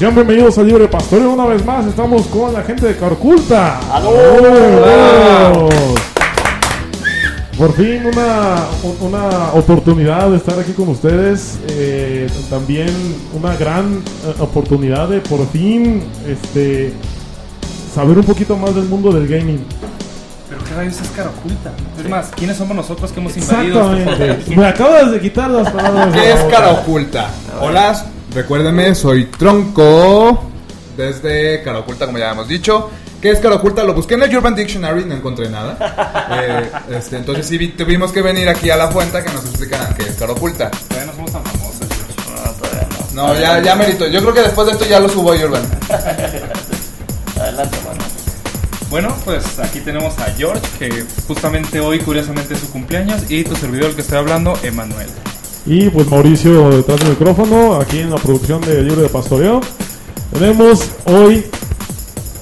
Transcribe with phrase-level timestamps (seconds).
[0.00, 1.84] Sean bienvenidos a Libre Pastoreo una vez más.
[1.84, 3.78] Estamos con la gente de Carculta.
[7.58, 8.64] Por fin una,
[9.02, 11.58] una oportunidad de estar aquí con ustedes.
[11.68, 12.88] Eh, también
[13.34, 16.94] una gran eh, oportunidad de por fin este,
[17.94, 19.62] saber un poquito más del mundo del gaming.
[20.48, 21.72] Pero qué rayos es cara oculta.
[22.02, 23.92] Es más, ¿quiénes somos nosotros que hemos invadido?
[23.92, 24.56] este Exactamente.
[24.56, 26.14] Me acabas de quitar las palabras.
[26.14, 27.28] ¿Qué es cara oculta?
[27.60, 28.02] Hola,
[28.34, 30.50] recuérdenme, soy Tronco.
[30.96, 32.90] Desde cara oculta, como ya hemos dicho.
[33.22, 33.84] ¿Qué es cara oculta?
[33.84, 35.76] Lo busqué en el Urban Dictionary, no encontré nada.
[36.32, 39.92] Eh, este, entonces sí vi- tuvimos que venir aquí a la fuente que nos explicaran
[39.94, 40.70] qué es cara oculta.
[40.70, 41.80] Todavía no somos tan famosos.
[42.28, 43.26] No, todavía no.
[43.26, 44.06] No, ya, ya merito.
[44.06, 45.62] Yo creo que después de esto ya lo subo a Urban.
[47.40, 48.00] Adelante, mano.
[48.90, 53.54] Bueno, pues aquí tenemos a George, que justamente hoy, curiosamente, es su cumpleaños, y tu
[53.56, 55.08] servidor el que estoy hablando, Emanuel.
[55.66, 59.60] Y pues Mauricio detrás del micrófono, aquí en la producción de Libre de Pastoreo.
[60.32, 61.44] Tenemos hoy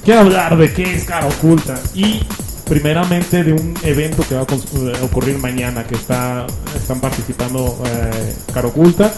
[0.05, 2.21] que hablar de qué es cara oculta y
[2.67, 8.33] primeramente de un evento que va a eh, ocurrir mañana que está están participando eh,
[8.53, 9.11] cara oculta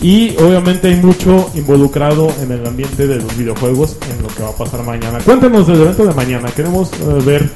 [0.00, 4.50] y obviamente hay mucho involucrado en el ambiente de los videojuegos en lo que va
[4.50, 5.18] a pasar mañana.
[5.20, 7.50] Cuéntenos del evento de mañana, queremos eh, ver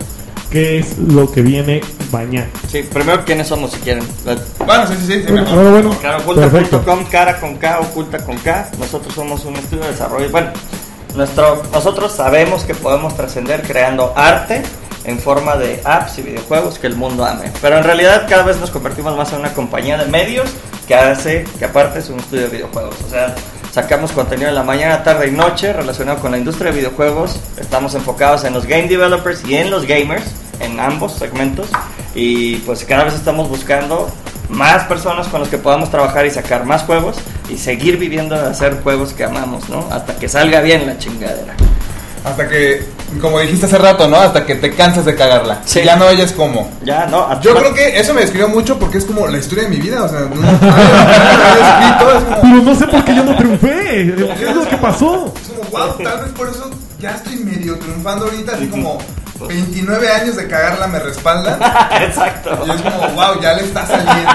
[0.50, 1.80] qué es lo que viene
[2.12, 2.48] mañana.
[2.70, 4.05] Sí, primero, ¿quiénes somos si quieren?
[4.25, 5.12] La- Bueno, sí, sí, sí.
[5.27, 5.70] sí, Bueno, mejor.
[5.70, 5.89] bueno,
[6.27, 6.83] bueno, perfecto.
[6.83, 8.69] Caraoculta.com, cara con K, oculta con K.
[8.78, 10.28] Nosotros somos un estudio de desarrollo.
[10.31, 10.50] Bueno,
[11.15, 14.62] nuestro, nosotros sabemos que podemos trascender creando arte
[15.05, 17.50] en forma de apps y videojuegos que el mundo ame.
[17.62, 20.48] Pero en realidad cada vez nos convertimos más en una compañía de medios
[20.87, 22.95] que hace, que aparte es un estudio de videojuegos.
[23.06, 23.34] O sea,
[23.72, 27.38] sacamos contenido en la mañana, tarde y noche relacionado con la industria de videojuegos.
[27.59, 30.25] Estamos enfocados en los game developers y en los gamers,
[30.60, 31.69] en ambos segmentos.
[32.14, 34.10] Y pues cada vez estamos buscando
[34.48, 37.16] más personas con las que podamos trabajar y sacar más juegos
[37.48, 39.86] y seguir viviendo de hacer juegos que amamos, ¿no?
[39.91, 41.54] Hasta que salga bien la chingadera.
[42.24, 42.84] Hasta que,
[43.20, 44.16] como dijiste hace rato, ¿no?
[44.16, 45.60] Hasta que te cansas de cagarla.
[45.64, 45.80] Sí.
[45.84, 46.70] Ya no oyes cómo.
[46.84, 47.40] Ya, ¿no?
[47.40, 50.02] Yo creo que eso me describió mucho porque es como la historia de mi vida.
[50.02, 50.72] O sea, no, no como.
[52.42, 54.14] Pero no sé por qué yo no triunfé.
[54.38, 55.32] ¿Qué es lo que pasó?
[55.40, 58.98] Es como, wow, tal vez por eso ya estoy medio triunfando ahorita, así como
[59.47, 61.60] 29 años de cagarla me respaldan.
[62.03, 62.65] Exacto.
[62.66, 64.32] Y es como, wow, ya le está saliendo.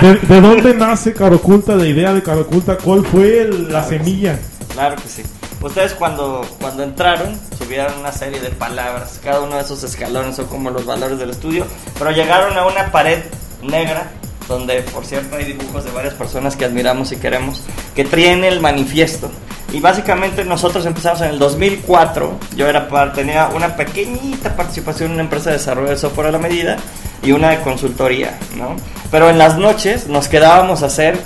[0.00, 1.76] ¿De, de dónde nace Caroculta?
[1.76, 2.76] ¿De idea de Caroculta?
[2.78, 4.38] ¿Cuál fue el- la semilla?
[4.72, 5.22] Claro que sí.
[5.60, 9.18] Ustedes cuando, cuando entraron subieron una serie de palabras.
[9.22, 11.66] Cada uno de esos escalones son como los valores del estudio.
[11.98, 13.18] Pero llegaron a una pared
[13.62, 14.08] negra
[14.46, 17.62] donde por cierto hay dibujos de varias personas que admiramos y queremos,
[17.94, 19.30] que traen el manifiesto.
[19.72, 25.22] Y básicamente nosotros empezamos en el 2004, yo era tenía una pequeñita participación en una
[25.24, 26.78] empresa de desarrollo de software a la medida
[27.22, 28.76] y una de consultoría, ¿no?
[29.10, 31.18] Pero en las noches nos quedábamos a hacer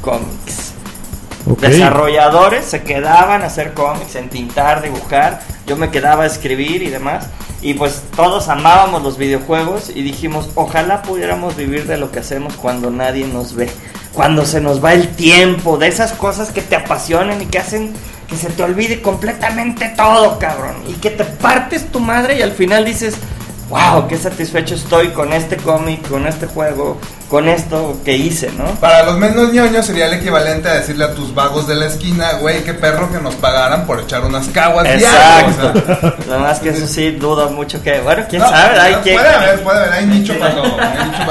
[0.00, 0.74] cómics.
[1.60, 5.40] Desarrolladores se quedaban a hacer cómics, entintar, dibujar.
[5.66, 7.26] Yo me quedaba a escribir y demás.
[7.60, 12.54] Y pues todos amábamos los videojuegos y dijimos, ojalá pudiéramos vivir de lo que hacemos
[12.54, 13.70] cuando nadie nos ve.
[14.14, 17.92] Cuando se nos va el tiempo, de esas cosas que te apasionan y que hacen
[18.28, 20.76] que se te olvide completamente todo, cabrón.
[20.88, 23.16] Y que te partes tu madre y al final dices,
[23.68, 26.98] wow, qué satisfecho estoy con este cómic, con este juego,
[27.28, 28.64] con esto que hice, ¿no?
[28.80, 32.34] Para los menos ñoños sería el equivalente a decirle a tus vagos de la esquina,
[32.40, 35.08] güey, qué perro que nos pagaran por echar unas caguas diario.
[35.08, 35.40] o sea.
[35.40, 36.14] Exacto.
[36.28, 38.00] Nada más que eso sí, dudo mucho que.
[38.00, 38.78] Bueno, quién No, sabe.
[38.78, 39.16] Hay quien.
[39.16, 40.76] Puede haber, puede haber, hay nicho para todo.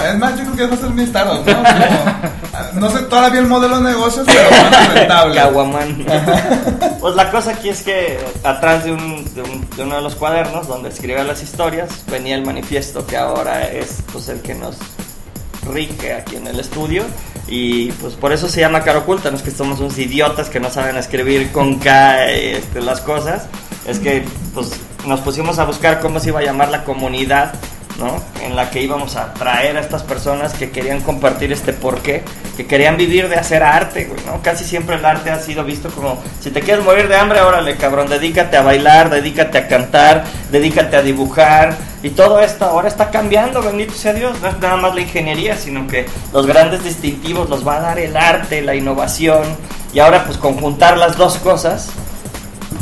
[0.09, 1.53] Es más, yo creo que a ser mi Startup, ¿no?
[1.53, 5.35] Como, no sé todavía el modelo de negocios, pero más rentable.
[5.35, 6.05] Caguamán.
[6.99, 10.15] Pues la cosa aquí es que atrás de, un, de, un- de uno de los
[10.15, 14.75] cuadernos donde escribía las historias venía el manifiesto que ahora es pues el que nos
[15.65, 17.03] rige aquí en el estudio.
[17.47, 20.59] Y pues por eso se llama cara oculta, no es que somos unos idiotas que
[20.59, 23.47] no saben escribir con K este, las cosas,
[23.85, 24.23] es que
[24.53, 24.71] pues
[25.05, 27.53] nos pusimos a buscar cómo se iba a llamar la comunidad
[28.03, 28.21] ¿no?
[28.41, 32.23] En la que íbamos a traer a estas personas que querían compartir este porqué,
[32.57, 34.41] que querían vivir de hacer arte, güey, ¿no?
[34.41, 37.77] Casi siempre el arte ha sido visto como, si te quieres morir de hambre, órale,
[37.77, 43.09] cabrón, dedícate a bailar, dedícate a cantar, dedícate a dibujar, y todo esto ahora está
[43.09, 47.49] cambiando, bendito sea Dios, no es nada más la ingeniería, sino que los grandes distintivos
[47.49, 49.43] los va a dar el arte, la innovación,
[49.93, 51.89] y ahora pues conjuntar las dos cosas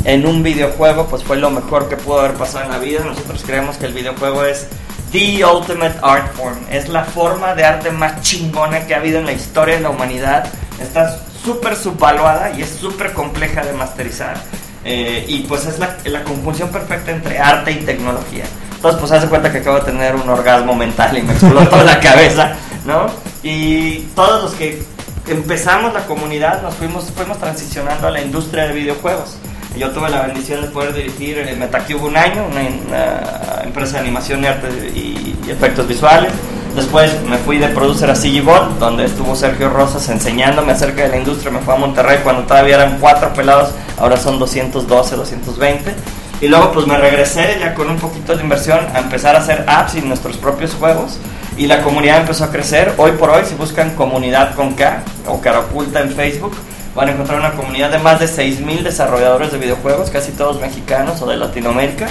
[0.04, 3.04] en un videojuego, pues fue lo mejor que pudo haber pasado en la vida.
[3.04, 4.66] Nosotros creemos que el videojuego es
[5.12, 6.58] the ultimate art form.
[6.70, 9.90] Es la forma de arte más chingona que ha habido en la historia de la
[9.90, 10.46] humanidad.
[10.80, 14.36] Está súper subvaluada y es súper compleja de masterizar.
[14.84, 18.44] Eh, y pues es la, la conjunción perfecta entre arte y tecnología.
[18.74, 22.00] Entonces, pues hace cuenta que acabo de tener un orgasmo mental y me explotó la
[22.00, 22.54] cabeza,
[22.84, 23.06] ¿no?
[23.44, 24.82] Y todos los que
[25.28, 29.36] empezamos la comunidad, nos fuimos, fuimos transicionando a la industria de videojuegos.
[29.76, 34.00] Yo tuve la bendición de poder dirigir el Metacube un año, una, una empresa de
[34.00, 36.30] animación y arte y, y efectos visuales.
[36.74, 41.08] Después me fui de producer a CG Ball, donde estuvo Sergio Rosas enseñándome acerca de
[41.08, 41.50] la industria.
[41.50, 45.94] Me fue a Monterrey cuando todavía eran cuatro pelados, ahora son 212, 220.
[46.40, 49.64] Y luego pues me regresé ya con un poquito de inversión a empezar a hacer
[49.66, 51.18] apps y nuestros propios juegos.
[51.56, 52.94] Y la comunidad empezó a crecer.
[52.96, 56.54] Hoy por hoy, si buscan comunidad con K o cara oculta en Facebook,
[56.94, 61.20] van a encontrar una comunidad de más de 6.000 desarrolladores de videojuegos, casi todos mexicanos
[61.22, 62.06] o de Latinoamérica.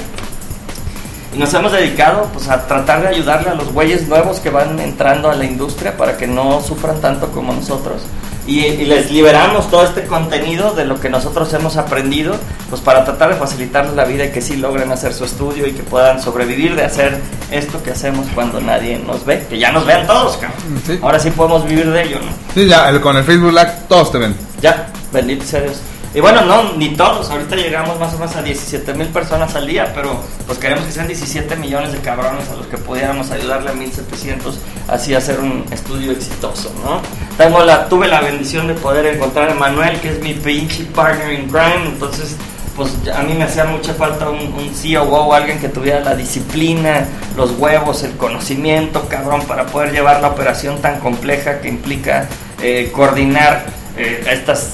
[1.34, 4.78] Y nos hemos dedicado pues, a tratar de ayudarle a los güeyes nuevos que van
[4.80, 8.02] entrando a la industria para que no sufran tanto como nosotros.
[8.48, 12.36] Y, y, les liberamos todo este contenido de lo que nosotros hemos aprendido,
[12.70, 15.74] pues para tratar de facilitarles la vida y que sí logren hacer su estudio y
[15.74, 17.20] que puedan sobrevivir de hacer
[17.52, 20.82] esto que hacemos cuando nadie nos ve, que ya nos vean todos, cabrón.
[20.86, 21.00] Sí.
[21.04, 22.32] Ahora sí podemos vivir de ello, ¿no?
[22.56, 24.36] Sí, ya, el- con el Facebook Live todos te ven.
[24.62, 25.82] Ya, bendito sea Dios.
[26.14, 27.30] Y bueno, no, ni todos.
[27.30, 30.92] Ahorita llegamos más o menos a 17 mil personas al día, pero pues queremos que
[30.92, 34.60] sean 17 millones de cabrones a los que pudiéramos ayudarle a 1700
[34.90, 37.02] así hacer un estudio exitoso, ¿no?
[37.38, 41.32] Tengo la, tuve la bendición de poder encontrar a Manuel, que es mi pinche partner
[41.32, 42.36] in crime, entonces
[42.76, 47.06] pues a mí me hacía mucha falta un, un COO, alguien que tuviera la disciplina,
[47.38, 52.28] los huevos, el conocimiento, cabrón, para poder llevar la operación tan compleja que implica
[52.62, 54.72] eh, coordinar eh, estas,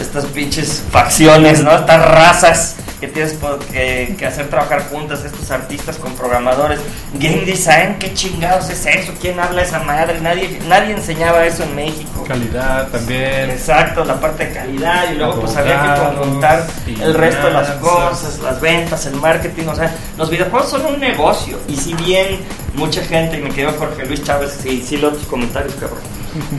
[0.00, 1.74] estas pinches facciones, ¿no?
[1.74, 3.36] Estas razas que tienes
[3.70, 6.80] que, que hacer trabajar juntas, estos artistas con programadores.
[7.14, 9.12] Game design, ¿qué chingados es eso?
[9.20, 10.18] ¿Quién habla esa madre?
[10.20, 12.24] Nadie, nadie enseñaba eso en México.
[12.26, 13.50] Calidad también.
[13.50, 17.70] Exacto, la parte de calidad y luego pues había que conjuntar el resto de las
[17.72, 22.40] cosas, las ventas, el marketing, o sea, los videojuegos son un negocio y si bien
[22.76, 25.98] mucha gente, mi querido Jorge Luis Chávez, sí, sí leo tus comentarios, cabrón.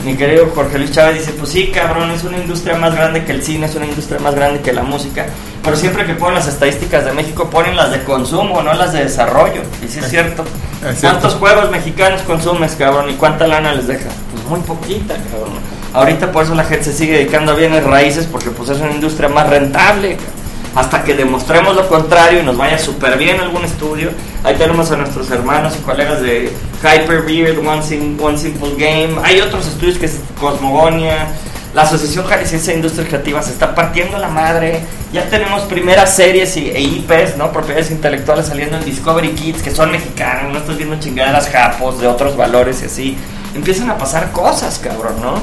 [0.03, 3.31] Mi querido Jorge Luis Chávez dice, pues sí, cabrón, es una industria más grande que
[3.31, 5.27] el cine, es una industria más grande que la música,
[5.63, 9.03] pero siempre que ponen las estadísticas de México ponen las de consumo, no las de
[9.03, 10.43] desarrollo, y sí es cierto.
[10.77, 11.19] Es cierto.
[11.19, 13.09] ¿Cuántos juegos mexicanos consumes, cabrón?
[13.09, 14.09] ¿Y cuánta lana les deja?
[14.31, 15.59] Pues muy poquita, cabrón.
[15.93, 18.91] Ahorita por eso la gente se sigue dedicando a bienes raíces porque pues es una
[18.91, 20.15] industria más rentable.
[20.15, 20.46] cabrón.
[20.77, 24.11] Hasta que demostremos lo contrario y nos vaya súper bien algún estudio.
[24.43, 26.53] Ahí tenemos a nuestros hermanos y colegas de
[26.83, 29.15] Hyperbeard, One, Sim- One Simple Game.
[29.23, 31.29] Hay otros estudios que es Cosmogonia.
[31.73, 34.81] La Asociación Jalisciense de Industrias Creativas se está partiendo la madre.
[35.11, 37.51] Ya tenemos primeras series y, e IPs, ¿no?
[37.51, 40.53] Propiedades intelectuales saliendo en Discovery Kids que son mexicanos.
[40.53, 43.17] No estás viendo chingaderas japos de otros valores y así.
[43.55, 45.41] Empiezan a pasar cosas, cabrón, ¿no?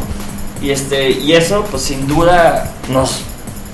[0.64, 3.22] Y, este, y eso, pues sin duda, nos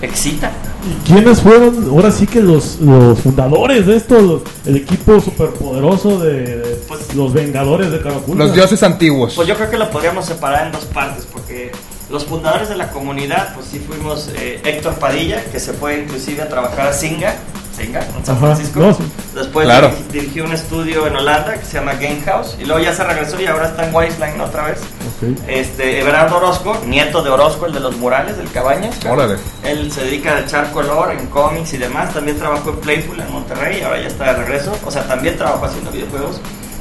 [0.00, 0.50] excita.
[0.88, 4.20] ¿Y quiénes fueron ahora sí que los, los fundadores de esto?
[4.20, 8.38] Los- el equipo superpoderoso de, de Pues- los Vengadores de Caracol.
[8.38, 9.34] Los dioses antiguos.
[9.34, 11.70] Pues yo creo que lo podríamos separar en dos partes, porque
[12.10, 16.42] los fundadores de la comunidad, pues sí fuimos eh, Héctor Padilla, que se fue inclusive
[16.42, 17.36] a trabajar a Singa,
[17.84, 17.92] En
[18.24, 18.80] San Ajá, Francisco.
[18.80, 19.02] no, sí.
[19.34, 19.90] Después Claro.
[20.12, 23.40] dirigió un estudio en Holanda que se llama Game House, y luego ya se regresó
[23.40, 24.78] y ahora está en Wiseline otra vez.
[24.80, 25.38] Ok.
[25.48, 28.96] Este, Everardo Orozco, nieto de Orozco, el de los murales del Cabañas.
[29.08, 29.36] Órale.
[29.64, 32.12] Él se dedica a echar color en cómics y demás.
[32.12, 34.76] También trabajó en Playful en Monterrey y ahora ya está de regreso.
[34.84, 36.40] O sea, también trabajó haciendo videojuegos.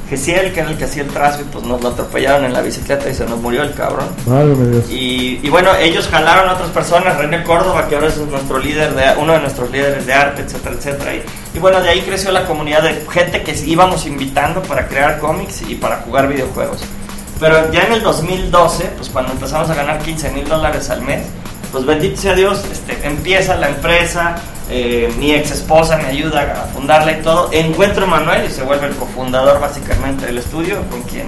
[0.10, 2.62] Gesiel, que era el que hacía el trazo, y pues nos lo atropellaron en la
[2.62, 4.08] bicicleta y se nos murió el cabrón.
[4.90, 8.94] Y, y bueno, ellos jalaron a otras personas, René Córdoba, que ahora es nuestro líder
[8.96, 11.16] de, uno de nuestros líderes de arte, etcétera, etcétera.
[11.16, 11.24] Y,
[11.56, 15.62] y bueno, de ahí creció la comunidad de gente que íbamos invitando para crear cómics
[15.68, 16.82] y para jugar videojuegos.
[17.40, 21.26] Pero ya en el 2012, pues cuando empezamos a ganar 15 mil dólares al mes,
[21.72, 24.36] pues bendito sea Dios, este, empieza la empresa,
[24.70, 28.64] eh, mi ex esposa me ayuda a fundarla y todo, encuentro a Manuel y se
[28.64, 31.26] vuelve el cofundador básicamente del estudio, con quien,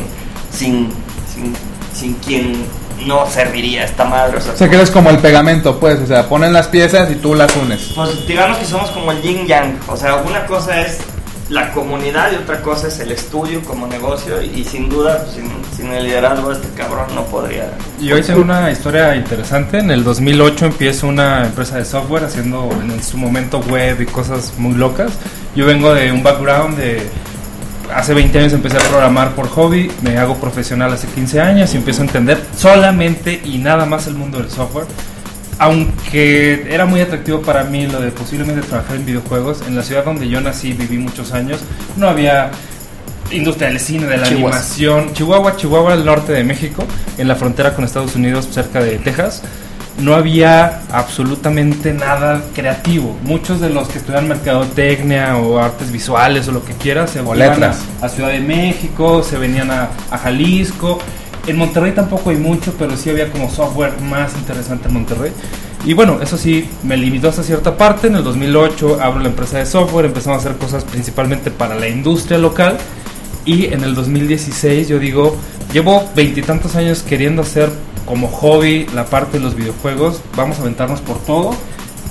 [0.52, 0.92] sin,
[1.34, 1.56] sin,
[1.94, 2.66] sin quien
[3.06, 4.38] no serviría esta madre.
[4.38, 6.00] O sea, O sea que eres como el pegamento, pues.
[6.00, 7.92] O sea, ponen las piezas y tú las unes.
[7.96, 9.80] pues digamos que somos como el yin yang.
[9.88, 11.00] O sea, una cosa es
[11.50, 14.42] la comunidad y otra cosa es el estudio como negocio.
[14.42, 17.72] Y, y sin duda, pues, sin, sin el liderazgo de este cabrón no podría.
[18.00, 19.80] Y hoy tengo una historia interesante.
[19.80, 24.54] En el 2008 empiezo una empresa de software haciendo en su momento web y cosas
[24.58, 25.12] muy locas.
[25.56, 27.02] Yo vengo de un background de...
[27.94, 31.78] Hace 20 años empecé a programar por hobby, me hago profesional hace 15 años y
[31.78, 34.86] empiezo a entender solamente y nada más el mundo del software.
[35.60, 40.06] Aunque era muy atractivo para mí lo de posiblemente trabajar en videojuegos, en la ciudad
[40.06, 41.60] donde yo nací viví muchos años,
[41.98, 42.52] no había
[43.32, 44.50] industria del cine, de la Chihuahua.
[44.52, 45.14] animación.
[45.14, 46.84] Chihuahua, Chihuahua, al norte de México,
[47.18, 49.42] en la frontera con Estados Unidos, cerca de Texas.
[50.00, 53.18] No había absolutamente nada creativo.
[53.24, 57.36] Muchos de los que estudian mercadotecnia o artes visuales o lo que quieras se O
[57.36, 60.98] iban a Ciudad de México, se venían a, a Jalisco
[61.46, 65.32] En Monterrey tampoco hay mucho, pero sí había como software más interesante en Monterrey.
[65.84, 68.08] Y bueno, eso sí, me limitó hasta cierta parte.
[68.08, 71.88] En el 2008 abro la empresa de software, empezamos a hacer cosas principalmente para la
[71.88, 72.78] industria local.
[73.46, 75.36] Y en el 2016 yo digo,
[75.74, 77.70] llevo veintitantos años queriendo hacer
[78.06, 81.56] como hobby la parte de los videojuegos, vamos a aventarnos por todo.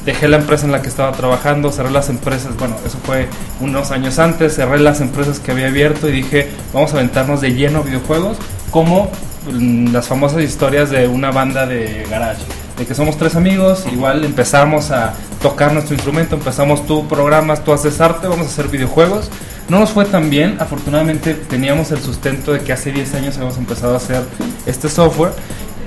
[0.04, 3.28] Dejé la empresa en la que estaba trabajando, cerré las empresas, bueno, eso fue
[3.60, 7.52] unos años antes, cerré las empresas que había abierto y dije, vamos a aventarnos de
[7.52, 8.38] lleno videojuegos,
[8.70, 9.10] como
[9.52, 12.42] las famosas historias de una banda de garage
[12.80, 17.74] de que somos tres amigos, igual empezamos a tocar nuestro instrumento, empezamos tú programas, tú
[17.74, 19.30] haces arte, vamos a hacer videojuegos.
[19.68, 23.58] No nos fue tan bien, afortunadamente teníamos el sustento de que hace 10 años habíamos
[23.58, 24.22] empezado a hacer
[24.64, 25.32] este software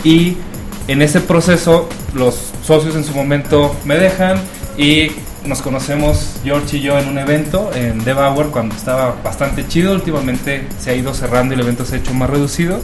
[0.03, 0.37] y
[0.87, 4.39] en ese proceso los socios en su momento me dejan
[4.77, 5.13] y
[5.45, 9.93] nos conocemos George y yo en un evento en Devour cuando estaba bastante chido.
[9.93, 12.79] Últimamente se ha ido cerrando y el evento se ha hecho más reducido.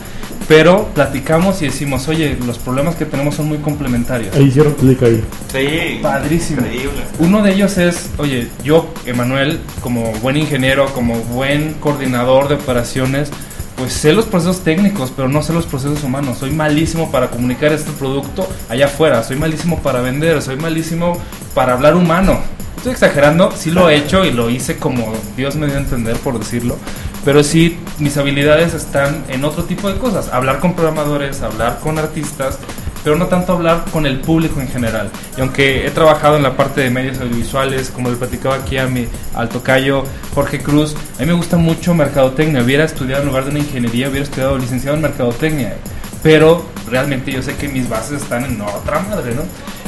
[0.50, 4.36] Pero platicamos y decimos, oye, los problemas que tenemos son muy complementarios.
[4.36, 5.24] Ahí hicieron clic ahí.
[5.51, 6.62] Sí, Padrísimo.
[6.62, 7.03] Increíble.
[7.20, 13.29] Uno de ellos es, oye, yo, Emanuel, como buen ingeniero, como buen coordinador de operaciones,
[13.77, 16.39] pues sé los procesos técnicos, pero no sé los procesos humanos.
[16.39, 21.15] Soy malísimo para comunicar este producto allá afuera, soy malísimo para vender, soy malísimo
[21.53, 22.39] para hablar humano.
[22.75, 26.15] Estoy exagerando, sí lo he hecho y lo hice como Dios me dio a entender,
[26.15, 26.77] por decirlo.
[27.25, 30.29] Pero sí, mis habilidades están en otro tipo de cosas.
[30.29, 32.57] Hablar con programadores, hablar con artistas,
[33.03, 35.09] pero no tanto hablar con el público en general.
[35.38, 38.88] Y aunque he trabajado en la parte de medios audiovisuales, como le platicaba aquí a
[38.88, 42.63] mi al tocayo Jorge Cruz, a mí me gusta mucho mercadotecnia.
[42.63, 45.75] Hubiera estudiado en lugar de una ingeniería, hubiera estudiado licenciado en mercadotecnia.
[46.23, 49.43] Pero realmente yo sé que mis bases están en otra madre, ¿no?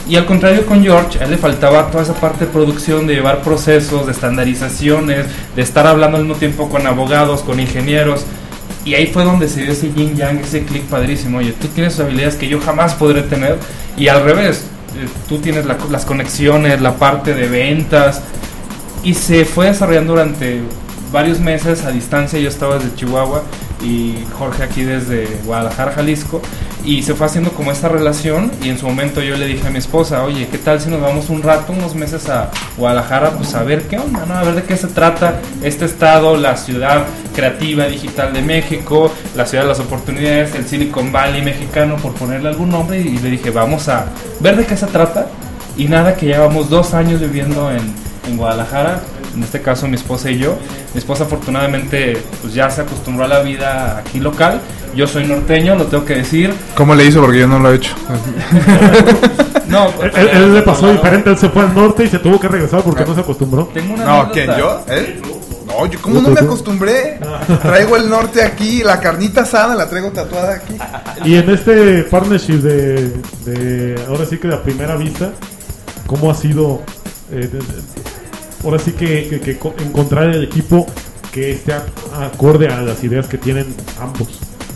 [0.08, 3.14] Y al contrario con George, a él le faltaba toda esa parte de producción, de
[3.16, 8.26] llevar procesos, de estandarizaciones, de estar hablando al mismo tiempo con abogados, con ingenieros.
[8.84, 11.38] Y ahí fue donde se dio ese yin yang, ese clic padrísimo.
[11.38, 13.58] Oye, tú tienes habilidades que yo jamás podré tener.
[13.96, 14.66] Y al revés,
[14.98, 18.22] eh, tú tienes la- las conexiones, la parte de ventas.
[19.04, 20.62] Y se fue desarrollando durante
[21.12, 22.40] varios meses a distancia.
[22.40, 23.44] Yo estaba desde Chihuahua
[23.84, 26.42] y Jorge aquí desde Guadalajara, Jalisco.
[26.84, 28.52] Y se fue haciendo como esta relación.
[28.64, 31.02] Y en su momento yo le dije a mi esposa, oye, ¿qué tal si nos
[31.02, 33.32] vamos un rato, unos meses a Guadalajara?
[33.32, 34.36] Pues a ver qué onda, ¿no?
[34.36, 39.46] A ver de qué se trata este estado, la ciudad creativa digital de México, la
[39.46, 43.00] ciudad de las oportunidades, el Silicon Valley mexicano, por ponerle algún nombre.
[43.00, 44.06] Y le dije, vamos a
[44.40, 45.28] ver de qué se trata.
[45.78, 47.94] Y nada, que llevamos dos años viviendo en,
[48.28, 49.02] en Guadalajara,
[49.36, 50.58] en este caso mi esposa y yo.
[50.94, 54.60] Mi esposa afortunadamente pues ya se acostumbró a la vida aquí local.
[54.96, 56.54] Yo soy norteño, lo tengo que decir.
[56.76, 57.22] ¿Cómo le hizo?
[57.22, 57.94] Porque yo no lo he hecho.
[59.68, 62.38] No, Él, él- él le pasó diferente, él se fue al norte y se tuvo
[62.38, 63.70] que regresar porque no se acostumbró.
[63.74, 64.34] Tengo una No, anécdota.
[64.34, 64.58] ¿quién?
[64.60, 64.84] ¿Yo?
[64.90, 65.22] ¿Él?
[65.66, 67.20] No, yo cómo no me acostumbré.
[67.62, 70.76] Traigo el norte aquí, la carnita asada la traigo tatuada aquí.
[71.24, 73.14] Y en este partnership de,
[73.46, 75.30] de ahora sí que de a primera vista,
[76.06, 76.82] ¿cómo ha sido?
[77.32, 78.21] eh, de- de-
[78.64, 80.86] ahora sí que, que- que co- encontrar el equipo
[81.32, 81.74] que esté
[82.14, 84.28] acorde a las ideas que tienen ambos.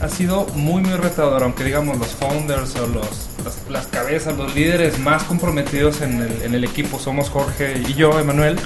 [0.02, 3.08] ha sido muy muy retador, aunque digamos los founders o los,
[3.44, 7.94] las, las cabezas, los líderes más comprometidos en el, en el equipo somos Jorge y
[7.94, 8.58] yo, Emanuel,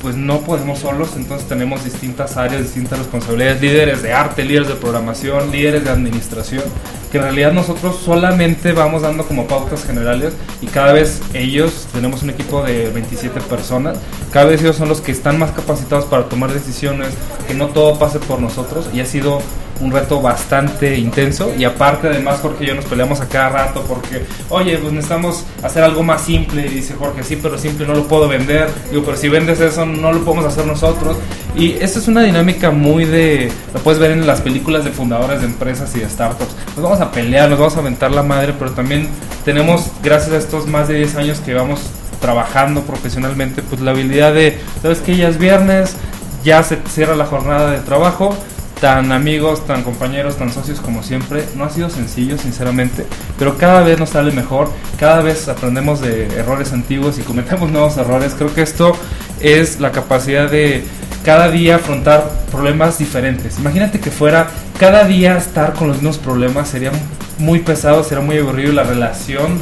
[0.00, 4.74] pues no podemos solos, entonces tenemos distintas áreas, distintas responsabilidades, líderes de arte, líderes de
[4.74, 6.64] programación, líderes de administración,
[7.12, 12.22] que en realidad nosotros solamente vamos dando como pautas generales y cada vez ellos, tenemos
[12.22, 13.98] un equipo de 27 personas,
[14.32, 17.08] cada vez ellos son los que están más capacitados para tomar decisiones,
[17.46, 19.40] que no todo pase por nosotros y ha sido
[19.80, 21.52] un reto bastante intenso.
[21.56, 25.44] Y aparte además Jorge y yo nos peleamos a cada rato porque oye pues necesitamos
[25.62, 29.16] hacer algo más simple dice Jorge sí pero simple no lo puedo vender digo pero
[29.16, 31.16] si vendes eso no lo podemos hacer nosotros
[31.56, 35.40] y esta es una dinámica muy de lo puedes ver en las películas de fundadores
[35.40, 36.54] de empresas y de startups.
[36.76, 39.08] Nos vamos a pelear nos vamos a aventar la madre pero también
[39.44, 41.80] tenemos gracias a estos más de 10 años que vamos
[42.20, 45.96] trabajando profesionalmente pues la habilidad de sabes que ya es viernes
[46.44, 48.36] ya se cierra la jornada de trabajo
[48.80, 51.44] tan amigos, tan compañeros, tan socios como siempre.
[51.54, 53.06] No ha sido sencillo, sinceramente,
[53.38, 57.96] pero cada vez nos sale mejor, cada vez aprendemos de errores antiguos y cometemos nuevos
[57.98, 58.34] errores.
[58.36, 58.96] Creo que esto
[59.40, 60.84] es la capacidad de
[61.24, 63.58] cada día afrontar problemas diferentes.
[63.58, 66.92] Imagínate que fuera cada día estar con los mismos problemas, sería
[67.38, 69.60] muy pesado, sería muy aburrido la relación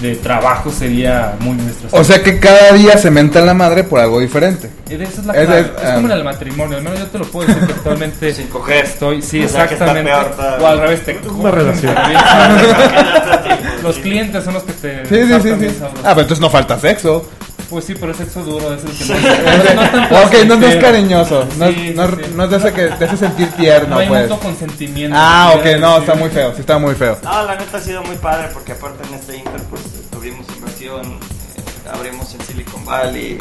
[0.00, 1.96] de trabajo sería muy estresante.
[1.98, 4.68] O sea que cada día se menta la madre por algo diferente.
[4.88, 5.60] Esa es la Es- clave.
[5.60, 6.14] es, Es, como en ah.
[6.14, 8.84] el matrimonio, al menos yo te lo puedo decir que actualmente Sin coger.
[8.84, 10.10] estoy, sí, O sea, que está exactamente.
[10.36, 11.94] peor o al revés, te Una relación.
[13.82, 15.76] Los clientes son los que te Sí, sí, sí, sí.
[16.02, 17.28] Ah, pero entonces no falta sexo.
[17.70, 20.56] Pues sí, pero es sexo duro, es el que no, no, es tan ok, no,
[20.56, 21.46] no es cariñoso.
[21.58, 24.08] No, Sí, no, sí, no es de ese que te hace sentir tierno, No hay
[24.08, 24.28] pues.
[24.28, 25.16] mucho consentimiento.
[25.18, 27.18] Ah, ok, no, está muy feo, sí está muy feo.
[27.24, 31.14] No, la neta ha sido muy padre porque aparte en este Inter pues tuvimos inversión,
[31.14, 33.38] eh, abrimos en Silicon Valley,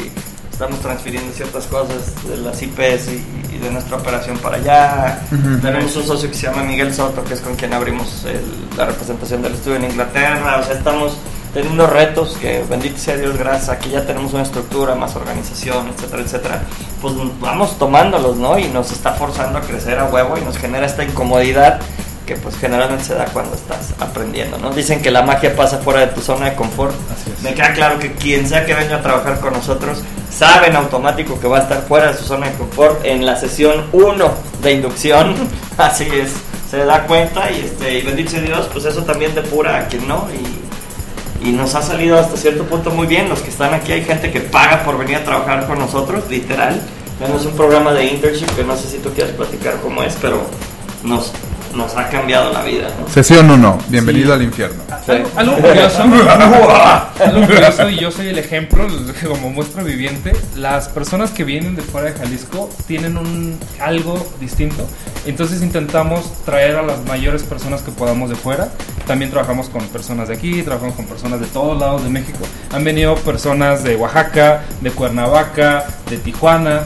[0.52, 5.20] estamos transfiriendo ciertas cosas de las IPs y, y de nuestra operación para allá.
[5.62, 8.86] Tenemos un socio que se llama Miguel Soto, que es con quien abrimos el- la
[8.86, 10.60] representación del estudio en Inglaterra.
[10.60, 11.18] O sea, estamos
[11.54, 15.90] teniendo retos que, bendito sea Dios, gracias a que ya tenemos una estructura, más organización,
[15.90, 16.62] etcétera, etcétera.
[17.02, 18.58] Pues vamos tomándolos, ¿no?
[18.58, 21.80] Y nos está forzando a crecer a huevo y nos genera esta incomodidad
[22.26, 24.72] que pues generalmente se da cuando estás aprendiendo, ¿no?
[24.72, 26.96] Dicen que la magia pasa fuera de tu zona de confort.
[27.12, 27.42] Así es.
[27.42, 30.00] Me queda claro que quien sea que venga a trabajar con nosotros
[30.32, 33.36] sabe en automático que va a estar fuera de su zona de confort en la
[33.36, 35.36] sesión 1 de inducción.
[35.78, 36.32] Así es,
[36.70, 40.08] se da cuenta y este y bendito sea Dios, pues eso también depura a quien
[40.08, 40.63] no y,
[41.44, 43.30] y nos ha salido hasta cierto punto muy bien.
[43.30, 46.82] Los que están aquí hay gente que paga por venir a trabajar con nosotros, literal.
[47.20, 50.42] Tenemos un programa de internship que no sé si tú quieres platicar cómo es, pero
[51.04, 51.32] nos,
[51.76, 53.08] nos ha cambiado la vida, ¿no?
[53.12, 54.32] Sesión 1, bienvenido Sí.
[54.34, 54.84] al infierno.
[55.06, 56.04] Algo, algo curioso,
[57.20, 58.88] algo curioso, y yo soy el ejemplo,
[59.28, 64.88] como muestra viviente, las personas que vienen de fuera de Jalisco tienen un algo distinto,
[65.26, 68.70] entonces intentamos traer a las mayores personas que podamos de fuera,
[69.06, 72.40] también trabajamos con personas de aquí, trabajamos con personas de todos lados de México,
[72.72, 76.84] han venido personas de Oaxaca, de Cuernavaca, de Tijuana,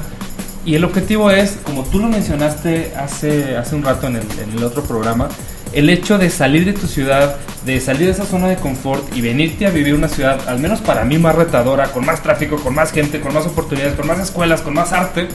[0.66, 4.58] y el objetivo es, como tú lo mencionaste hace, hace un rato en el, en
[4.58, 5.30] el otro programa,
[5.74, 9.22] el hecho de salir de tu ciudad, de salir de esa zona de confort y
[9.22, 12.76] venirte a vivir una ciudad, al menos para mí, más retadora, con más tráfico, con
[12.76, 15.28] más gente, con más oportunidades, con más escuelas, con más arte,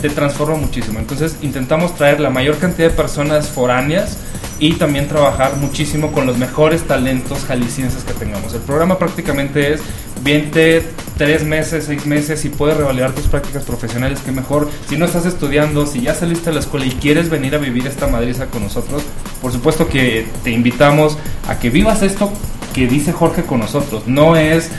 [0.00, 0.98] te transforma muchísimo.
[0.98, 4.18] Entonces intentamos traer la mayor cantidad de personas foráneas
[4.58, 8.54] y también trabajar muchísimo con los mejores talentos jaliscienses que tengamos.
[8.54, 9.80] El programa prácticamente es,
[10.22, 10.82] viente
[11.16, 14.68] tres meses, seis meses y puedes revalidar tus prácticas profesionales, que mejor.
[14.88, 17.86] Si no estás estudiando, si ya saliste de la escuela y quieres venir a vivir
[17.86, 19.02] esta madriza con nosotros,
[19.40, 22.32] por supuesto que te invitamos a que vivas esto
[22.72, 24.04] que dice Jorge con nosotros.
[24.06, 24.70] No es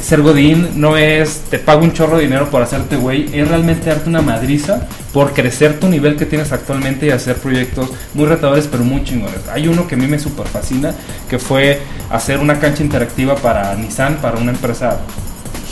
[0.00, 3.88] ser godín, no es te pago un chorro de dinero por hacerte güey, es realmente
[3.90, 8.68] darte una madriza por crecer tu nivel que tienes actualmente y hacer proyectos muy retadores
[8.70, 9.48] pero muy chingones.
[9.52, 10.94] Hay uno que a mí me super fascina,
[11.28, 11.80] que fue
[12.10, 15.00] hacer una cancha interactiva para Nissan, para una empresa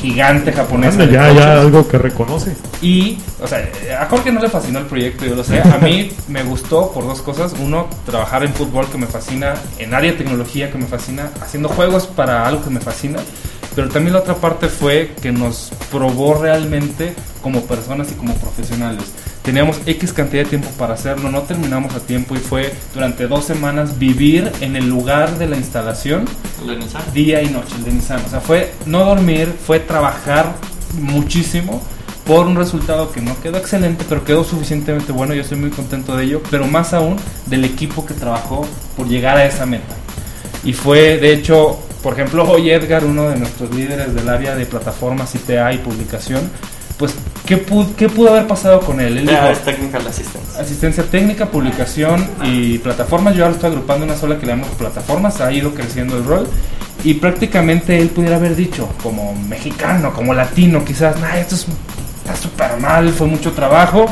[0.04, 1.02] gigante japonesa.
[1.02, 2.56] Anda, ya, ya algo que reconoce.
[2.82, 3.68] Y, o sea,
[4.00, 5.60] a Jorge no le fascinó el proyecto, yo lo sé.
[5.60, 7.54] A mí me gustó por dos cosas.
[7.58, 11.68] Uno, trabajar en fútbol que me fascina, en área de tecnología que me fascina, haciendo
[11.68, 13.20] juegos para algo que me fascina.
[13.74, 19.04] Pero también la otra parte fue que nos probó realmente como personas y como profesionales.
[19.42, 23.44] Teníamos X cantidad de tiempo para hacerlo, no terminamos a tiempo y fue durante dos
[23.44, 26.24] semanas vivir en el lugar de la instalación
[26.62, 28.24] ¿El de día y noche, el de Nissan.
[28.24, 30.54] O sea, fue no dormir, fue trabajar
[30.98, 31.82] muchísimo
[32.24, 35.34] por un resultado que no quedó excelente, pero quedó suficientemente bueno.
[35.34, 39.36] Yo estoy muy contento de ello, pero más aún del equipo que trabajó por llegar
[39.36, 39.94] a esa meta.
[40.64, 44.66] Y fue, de hecho, por ejemplo, hoy Edgar, uno de nuestros líderes del área de
[44.66, 46.42] plataformas ITA y publicación,
[46.98, 47.14] pues,
[47.46, 49.16] ¿qué pudo, qué pudo haber pasado con él?
[49.16, 50.60] Él dijo, Technical Assistance.
[50.60, 53.34] Asistencia técnica, publicación y plataformas.
[53.34, 55.40] Yo ahora estoy agrupando en una sola que le llamamos plataformas.
[55.40, 56.46] Ha ido creciendo el rol.
[57.02, 61.66] Y prácticamente él pudiera haber dicho, como mexicano, como latino, quizás, nah, esto es-
[62.24, 64.06] está súper mal, fue mucho trabajo,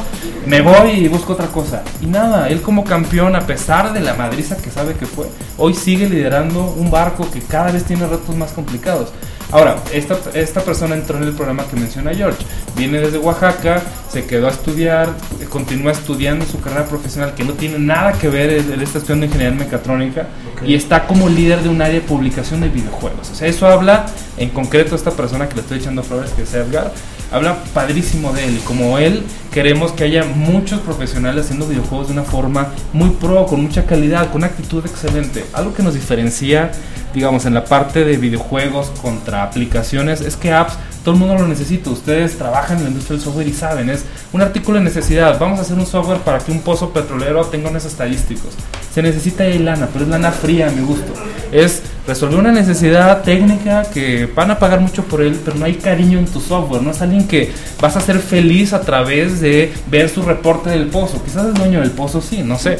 [0.45, 1.83] me voy y busco otra cosa.
[2.03, 5.73] Y nada, él como campeón, a pesar de la madriza que sabe que fue, hoy
[5.73, 9.09] sigue liderando un barco que cada vez tiene retos más complicados.
[9.51, 12.43] Ahora, esta, esta persona entró en el programa que menciona George.
[12.75, 17.53] Viene desde Oaxaca, se quedó a estudiar, eh, continúa estudiando su carrera profesional que no
[17.53, 20.27] tiene nada que ver, él está estudiando ingeniería mecatrónica
[20.65, 23.31] y está como líder de un área de publicación de videojuegos.
[23.31, 24.07] O sea, eso habla
[24.39, 26.91] en concreto esta persona que le estoy echando flores, que es Edgar,
[27.33, 28.61] habla padrísimo de él.
[28.65, 33.63] Como él, queremos que haya muchos profesionales haciendo videojuegos de una forma muy pro, con
[33.63, 35.45] mucha calidad, con una actitud excelente.
[35.53, 36.71] Algo que nos diferencia,
[37.15, 41.49] digamos, en la parte de videojuegos contra aplicaciones, es que apps, todo el mundo lo
[41.49, 41.91] necesita.
[41.91, 45.39] Ustedes trabajan en la industria del software y saben, es un artículo de necesidad.
[45.39, 48.51] Vamos a hacer un software para que un pozo petrolero tenga unos estadísticos.
[48.93, 51.13] Se necesita ahí lana, pero es lana fría a mi gusto.
[51.51, 55.75] Es resolver una necesidad técnica que van a pagar mucho por él, pero no hay
[55.75, 56.83] cariño en tu software.
[56.83, 60.87] No es alguien que vas a ser feliz a través de ver su reporte del
[60.87, 61.23] pozo.
[61.25, 62.79] Quizás el dueño del pozo sí, no sé.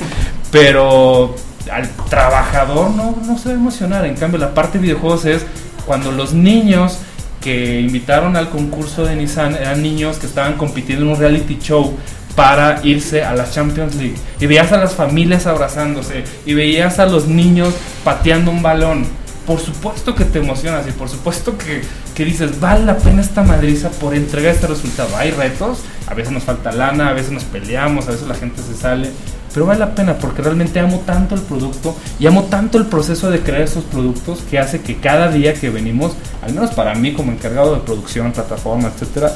[0.51, 1.35] Pero
[1.71, 4.05] al trabajador no, no se va a emocionar.
[4.07, 5.43] En cambio, la parte de videojuegos es
[5.87, 6.99] cuando los niños
[7.43, 11.95] que invitaron al concurso de Nissan eran niños que estaban compitiendo en un reality show
[12.35, 14.15] para irse a la Champions League.
[14.41, 17.75] Y veías a las familias abrazándose y veías a los niños
[18.05, 19.05] pateando un balón.
[19.47, 21.83] por supuesto que te emocionas y por supuesto que,
[22.15, 25.17] que, dices, vale la pena esta madriza por entregar este resultado.
[25.17, 28.63] Hay retos, a veces nos falta lana, a veces nos peleamos, a veces la gente
[28.63, 29.11] se sale,
[29.53, 33.31] pero vale la pena porque realmente amo tanto el producto y amo tanto el proceso
[33.31, 36.13] de crear esos productos que hace que cada día que venimos,
[36.43, 39.33] al menos para mí como encargado de producción, plataforma, etcétera,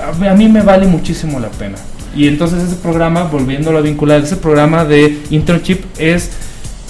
[0.00, 1.76] a, mí me vale muchísimo la pena.
[2.14, 6.30] Y entonces ese programa, volviéndolo a vincular, ese programa de internship es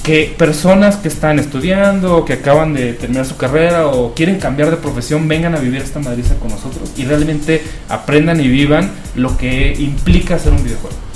[0.03, 4.77] que personas que están estudiando que acaban de terminar su carrera o quieren cambiar de
[4.77, 9.75] profesión vengan a vivir esta madriza con nosotros y realmente aprendan y vivan lo que
[9.79, 11.12] implica hacer un videojuego.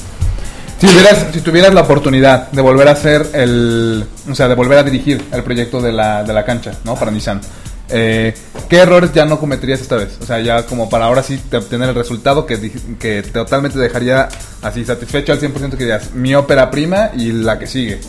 [0.79, 4.79] Si tuvieras, si tuvieras la oportunidad de volver a hacer el, o sea, de volver
[4.79, 6.95] a dirigir el proyecto de la, de la cancha, ¿no?
[6.97, 7.41] Para Nissan.
[7.89, 8.35] Eh,
[8.69, 10.19] ¿Qué errores ya no cometerías esta vez?
[10.21, 14.29] O sea, ya como para ahora sí obtener el resultado que, que totalmente dejaría
[14.61, 18.01] así satisfecho al 100% que dirías mi ópera prima y la que sigue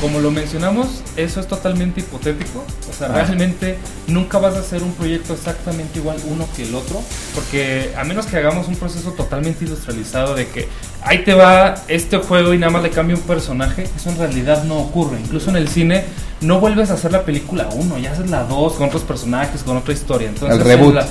[0.00, 2.64] como lo mencionamos, eso es totalmente hipotético.
[2.88, 7.02] O sea, realmente nunca vas a hacer un proyecto exactamente igual uno que el otro.
[7.34, 10.68] Porque a menos que hagamos un proceso totalmente industrializado de que
[11.02, 14.64] ahí te va este juego y nada más le cambia un personaje, eso en realidad
[14.64, 15.18] no ocurre.
[15.20, 16.04] Incluso en el cine
[16.40, 19.76] no vuelves a hacer la película 1, ya haces la 2 con otros personajes, con
[19.76, 20.28] otra historia.
[20.28, 20.90] Entonces, el reboot.
[20.90, 21.06] En la,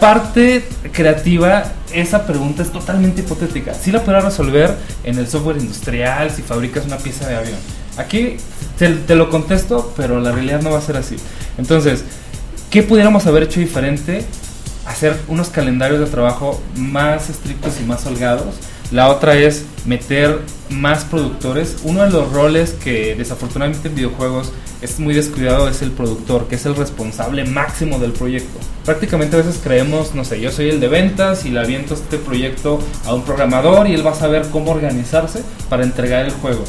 [0.00, 3.74] parte creativa, esa pregunta es totalmente hipotética.
[3.74, 8.36] Si la podrás resolver en el software industrial, si fabricas una pieza de avión Aquí
[8.78, 11.16] te, lo contesto, pero la realidad no va a ser así.
[11.58, 12.04] Entonces,
[12.70, 14.24] ¿qué pudiéramos haber hecho diferente?
[14.86, 18.54] Hacer unos calendarios de trabajo más estrictos y más holgados.
[18.90, 21.76] La otra es meter más productores.
[21.84, 26.56] Uno de los roles que desafortunadamente en videojuegos es muy descuidado es el productor, que
[26.56, 28.58] es el responsable máximo del proyecto.
[28.84, 32.18] Prácticamente a veces creemos, no sé, yo soy el de ventas y le aviento este
[32.18, 36.64] proyecto a un programador y él va a saber cómo organizarse para entregar el juego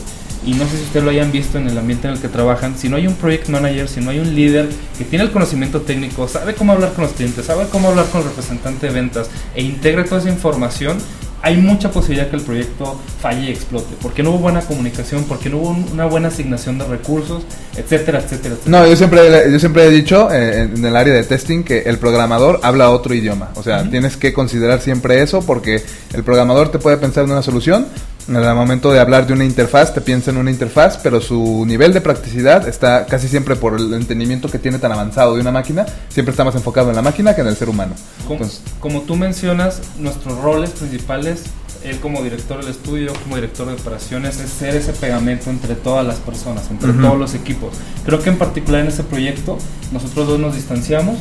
[0.46, 2.78] y no sé si ustedes lo hayan visto en el ambiente en el que trabajan,
[2.78, 5.82] si no hay un project manager, si no hay un líder que tiene el conocimiento
[5.82, 9.30] técnico, sabe cómo hablar con los clientes, sabe cómo hablar con el representante de ventas
[9.54, 10.98] e integre toda esa información,
[11.42, 15.50] hay mucha posibilidad que el proyecto falle y explote, porque no hubo buena comunicación, porque
[15.50, 17.44] no hubo una buena asignación de recursos,
[17.76, 18.80] etcétera, etcétera, etcétera.
[18.80, 21.98] No, yo siempre, yo siempre he dicho eh, en el área de testing que el
[21.98, 26.80] programador habla otro idioma, o sea, tienes que considerar siempre eso porque el programador te
[26.80, 27.88] puede pensar en una solución,
[28.28, 31.66] en el momento de hablar de una interfaz, te piensa en una interfaz, pero su
[31.66, 35.52] nivel de practicidad está casi siempre por el entendimiento que tiene tan avanzado de una
[35.52, 37.94] máquina, siempre está más enfocado en la máquina que en el ser humano.
[38.28, 38.46] Como,
[38.80, 41.44] como tú mencionas, nuestros roles principales,
[41.84, 46.06] él como director del estudio, como director de operaciones, es ser ese pegamento entre todas
[46.06, 47.74] las personas, entre todos los equipos.
[48.06, 49.58] Creo que en particular en ese proyecto,
[49.92, 51.18] nosotros dos nos distanciamos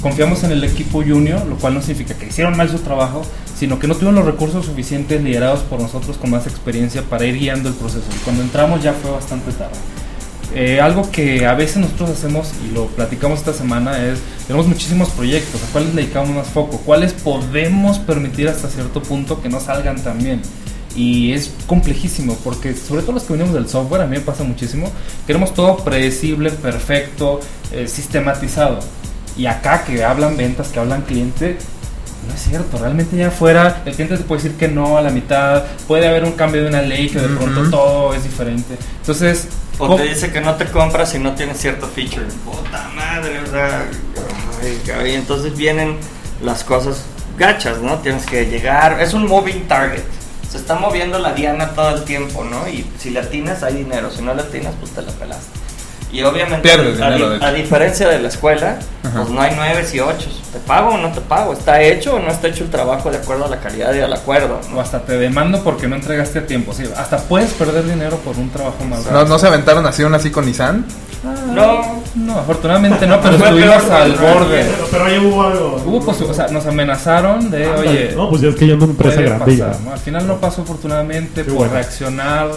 [0.00, 3.22] confiamos en el equipo junior, lo cual no significa que hicieron mal su trabajo,
[3.56, 7.38] sino que no tuvieron los recursos suficientes liderados por nosotros con más experiencia para ir
[7.38, 8.06] guiando el proceso.
[8.14, 9.76] Y cuando entramos ya fue bastante tarde.
[10.54, 15.10] Eh, algo que a veces nosotros hacemos y lo platicamos esta semana es, tenemos muchísimos
[15.10, 16.78] proyectos, ¿a cuáles dedicamos más foco?
[16.78, 20.42] ¿Cuáles podemos permitir hasta cierto punto que no salgan tan bien?
[20.96, 24.42] Y es complejísimo porque sobre todo los que venimos del software, a mí me pasa
[24.42, 24.90] muchísimo,
[25.24, 27.38] queremos todo predecible, perfecto,
[27.70, 28.80] eh, sistematizado
[29.40, 31.56] y acá que hablan ventas, que hablan cliente,
[32.28, 32.76] no es cierto.
[32.76, 35.64] Realmente ya afuera el cliente te puede decir que no a la mitad.
[35.88, 38.76] Puede haber un cambio de una ley que de pronto todo es diferente.
[38.98, 39.48] Entonces...
[39.78, 42.26] O te dice que no te compras si no tienes cierto feature.
[42.44, 43.86] Puta madre, o sea...
[45.06, 45.96] y entonces vienen
[46.42, 47.04] las cosas
[47.38, 47.96] gachas, ¿no?
[48.00, 49.00] Tienes que llegar...
[49.00, 50.02] Es un moving target.
[50.50, 52.68] Se está moviendo la diana todo el tiempo, ¿no?
[52.68, 54.10] Y si la tienes hay dinero.
[54.10, 55.69] Si no la tienes, pues te la pelaste.
[56.12, 56.70] Y obviamente,
[57.40, 60.40] a, diferencia de la escuela, pues no hay nueves y ochos.
[60.52, 61.52] ¿Te pago o no te pago?
[61.52, 64.12] ¿Está hecho o no está hecho el trabajo de acuerdo a la calidad y al
[64.12, 64.60] acuerdo?
[64.74, 66.72] O hasta te demando porque no entregaste a tiempo.
[66.72, 69.00] Sí, hasta puedes perder dinero por un trabajo mal.
[69.12, 70.84] ¿No, ¿No se aventaron así un así con Nissan?
[71.24, 74.66] Ah, no, no, afortunadamente no, pero estuvimos al borde.
[74.90, 75.82] Pero, ahí hubo algo.
[75.86, 78.12] Hubo pues, o sea, nos amenazaron de, oye.
[78.16, 79.62] No, pues ya es que ya no una empresa grande.
[79.62, 82.48] Al final no pasó afortunadamente por reaccionar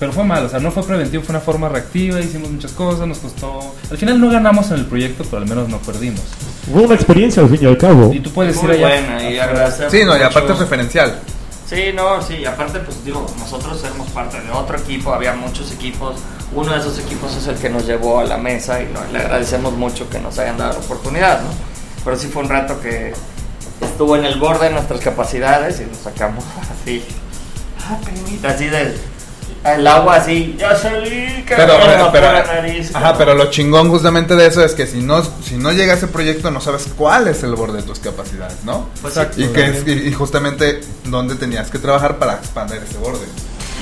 [0.00, 3.06] pero fue mal, o sea, no fue preventivo, fue una forma reactiva, hicimos muchas cosas,
[3.06, 3.74] nos costó...
[3.90, 6.22] Al final no ganamos en el proyecto, pero al menos no perdimos.
[6.72, 8.10] Fue una experiencia al fin y al cabo.
[8.10, 8.88] Y tú puedes ir allá...
[8.88, 11.20] Buena, y agradecer sí, no, y aparte es referencial.
[11.66, 15.70] Sí, no, sí, y aparte, pues digo, nosotros éramos parte de otro equipo, había muchos
[15.70, 16.16] equipos.
[16.54, 19.74] Uno de esos equipos es el que nos llevó a la mesa y le agradecemos
[19.74, 21.50] mucho que nos hayan dado la oportunidad, ¿no?
[22.04, 23.12] Pero sí fue un rato que
[23.82, 26.42] estuvo en el borde de nuestras capacidades y nos sacamos
[26.82, 27.04] así,
[27.86, 27.98] ah,
[28.48, 29.09] así de
[29.64, 31.74] el agua así, ya salí, pero,
[32.10, 32.28] pero,
[32.94, 36.06] ajá, pero lo chingón justamente de eso es que si no, si no llega ese
[36.06, 38.88] proyecto no sabes cuál es el borde de tus capacidades, ¿no?
[39.02, 43.26] Pues y, que, y, justamente dónde tenías que trabajar para expandir ese borde.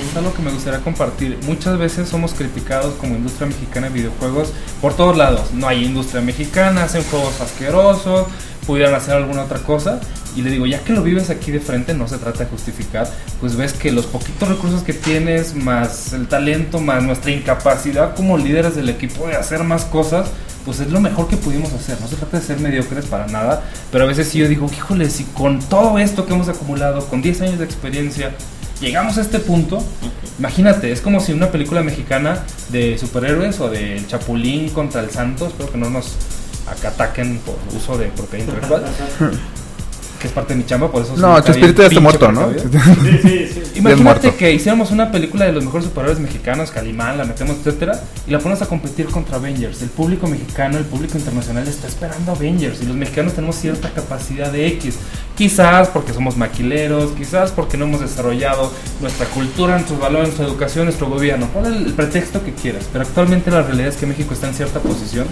[0.09, 1.37] Es algo que me gustaría compartir.
[1.43, 4.49] Muchas veces somos criticados como industria mexicana de videojuegos
[4.81, 5.51] por todos lados.
[5.51, 8.27] No hay industria mexicana, hacen juegos asquerosos,
[8.69, 9.99] pudieran hacer alguna otra cosa.
[10.35, 13.09] Y le digo, ya que lo vives aquí de frente, no se trata de justificar,
[13.39, 18.37] pues ves que los poquitos recursos que tienes, más el talento, más nuestra incapacidad como
[18.37, 20.27] líderes del equipo de hacer más cosas,
[20.65, 21.99] pues es lo mejor que pudimos hacer.
[21.99, 25.09] No se trata de ser mediocres para nada, pero a veces sí yo digo, híjole,
[25.09, 28.35] si con todo esto que hemos acumulado, con 10 años de experiencia,
[28.79, 29.83] llegamos a este punto,
[30.37, 35.47] imagínate, es como si una película mexicana de superhéroes o de Chapulín contra el Santo,
[35.47, 36.13] espero que no nos
[36.71, 38.83] acá ataquen por uso de propiedad intelectual.
[40.19, 41.15] que es parte de mi chamba, por eso...
[41.15, 42.51] No, espíritu ya está muerto, ¿no?
[42.51, 43.61] Sí, sí, sí.
[43.75, 48.31] Imagínate que hiciéramos una película de los mejores superhéroes mexicanos, Calimán, la metemos, etcétera, y
[48.31, 49.81] la pones a competir contra Avengers.
[49.81, 54.51] El público mexicano, el público internacional está esperando Avengers y los mexicanos tenemos cierta capacidad
[54.51, 54.95] de X.
[55.37, 60.85] Quizás porque somos maquileros, quizás porque no hemos desarrollado nuestra cultura, nuestros valores, nuestra educación,
[60.85, 61.47] nuestro gobierno.
[61.47, 64.79] Pon el pretexto que quieras, pero actualmente la realidad es que México está en cierta
[64.81, 65.27] posición.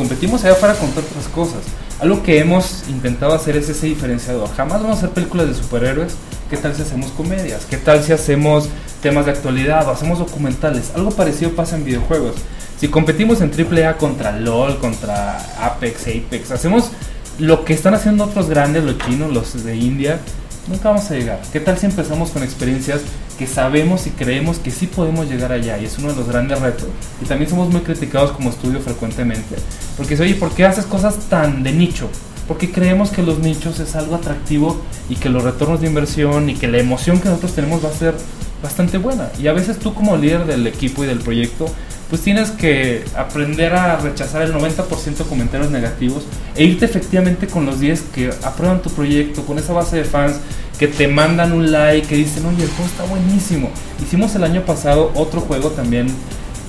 [0.00, 1.60] Competimos allá afuera contra otras cosas.
[1.98, 4.48] Algo que hemos intentado hacer es ese diferenciador.
[4.56, 6.14] Jamás vamos a hacer películas de superhéroes.
[6.48, 7.66] ¿Qué tal si hacemos comedias?
[7.66, 8.70] ¿Qué tal si hacemos
[9.02, 10.92] temas de actualidad o hacemos documentales?
[10.94, 12.36] Algo parecido pasa en videojuegos.
[12.78, 16.92] Si competimos en AAA contra LOL, contra Apex, Apex, hacemos
[17.38, 20.18] lo que están haciendo otros grandes, los chinos, los de India,
[20.68, 21.40] nunca vamos a llegar.
[21.52, 23.00] ¿Qué tal si empezamos con experiencias
[23.38, 25.78] que sabemos y creemos que sí podemos llegar allá?
[25.78, 26.88] Y es uno de los grandes retos.
[27.22, 29.56] Y también somos muy criticados como estudio frecuentemente.
[29.96, 32.08] Porque dice, oye, ¿por qué haces cosas tan de nicho?
[32.48, 36.54] Porque creemos que los nichos es algo atractivo y que los retornos de inversión y
[36.54, 38.14] que la emoción que nosotros tenemos va a ser
[38.62, 39.30] bastante buena.
[39.38, 41.66] Y a veces tú como líder del equipo y del proyecto,
[42.10, 46.24] pues tienes que aprender a rechazar el 90% de comentarios negativos
[46.56, 50.40] e irte efectivamente con los 10 que aprueban tu proyecto, con esa base de fans
[50.76, 53.70] que te mandan un like, que dicen, oye, el juego está buenísimo.
[54.02, 56.08] Hicimos el año pasado otro juego también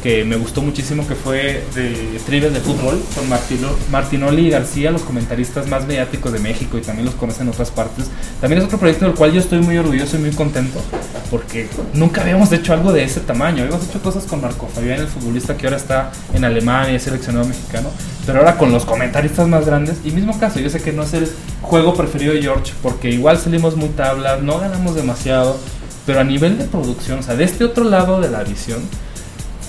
[0.02, 4.92] que me gustó muchísimo, que fue de trivias de fútbol, con Martino, Martinoli y García,
[4.92, 8.08] los comentaristas más mediáticos de México y también los conocen en otras partes.
[8.40, 10.82] También es otro proyecto del cual yo estoy muy orgulloso y muy contento,
[11.30, 13.64] porque nunca habíamos hecho algo de ese tamaño.
[13.64, 17.48] Habíamos hecho cosas con Marco Fabián, el futbolista que ahora está en Alemania es seleccionado
[17.48, 17.90] mexicano,
[18.26, 19.98] pero ahora con los comentaristas más grandes.
[20.04, 21.30] Y mismo caso, yo sé que no es el
[21.62, 25.58] juego preferido de George, porque igual salimos muy tablas, no ganamos demasiado,
[26.06, 28.82] pero a nivel de producción, o sea, de este otro lado de la visión,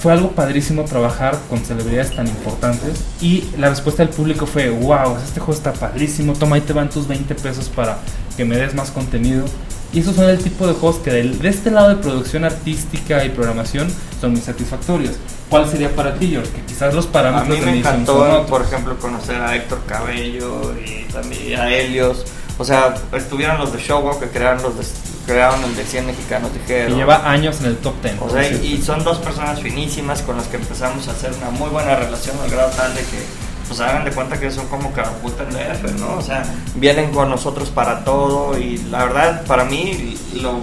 [0.03, 5.17] fue algo padrísimo trabajar con celebridades tan importantes y la respuesta del público fue, wow,
[5.25, 7.99] este juego está padrísimo, toma ahí te van tus 20 pesos para
[8.37, 9.45] que me des más contenido.
[9.93, 13.29] Y esos son el tipo de juegos que de este lado de producción artística y
[13.29, 13.89] programación
[14.21, 15.13] son muy satisfactorios.
[15.49, 16.51] ¿Cuál sería para ti, George?
[16.51, 20.75] Que quizás los A parámetros mí de me encantó, por ejemplo, conocer a Héctor Cabello
[20.85, 22.25] y también a Helios.
[22.59, 24.85] O sea, estuvieron los de Showgo que crearon, los de,
[25.27, 26.97] crearon el de 100 mexicanos dijeron.
[26.97, 28.17] lleva años en el top 10.
[28.21, 31.71] O sea, y son dos personas finísimas con las que empezamos a hacer una muy
[31.71, 33.23] buena relación al grado tal de que,
[33.67, 36.17] pues hagan de cuenta que son como caraputa en DF, ¿no?
[36.17, 40.61] O sea, vienen con nosotros para todo y la verdad, para mí, lo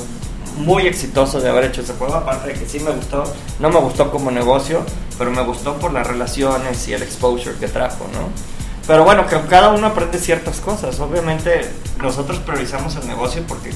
[0.58, 3.24] muy exitoso de haber hecho ese juego, aparte de que sí me gustó,
[3.60, 4.86] no me gustó como negocio,
[5.18, 8.59] pero me gustó por las relaciones y el exposure que trajo, ¿no?
[8.90, 11.00] Pero bueno, que cada uno aprende ciertas cosas.
[11.00, 11.62] Obviamente
[12.02, 13.70] nosotros priorizamos el negocio porque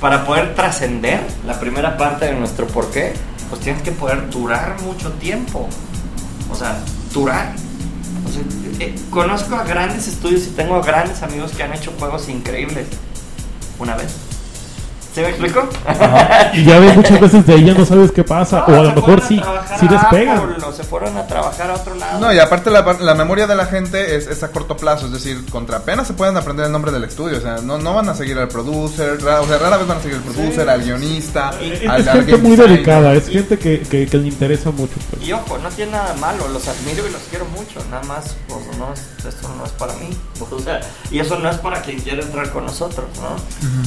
[0.00, 3.12] para poder trascender la primera parte de nuestro porqué,
[3.48, 5.68] pues tienes que poder durar mucho tiempo.
[6.48, 6.78] O sea,
[7.12, 7.56] durar.
[8.78, 12.86] Eh, conozco a grandes estudios y tengo grandes amigos que han hecho juegos increíbles
[13.80, 14.14] una vez.
[15.14, 15.68] ¿Se me explicó?
[16.54, 18.64] Y ya ves, muchas veces de ya no sabes qué pasa.
[18.66, 19.40] No, o a lo mejor sí,
[19.78, 20.38] sí a despegan.
[20.38, 22.18] Apple, o se fueron a trabajar a otro lado.
[22.18, 25.12] No, y aparte la, la memoria de la gente es, es a corto plazo, es
[25.12, 28.08] decir, contra apenas se pueden aprender el nombre del estudio, o sea, no, no van
[28.08, 30.82] a seguir al producer, ra- o sea, rara vez van a seguir al producer, al
[30.82, 34.70] guionista, Es, al, es al gente muy delicada, es gente que, que, que le interesa
[34.72, 34.94] mucho.
[35.10, 35.22] pues.
[35.26, 38.76] Y ojo, no tiene nada malo, los admiro y los quiero mucho, nada más, pues
[38.78, 40.10] no, es- esto no es para mí,
[40.50, 43.36] o sea, y eso no es para quien quiera entrar con nosotros, ¿no?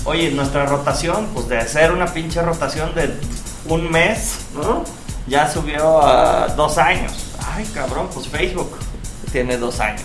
[0.09, 3.13] Oye, nuestra rotación, pues de hacer una pinche rotación de
[3.67, 4.83] un mes, ¿no?
[5.27, 7.11] Ya subió a dos años.
[7.53, 8.77] Ay, cabrón, pues Facebook
[9.31, 10.03] tiene dos años.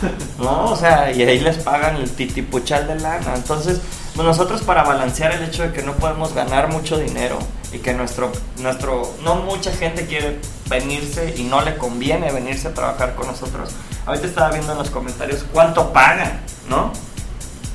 [0.38, 0.70] ¿no?
[0.70, 3.34] O sea, y ahí les pagan el titipuchal de lana.
[3.34, 3.80] Entonces,
[4.14, 7.38] pues nosotros para balancear el hecho de que no podemos ganar mucho dinero
[7.72, 12.74] y que nuestro, nuestro, no mucha gente quiere venirse y no le conviene venirse a
[12.74, 13.70] trabajar con nosotros.
[14.06, 16.92] Ahorita estaba viendo en los comentarios cuánto pagan, ¿no?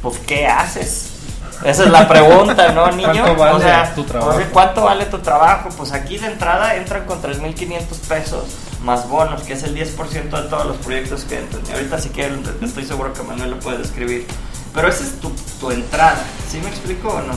[0.01, 1.14] Pues, ¿qué haces?
[1.63, 3.23] Esa es la pregunta, ¿no, niño?
[3.23, 4.39] ¿Cuánto vale o sea, tu trabajo?
[4.51, 5.69] ¿cuánto vale tu trabajo?
[5.77, 8.43] Pues aquí de entrada entran con 3.500 pesos
[8.83, 11.63] más bonos, que es el 10% de todos los proyectos que entran.
[11.67, 14.27] Y ahorita si quieren, estoy seguro que Manuel lo puede describir.
[14.73, 17.33] Pero esa es tu, tu entrada, ¿sí me explico o no?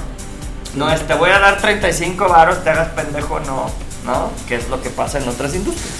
[0.74, 3.70] No es te voy a dar 35 varos, te hagas pendejo, no,
[4.04, 4.30] ¿no?
[4.46, 5.94] Que es lo que pasa en otras industrias.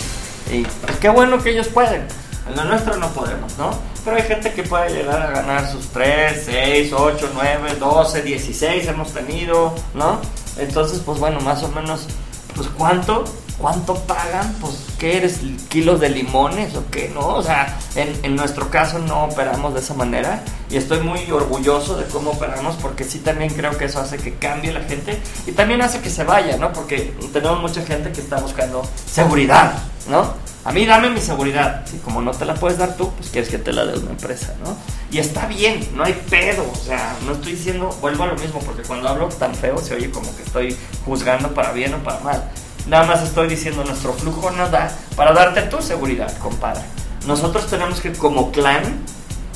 [0.51, 2.07] Y pues, qué bueno que ellos pueden.
[2.49, 3.71] En lo nuestro no podemos, ¿no?
[4.05, 8.89] Pero hay gente que puede llegar a ganar sus 3, 6, 8, 9, 12, 16
[8.89, 10.21] hemos tenido, ¿no?
[10.57, 12.07] Entonces, pues bueno, más o menos,
[12.55, 13.25] pues cuánto,
[13.59, 17.27] cuánto pagan, pues qué eres, kilos de limones o qué, ¿no?
[17.29, 21.97] O sea, en, en nuestro caso no operamos de esa manera y estoy muy orgulloso
[21.97, 25.53] de cómo operamos porque sí también creo que eso hace que cambie la gente y
[25.53, 26.73] también hace que se vaya, ¿no?
[26.73, 29.75] Porque tenemos mucha gente que está buscando seguridad,
[30.09, 30.49] ¿no?
[30.65, 31.87] A mí dame mi seguridad.
[31.87, 34.11] Si como no te la puedes dar tú, pues quieres que te la dé una
[34.11, 34.77] empresa, ¿no?
[35.11, 36.71] Y está bien, no hay pedo.
[36.71, 39.95] O sea, no estoy diciendo, vuelvo a lo mismo, porque cuando hablo tan feo se
[39.95, 42.51] oye como que estoy juzgando para bien o para mal.
[42.89, 46.83] Nada más estoy diciendo, nuestro flujo no da para darte tu seguridad, compadre.
[47.27, 49.05] Nosotros tenemos que como clan,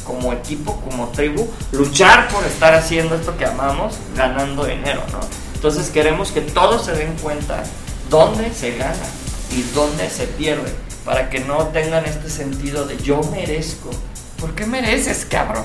[0.05, 5.21] como equipo, como tribu, luchar por estar haciendo esto que amamos, ganando dinero, ¿no?
[5.55, 7.63] Entonces queremos que todos se den cuenta
[8.11, 9.07] dónde se gana
[9.51, 13.91] y dónde se pierde para que no tengan este sentido de yo merezco.
[14.39, 15.65] ¿Por qué mereces, cabrón?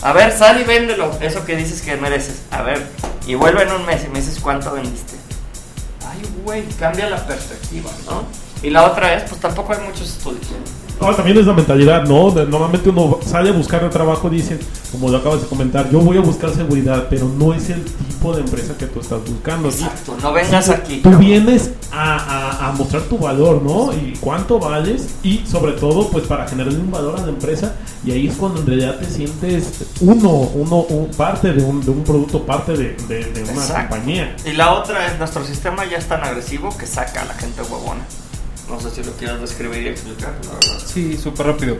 [0.00, 2.40] A ver, sal y véndelo, eso que dices que mereces.
[2.50, 2.86] A ver,
[3.26, 5.19] y vuelve en un mes y me dices cuánto vendiste.
[6.10, 8.24] Ay, güey, cambia la perspectiva, ¿no?
[8.62, 10.46] Y la otra es, pues tampoco hay muchos estudios.
[11.00, 12.30] No, también es la mentalidad, ¿no?
[12.34, 14.58] Normalmente uno sale a buscar el trabajo y dice,
[14.92, 18.34] como lo acabas de comentar, yo voy a buscar seguridad, pero no es el tipo
[18.34, 19.68] de empresa que tú estás buscando.
[19.68, 21.00] Exacto, no vengas aquí.
[21.02, 23.92] Tú vienes a, a- a mostrar tu valor, ¿no?
[23.94, 28.12] Y cuánto vales y sobre todo pues para generarle un valor a la empresa y
[28.12, 32.04] ahí es cuando en realidad te sientes uno, uno, un- parte de un, de un
[32.04, 33.88] producto, parte de, de- de una Exacto.
[33.96, 34.36] compañía.
[34.44, 37.62] Y la otra es, nuestro sistema ya es tan agresivo que saca a la gente
[37.62, 38.02] huevona.
[38.70, 40.86] No sé si lo quieres describir y explicar, la verdad.
[40.86, 41.76] Sí, súper rápido.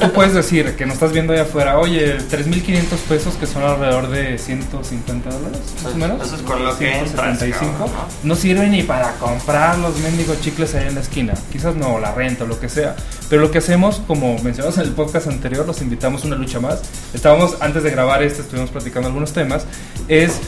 [0.00, 4.08] Tú puedes decir que nos estás viendo allá afuera, oye, 3.500 pesos que son alrededor
[4.08, 6.26] de 150 dólares, más o menos.
[6.26, 7.72] Eso es con lo que entras, 175.
[7.72, 11.34] cabrón, No sirve ni para comprar los mendigos chicles ahí en la esquina.
[11.50, 12.94] Quizás no, la renta o lo que sea.
[13.28, 16.60] Pero lo que hacemos, como mencionamos en el podcast anterior, los invitamos a una lucha
[16.60, 16.82] más.
[17.12, 19.66] Estábamos, antes de grabar este, estuvimos platicando algunos temas.
[20.06, 20.38] Es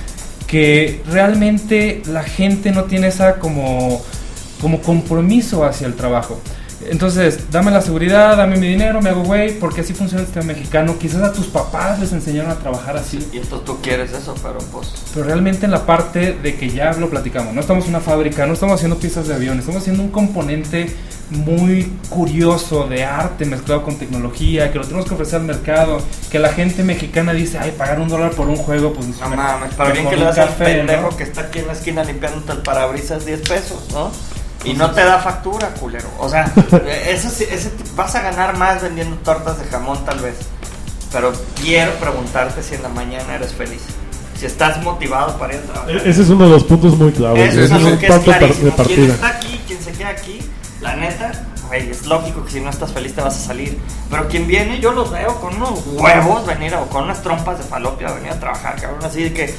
[0.47, 4.05] que realmente la gente no tiene esa como,
[4.61, 6.41] como compromiso hacia el trabajo.
[6.89, 10.47] Entonces, dame la seguridad, dame mi dinero, me hago güey, porque así funciona el sistema
[10.47, 10.97] mexicano.
[10.99, 13.19] Quizás a tus papás les enseñaron a trabajar así.
[13.33, 14.89] Y entonces tú quieres eso, pero pues...
[15.13, 18.47] Pero realmente en la parte de que ya lo platicamos, no estamos en una fábrica,
[18.47, 20.87] no estamos haciendo piezas de avión, estamos haciendo un componente
[21.29, 25.99] muy curioso de arte mezclado con tecnología, que lo tenemos que ofrecer al mercado,
[26.31, 29.37] que la gente mexicana dice, ay, pagar un dólar por un juego, pues No me-
[29.37, 31.17] mames, para bien que le das al pendejo ¿no?
[31.17, 34.11] que está aquí en la esquina limpiándote el parabrisas 10 pesos, ¿no?
[34.65, 36.09] Y no te da factura, culero.
[36.19, 36.45] O sea,
[37.09, 40.37] eso, ese, vas a ganar más vendiendo tortas de jamón tal vez.
[41.13, 43.81] Pero quiero preguntarte si en la mañana eres feliz.
[44.39, 45.91] Si estás motivado para ir a trabajar.
[45.97, 47.51] E- Ese es uno de los puntos muy claves.
[47.55, 48.75] Eso Ese es algo un que es clarísimo.
[48.87, 50.41] Quien está aquí, quien se queda aquí,
[50.81, 51.33] la neta,
[51.67, 53.79] güey, es lógico que si no estás feliz te vas a salir.
[54.09, 57.65] Pero quien viene, yo los veo con unos huevos venir o con unas trompas de
[57.65, 59.01] falopia venir a trabajar, cabrón.
[59.05, 59.55] Así de que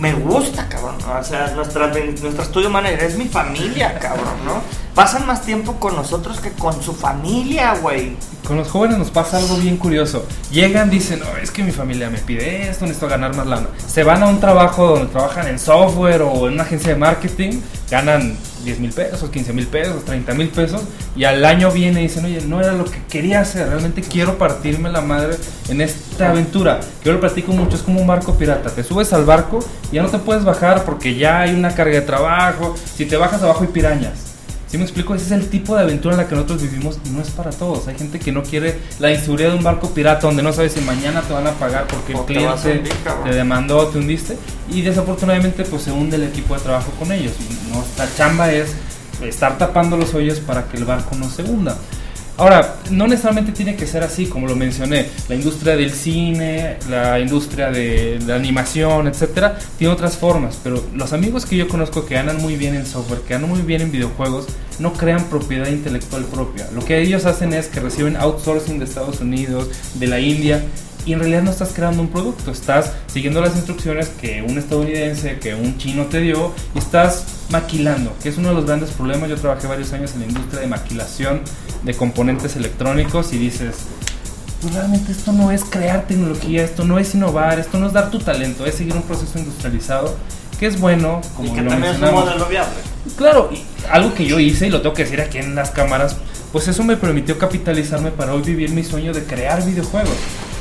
[0.00, 0.96] me gusta, cabrón.
[1.02, 4.62] O sea, nuestra, nuestro estudio manager es mi familia, cabrón, ¿no?
[4.94, 8.16] Pasan más tiempo con nosotros que con su familia, güey.
[8.46, 10.26] Con los jóvenes nos pasa algo bien curioso.
[10.50, 13.68] Llegan, dicen, no, es que mi familia me pide esto, necesito ganar más lana.
[13.86, 17.60] Se van a un trabajo donde trabajan en software o en una agencia de marketing,
[17.90, 20.82] ganan 10 mil pesos, 15 mil pesos, 30 mil pesos,
[21.16, 24.90] y al año viene dicen, oye, no era lo que quería hacer, realmente quiero partirme
[24.90, 25.36] la madre
[25.68, 26.80] en esta aventura.
[27.04, 28.70] Yo lo platico mucho, es como un barco pirata.
[28.70, 31.94] Te subes al barco y ya no te puedes bajar porque ya hay una carga
[31.94, 32.74] de trabajo.
[32.96, 34.29] Si te bajas abajo hay pirañas.
[34.70, 35.16] ¿Sí me explico?
[35.16, 37.50] Ese es el tipo de aventura en la que nosotros vivimos y no es para
[37.50, 37.88] todos.
[37.88, 40.80] Hay gente que no quiere la inseguridad de un barco pirata donde no sabes si
[40.80, 42.92] mañana te van a pagar porque el O cliente hundir,
[43.24, 44.38] te demandó te hundiste.
[44.70, 47.32] Y desafortunadamente pues se hunde el equipo de trabajo con ellos.
[47.72, 48.72] Nuestra chamba es
[49.26, 51.76] estar tapando los hoyos para que el barco no se hunda.
[52.40, 55.04] Ahora, no necesariamente tiene que ser así, como lo mencioné.
[55.28, 60.58] La industria del cine, la industria de la animación, etcétera, tiene otras formas.
[60.64, 63.60] Pero los amigos que yo conozco que ganan muy bien en software, que ganan muy
[63.60, 64.46] bien en videojuegos,
[64.78, 66.66] no crean propiedad intelectual propia.
[66.74, 70.62] Lo que ellos hacen es que reciben outsourcing de Estados Unidos, de la India,
[71.06, 75.38] y en realidad no estás creando un producto, estás siguiendo las instrucciones que un estadounidense,
[75.38, 79.28] que un chino te dio y estás maquilando, que es uno de los grandes problemas.
[79.28, 81.40] Yo trabajé varios años en la industria de maquilación
[81.82, 83.76] de componentes electrónicos y dices,
[84.60, 88.10] pues realmente esto no es crear tecnología, esto no es innovar, esto no es dar
[88.10, 90.16] tu talento, es seguir un proceso industrializado
[90.58, 92.76] que es bueno, como y que lo también es un modelo viable.
[93.16, 96.16] Claro, y algo que yo hice y lo tengo que decir aquí en las cámaras,
[96.52, 100.12] pues eso me permitió capitalizarme para hoy vivir mi sueño de crear videojuegos.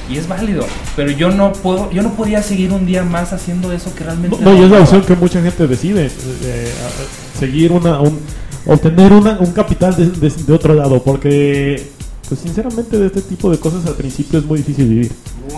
[0.10, 3.72] Y es válido, pero yo no puedo, yo no podía seguir un día más haciendo
[3.72, 6.88] eso que realmente No, no, y es la opción que mucha gente decide, eh, a-
[6.88, 8.20] a- seguir una, un,
[8.66, 11.92] obtener una, un capital de, de- de otro lado, porque,
[12.28, 15.12] pues sinceramente de este tipo de cosas al principio es muy difícil vivir.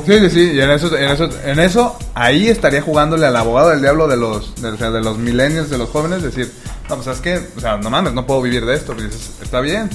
[0.06, 3.70] Sí, sí, sí, y en eso, en eso, en eso, ahí estaría jugándole al abogado
[3.72, 6.50] del diablo de los, de, o sea, de los millennials, de los jóvenes, decir,
[6.90, 9.32] no, pues es que, o sea, no mames, no puedo vivir de esto, y dices,
[9.42, 9.90] está bien,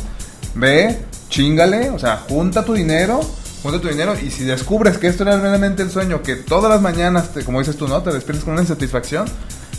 [0.54, 0.98] ve,
[1.30, 3.20] chingale, o sea, junta tu dinero,
[3.66, 6.80] junta tu dinero, y si descubres que esto era realmente el sueño, que todas las
[6.80, 8.02] mañanas, te, como dices tú, ¿no?
[8.02, 9.26] Te despiertas con una insatisfacción,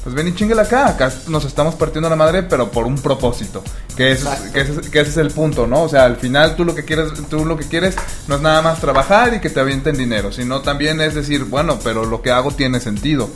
[0.03, 3.61] pues ven y chingale acá, acá nos estamos partiendo la madre, pero por un propósito,
[3.97, 5.81] que, ese es, que, ese, es- que ese es el punto, ¿no?
[5.83, 7.95] O sea, al final tú lo que quieres, tú lo que quieres
[8.27, 11.77] no es nada más trabajar y que te avienten dinero, sino también es decir, bueno,
[11.83, 13.29] pero lo que hago tiene sentido.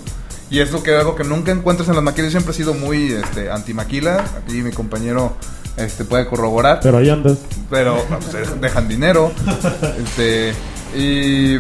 [0.49, 2.34] Y es lo que algo que nunca encuentras en las maquilas.
[2.34, 4.26] Yo siempre he sido muy este, anti-maquila.
[4.43, 5.38] Aquí mi compañero
[5.78, 6.80] este, puede corroborar.
[6.82, 7.38] Pero ahí andas.
[7.70, 9.32] pero pues, dejan dinero.
[10.04, 10.54] Este
[10.96, 11.60] y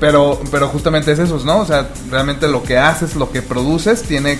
[0.00, 4.02] pero pero justamente es eso no o sea realmente lo que haces lo que produces
[4.02, 4.38] tiene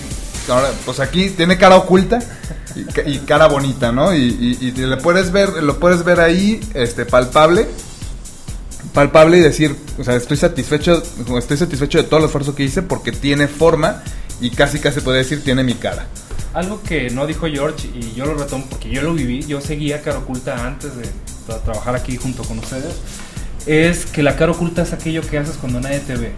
[0.49, 2.18] ahora pues aquí tiene cara oculta
[2.76, 4.18] y, ca- y cara bonita no y,
[4.61, 7.66] y, y le puedes ver lo puedes ver ahí este palpable.
[8.95, 11.03] Palpable y decir o sea estoy satisfecho
[11.39, 14.03] estoy satisfecho de todo el esfuerzo que hice porque tiene forma
[14.41, 16.07] y casi casi podría decir tiene mi cara
[16.59, 20.02] Algo que no dijo George y yo lo retomo porque yo lo viví, yo seguía
[20.02, 21.04] cara oculta antes de
[21.46, 22.94] tra- trabajar aquí junto con ustedes,
[23.66, 26.32] es que la cara oculta es aquello que haces cuando nadie te ve.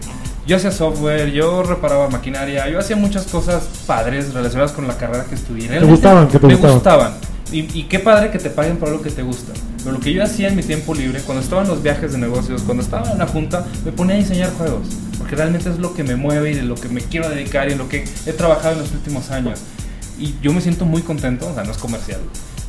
[0.45, 5.25] Yo hacía software, yo reparaba maquinaria, yo hacía muchas cosas padres relacionadas con la carrera
[5.25, 5.67] que estudié.
[5.69, 6.27] Realmente gustaban?
[6.27, 6.75] ¿Qué te me gustaban?
[6.75, 7.13] gustaban.
[7.51, 9.53] Y, y qué padre que te paguen por algo que te gusta.
[9.79, 12.17] Pero lo que yo hacía en mi tiempo libre, cuando estaba en los viajes de
[12.19, 14.87] negocios, cuando estaba en una junta, me ponía a diseñar juegos.
[15.17, 17.71] Porque realmente es lo que me mueve y de lo que me quiero dedicar y
[17.73, 19.59] en lo que he trabajado en los últimos años.
[20.21, 22.19] Y yo me siento muy contento, o sea, no es comercial,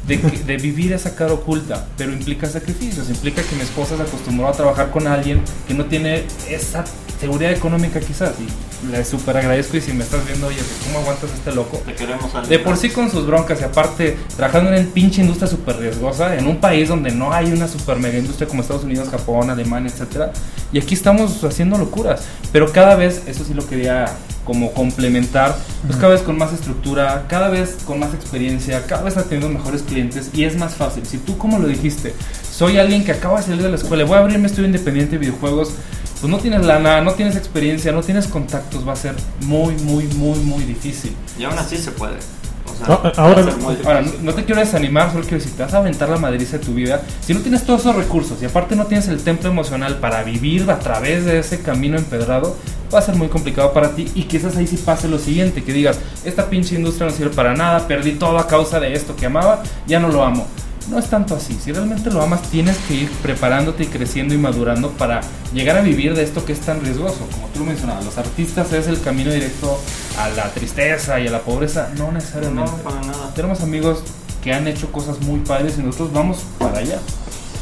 [0.07, 4.53] de, vivir esa cara oculta, pero implica sacrificios, implica que mi esposa se acostumbró a
[4.53, 6.83] trabajar con alguien que no tiene esa
[7.23, 8.33] seguridad económica quizás.
[8.41, 11.81] Y le súper agradezco y si me estás viendo, oye, ¿cómo aguantas a este loco?
[11.87, 15.47] Te queremos De por sí con sus broncas y aparte trabajando en una pinche industria
[15.47, 19.09] súper riesgosa, en un país donde no hay una super mega industria como Estados Unidos,
[19.09, 20.33] Japón, Alemania, etcétera.
[20.73, 22.23] Y aquí estamos haciendo locuras.
[22.53, 24.07] Pero cada vez, eso sí lo quería
[24.45, 25.57] como complementar,
[25.87, 29.83] pues cada vez con más estructura, cada vez con más experiencia, cada vez teniendo mejores
[29.83, 31.07] clientes y es más fácil.
[31.07, 32.13] Si tú como lo dijiste,
[32.51, 35.13] soy alguien que acaba de salir de la escuela, voy a abrir mi estudio independiente
[35.13, 35.75] de videojuegos,
[36.23, 40.05] pues no tienes lana, no tienes experiencia, no tienes contactos, va a ser muy, muy,
[40.05, 41.15] muy, muy difícil.
[41.37, 42.15] Y aún así se puede.
[42.15, 44.25] O sea, Ah, ahora- va a ser muy Ahora, no, difícil.
[44.27, 46.75] no te quiero desanimar, solo quiero decir, te vas a aventar la madriza de tu
[46.75, 47.03] vida.
[47.27, 50.71] Si no tienes todos esos recursos y aparte no tienes el templo emocional para vivir
[50.71, 52.57] a través de ese camino empedrado,
[52.95, 55.73] va a ser muy complicado para ti y quizás ahí sí pase lo siguiente, que
[55.73, 59.27] digas, esta pinche industria no sirve para nada, perdí todo a causa de esto que
[59.27, 60.47] amaba, ya no lo amo.
[60.89, 64.39] No es tanto así, si realmente lo amas tienes que ir preparándote y creciendo y
[64.39, 65.21] madurando para
[65.55, 67.27] llegar a vivir de esto que es tan riesgoso.
[67.33, 69.81] Como tú lo mencionabas, los artistas es el camino directo
[70.19, 72.71] a la tristeza y a la pobreza, no necesariamente.
[72.71, 73.33] No, para nada.
[73.35, 74.03] Tenemos amigos
[74.43, 76.99] que han hecho cosas muy padres y nosotros vamos para allá.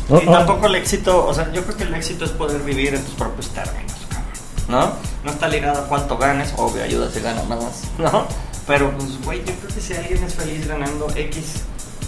[0.08, 2.62] Oh, Y oh, tampoco el éxito, o sea, yo creo que el éxito es poder
[2.62, 4.30] vivir en tus propios términos, cabrón.
[4.68, 4.92] ¿No?
[5.24, 7.60] No está ligado a cuánto ganes, obvio, ayuda si ganas más,
[7.98, 8.26] ¿no?
[8.66, 11.62] Pero, pues, güey, yo creo que si alguien es feliz ganando X,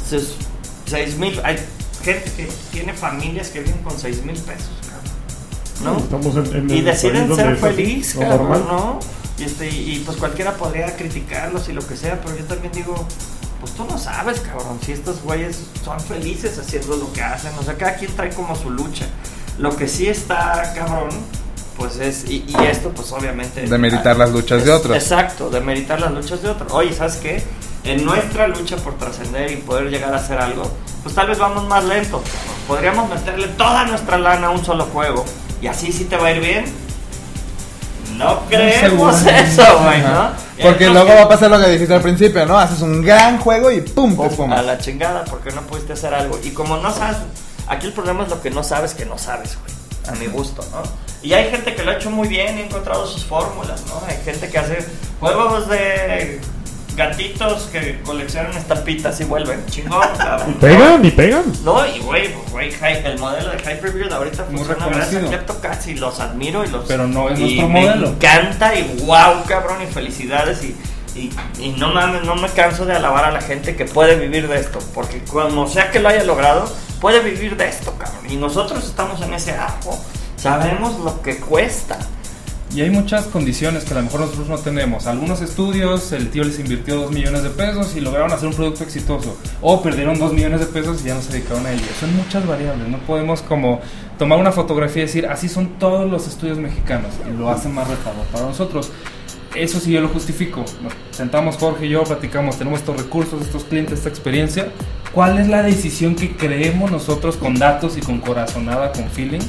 [0.09, 0.37] sus
[0.93, 1.57] 6 mil, hay
[2.05, 5.03] gente que tiene familias que viven con 6 mil pesos, cabrón.
[5.85, 5.99] ¿No?
[5.99, 8.65] Estamos en, en y deciden ser feliz, cabrón, normal.
[8.69, 8.99] ¿no?
[9.39, 12.95] Y, este, y pues cualquiera podría criticarlos y lo que sea, pero yo también digo,
[13.61, 17.63] pues tú no sabes, cabrón, si estos güeyes son felices haciendo lo que hacen, o
[17.65, 19.07] sea, cada quien trae como su lucha.
[19.59, 21.09] Lo que sí está, cabrón,
[21.77, 23.63] pues es, y, y esto pues obviamente...
[23.67, 24.97] Demeritar las luchas de Es- otros.
[24.97, 26.71] Exacto, demeritar las luchas de otros.
[26.73, 27.43] Oye, ¿sabes qué?
[27.85, 30.71] En nuestra lucha por trascender y poder llegar a hacer algo,
[31.03, 32.23] pues tal vez vamos más lento.
[32.69, 35.25] Podríamos meterle toda nuestra lana a un solo juego
[35.61, 36.65] y así sí te va a ir bien.
[38.17, 40.31] No creemos eso, güey, ¿no?
[40.61, 42.57] Porque luego va a pasar lo que dijiste al principio, ¿no?
[42.57, 44.17] Haces un gran juego y ¡pum!
[44.17, 46.39] te pum, a la chingada porque no pudiste hacer algo.
[46.45, 47.17] Y como no sabes,
[47.67, 49.73] aquí el problema es lo que no sabes que no sabes, güey.
[50.09, 50.83] A mi gusto, ¿no?
[51.23, 54.03] Y hay gente que lo ha hecho muy bien y ha encontrado sus fórmulas, ¿no?
[54.09, 54.85] Hay gente que hace
[55.21, 56.41] juegos de
[56.97, 59.65] gatitos que coleccionan estampitas y vuelven.
[59.67, 60.55] Chingón, cabrón.
[60.61, 61.45] ¿Pegan y pegan?
[61.65, 65.23] No, y güey, güey, Hy- el modelo de Hyperbeard de ahorita Muy funciona gracias
[65.87, 66.85] a y los admiro y los...
[66.87, 68.09] Pero no es y nuestro me modelo.
[68.09, 70.77] encanta y wow, cabrón, y felicidades y,
[71.15, 74.49] y, y no mames, no me canso de alabar a la gente que puede vivir
[74.49, 76.71] de esto, porque como sea que lo haya logrado,
[77.01, 78.25] puede vivir de esto, cabrón.
[78.31, 79.99] Y nosotros estamos en ese arco,
[80.37, 81.99] sabemos lo que cuesta.
[82.75, 85.07] Y hay muchas condiciones que a lo mejor nosotros no tenemos.
[85.07, 88.83] Algunos estudios, el tío les invirtió 2 millones de pesos y lograron hacer un producto
[88.83, 89.37] exitoso.
[89.61, 91.85] O perdieron 2 millones de pesos y ya no se dedicaron a ello.
[92.01, 92.89] Son muchas variables.
[92.89, 93.81] No podemos como
[94.19, 97.11] tomar una fotografía y decir, así son todos los estudios mexicanos.
[97.29, 98.91] Y lo hacen más retador para nosotros.
[99.55, 100.65] Eso sí yo lo justifico.
[100.83, 104.69] Nos sentamos Jorge y yo, platicamos, tenemos estos recursos, estos clientes, esta experiencia.
[105.13, 109.43] ¿Cuál es la decisión que creemos nosotros con datos y con corazonada, con feeling?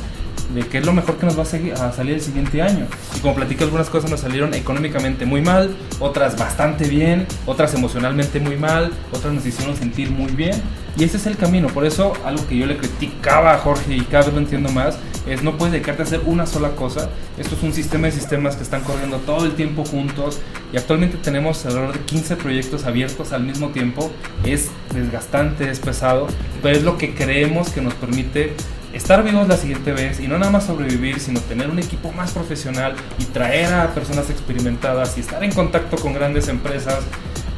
[0.53, 2.85] De qué es lo mejor que nos va a, salir el siguiente año.
[3.15, 8.39] Y como platiqué, algunas cosas nos salieron económicamente muy mal, otras bastante bien, otras emocionalmente
[8.39, 10.61] muy mal, otras nos hicieron sentir muy bien.
[10.95, 11.69] Y ese es el camino.
[11.69, 14.97] Por eso, algo que yo le criticaba a Jorge y cada vez lo entiendo más,
[15.25, 17.09] es no puedes dedicarte a hacer una sola cosa.
[17.37, 20.39] Esto es un sistema de sistemas que están corriendo todo el tiempo juntos.
[20.71, 24.11] Y actualmente tenemos alrededor de 15 proyectos abiertos al mismo tiempo.
[24.45, 26.27] Es desgastante, es pesado,
[26.61, 28.53] pero es lo que creemos que nos permite
[28.93, 32.31] estar vivos la siguiente vez y no nada más sobrevivir, sino tener un equipo más
[32.31, 36.99] profesional y traer a personas experimentadas y estar en contacto con grandes empresas.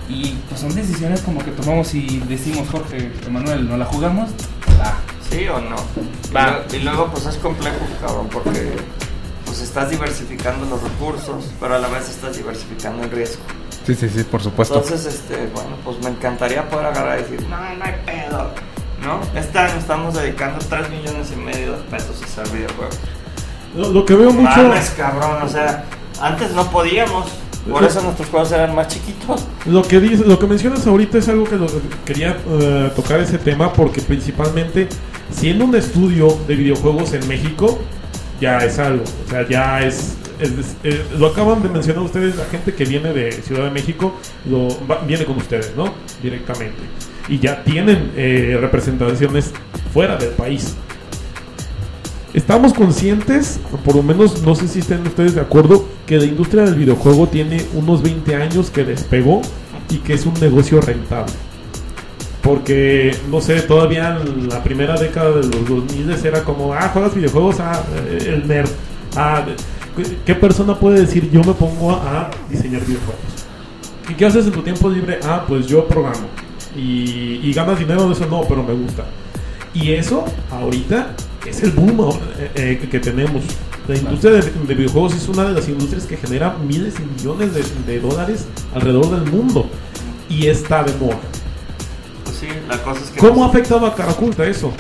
[0.08, 4.30] Y pues son decisiones como que tomamos y decimos, Jorge, Emanuel, ¿no la jugamos?
[4.80, 4.98] Va.
[5.30, 5.76] ¿Sí o no?
[6.34, 6.64] Va.
[6.72, 8.74] Y, luego pues es complejo, cabrón, porque
[9.46, 13.44] pues estás diversificando los recursos, pero a la vez estás diversificando el riesgo.
[13.86, 14.76] Sí, sí, sí, por supuesto.
[14.76, 18.75] Entonces, este, bueno, pues me encantaría poder agarrar y decir, no, no hay pedo
[19.06, 19.22] ¿no?
[19.40, 22.98] Este año estamos dedicando 3 millones y medio de pesos a hacer videojuegos.
[23.76, 24.64] Lo, que veo mucho.
[24.64, 25.86] Mames, cabrón, o sea,
[26.22, 27.28] antes no podíamos.
[27.70, 29.46] Por eso nuestros juegos eran más chiquitos.
[29.66, 31.58] Lo que dices, lo que mencionas ahorita es algo que
[32.06, 34.88] quería eh, tocar ese tema porque principalmente
[35.32, 37.80] siendo un estudio de videojuegos en México
[38.40, 42.76] ya es algo, o sea, ya es, eh, lo acaban de mencionar ustedes, la gente
[42.76, 44.14] que viene de Ciudad de México
[44.48, 44.68] lo,
[45.08, 45.92] viene con ustedes, ¿no?
[46.22, 46.78] Directamente
[47.28, 49.52] y ya tienen eh, representaciones
[49.94, 50.76] fuera del país.
[52.34, 56.64] Estamos conscientes, por lo menos no sé si estén ustedes de acuerdo, que la industria
[56.64, 59.42] del videojuego tiene unos 20 años que despegó
[59.90, 61.32] y que es un negocio rentable.
[62.44, 67.16] Porque, no sé, todavía en la primera década de los 2000 era como, ah, juegas
[67.16, 68.70] videojuegos, ah, eh, el nerd.
[69.16, 69.46] Ah,
[70.26, 73.24] ¿qué persona puede decir yo me pongo a, diseñar videojuegos?
[74.10, 75.20] ¿Y qué haces en tu tiempo libre?
[75.24, 76.28] Ah, pues yo programo
[76.76, 79.06] y, ganas dinero de eso, no, pero me gusta.
[79.74, 81.16] Y eso ahorita
[81.46, 83.44] es el boom eh, eh, que tenemos.
[83.88, 87.52] La industria de, videojuegos es una de las industrias que genera miles y millones
[87.86, 89.70] de, dólares alrededor del mundo.
[90.30, 91.20] Y está de moda.
[92.24, 93.20] Pues sí, la cosa es que...
[93.20, 94.74] ¿Cómo ha afectado a Caraculta eso?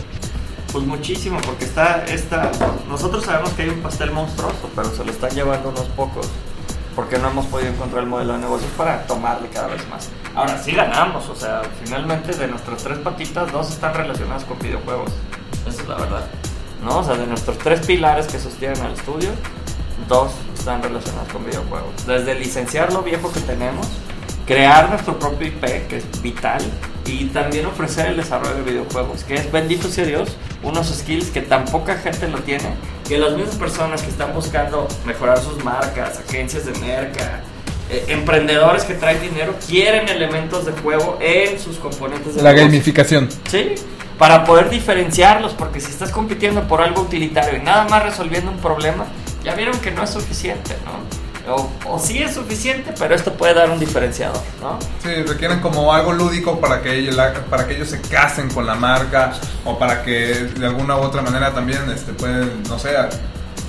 [0.71, 2.51] Pues muchísimo, porque está, está...
[2.89, 6.27] Nosotros sabemos que hay un pastel monstruoso, pero se lo están llevando unos pocos
[6.95, 10.09] porque no hemos podido encontrar el modelo de negocio para tomarle cada vez más.
[10.33, 15.11] Ahora sí ganamos, o sea, finalmente de nuestras tres patitas, dos están relacionadas con videojuegos.
[15.67, 16.25] Esa es la verdad.
[16.83, 16.99] ¿No?
[16.99, 19.31] O sea, de nuestros tres pilares que sostienen al estudio,
[20.07, 22.05] dos están relacionados con videojuegos.
[22.05, 23.87] Desde licenciar lo viejo que tenemos,
[24.45, 26.61] crear nuestro propio IP, que es vital,
[27.05, 31.41] y también ofrecer el desarrollo de videojuegos, que es, bendito sea Dios, unos skills que
[31.41, 32.69] tan poca gente lo tiene,
[33.07, 37.41] que las mismas personas que están buscando mejorar sus marcas, agencias de merca,
[37.89, 43.29] eh, emprendedores que traen dinero, quieren elementos de juego en sus componentes de La gamificación.
[43.49, 43.75] Sí,
[44.17, 48.57] para poder diferenciarlos, porque si estás compitiendo por algo utilitario y nada más resolviendo un
[48.57, 49.05] problema,
[49.43, 51.14] ya vieron que no es suficiente, ¿no?
[51.47, 54.79] O, sí es suficiente, pero esto puede dar un diferenciador, ¿no?
[55.03, 57.15] Sí, requieren como algo lúdico para que, ellos,
[57.49, 59.33] para que ellos se casen con la marca
[59.63, 60.11] o para que
[60.57, 62.89] de alguna u otra manera también este, pueden, no sé,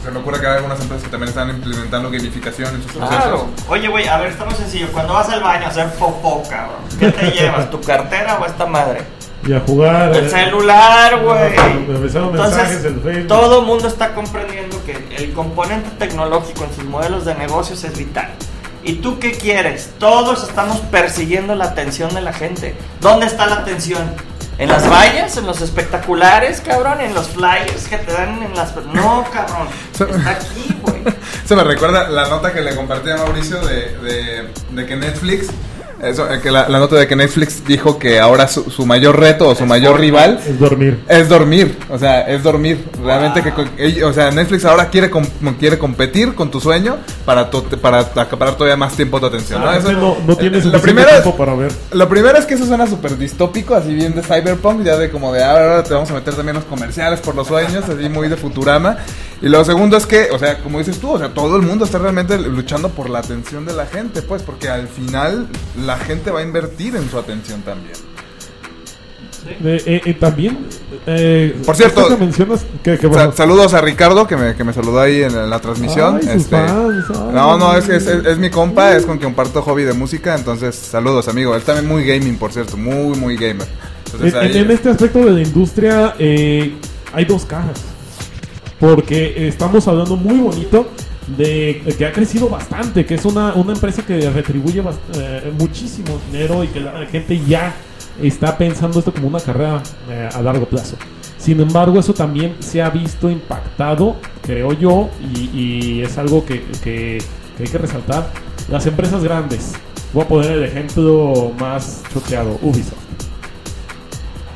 [0.02, 3.22] se me ocurre que hay algunas empresas que también están implementando gamificación en sus procesos.
[3.22, 3.46] Claro.
[3.68, 4.86] Oye, güey, a ver, está muy sencillo.
[4.92, 7.70] Cuando vas al baño a hacer popó, cabrón, ¿qué te llevas?
[7.70, 9.02] ¿Tu cartera o esta madre?
[9.46, 10.14] Y a jugar.
[10.14, 11.54] El eh, celular, güey.
[11.88, 17.96] Entonces, todo el mundo está comprendiendo el componente tecnológico en sus modelos de negocios es
[17.96, 18.30] vital.
[18.82, 19.90] ¿Y tú qué quieres?
[19.98, 22.74] Todos estamos persiguiendo la atención de la gente.
[23.00, 24.12] ¿Dónde está la atención?
[24.58, 25.36] ¿En las vallas?
[25.36, 27.00] ¿En los espectaculares, cabrón?
[27.00, 28.74] ¿En los flyers que te dan en las...
[28.76, 29.68] No, cabrón.
[29.92, 31.02] Está aquí, güey.
[31.44, 35.48] Se me recuerda la nota que le compartí a Mauricio de, de, de que Netflix
[36.02, 39.54] eso, eh, que la, nota de que Netflix dijo que ahora su, mayor reto o
[39.54, 41.02] su mayor rival es dormir.
[41.08, 42.84] Es dormir, o sea, es dormir.
[43.02, 45.10] Realmente que, o sea, Netflix ahora quiere
[45.58, 49.62] quiere competir con tu sueño para para acaparar todavía más tiempo tu atención.
[49.62, 49.92] ¿no?
[49.92, 51.72] no, no, tienes lo primero tiempo para ver.
[51.92, 55.32] Lo primero es que eso suena súper distópico, así bien de cyberpunk, ya de como
[55.32, 58.28] de ah, ahora te vamos a meter también los comerciales por los sueños, así muy
[58.28, 58.98] de Futurama.
[59.42, 61.84] Y lo segundo es que, o sea, como dices tú, o sea, todo el mundo
[61.84, 65.46] está realmente luchando por la atención de la gente, pues, porque al final
[65.86, 67.94] la gente va a invertir en su atención también.
[69.48, 70.58] Eh, eh, eh, también,
[71.06, 72.64] eh, Por cierto, que mencionas,
[73.36, 76.18] saludos a Ricardo que me, que me saludó ahí en, en la transmisión.
[76.20, 77.28] Ay, Este, fans, ay.
[77.32, 80.34] no, no, es, es, es- es mi compa, es con quien comparto hobby de música,
[80.34, 81.54] entonces saludos amigo.
[81.54, 83.68] Él también muy gaming, por cierto, muy, muy gamer.
[84.06, 87.80] Entonces, En, ahí- en este aspecto de la industria hay dos cajas.
[88.80, 90.88] Porque estamos hablando muy bonito
[91.26, 94.82] de que ha crecido bastante, que es una, una empresa que retribuye
[95.14, 97.74] eh, muchísimo dinero y que la gente ya
[98.22, 100.96] está pensando esto como una carrera eh, a largo plazo.
[101.38, 105.10] Sin embargo, eso también se ha visto impactado, creo yo,
[105.52, 107.18] y, es algo que, que-
[107.56, 108.30] que hay que resaltar.
[108.70, 109.72] Las empresas grandes.
[110.12, 112.94] Voy a poner el ejemplo más choteado, Ubisoft.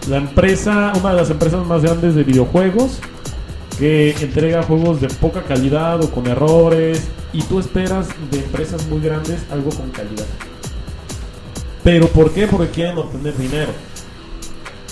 [0.09, 2.99] La empresa, una de las empresas más grandes de videojuegos,
[3.81, 9.01] que entrega juegos de poca calidad o con errores, y tú esperas de empresas muy
[9.01, 10.27] grandes algo con calidad.
[11.83, 12.47] ¿Pero por qué?
[12.47, 13.73] Porque quieren obtener dinero.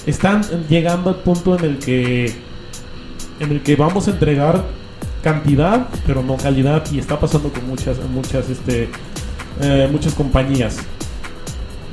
[0.06, 2.34] Están llegando al punto en el que
[3.40, 4.64] en el que vamos a entregar
[5.22, 8.88] cantidad, pero no calidad, y está pasando con muchas, muchas, este,
[9.60, 10.78] eh, muchas compañías.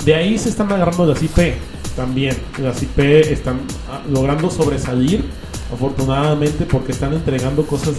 [0.05, 1.55] De ahí se están agarrando las IP
[1.95, 2.35] también.
[2.61, 5.25] Las IP están ah, logrando sobresalir,
[5.73, 7.95] afortunadamente, porque están entregando cosas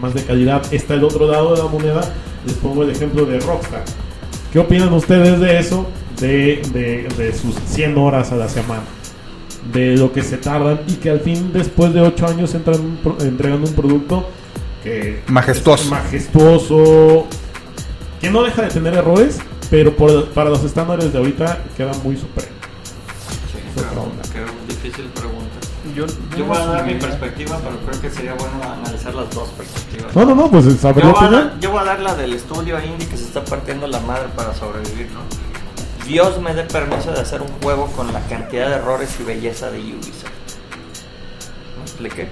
[0.00, 0.62] más de calidad.
[0.72, 2.00] Está el otro lado de la moneda.
[2.44, 3.84] Les pongo el ejemplo de Rockstar.
[4.52, 5.86] ¿Qué opinan ustedes de eso?
[6.20, 8.82] De, de- de sus 100 horas a la semana.
[9.72, 12.96] De lo que se tardan y que al fin, después de 8 años, entran un
[12.96, 14.28] pro- entregan un producto
[14.84, 15.84] que Majestuoso.
[15.84, 17.26] es majestuoso,
[18.20, 19.38] que no deja de tener errores,
[19.68, 22.48] pero por- para los estándares de ahorita queda muy supremo.
[23.76, 24.22] Otra pero onda.
[24.32, 25.54] qué difícil pregunta.
[25.94, 26.06] Yo,
[26.36, 30.14] Yo voy a dar mi perspectiva, pero creo que sería bueno analizar las dos perspectivas.
[30.16, 31.48] No, no, no, pues saber Yo voy, a opinión.
[31.48, 34.26] dar, yo voy a dar la del estudio indie que se está partiendo la madre
[34.34, 35.20] para sobrevivir, ¿no?
[36.06, 39.70] Dios me dé permiso de hacer un juego con la cantidad de errores y belleza
[39.70, 40.30] de Ubisoft.
[41.76, 42.28] ¿Me expliqué?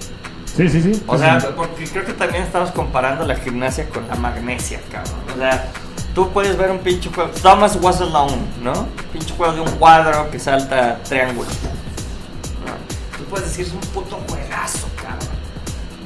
[0.57, 1.03] Sí, sí, sí.
[1.09, 5.15] O sea, porque creo que también estamos comparando la gimnasia con la magnesia, cabrón.
[5.35, 5.73] O sea,
[6.15, 7.31] tú puedes ver un pinche juego.
[7.43, 8.87] Thomas was alone, ¿no?
[9.13, 11.49] Pinche juego de un cuadro que salta triángulo.
[12.65, 13.19] ¿no?
[13.19, 15.29] Tú puedes decir, es un puto juegazo, cabrón.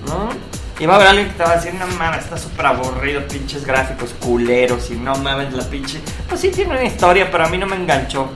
[0.07, 0.49] ¿No?
[0.81, 3.27] Y va a haber alguien que te va a decir, no mames, está súper aburrido,
[3.27, 6.01] pinches gráficos culeros y no mames la pinche.
[6.29, 8.31] Pues sí tiene una historia, pero a mí no me enganchó.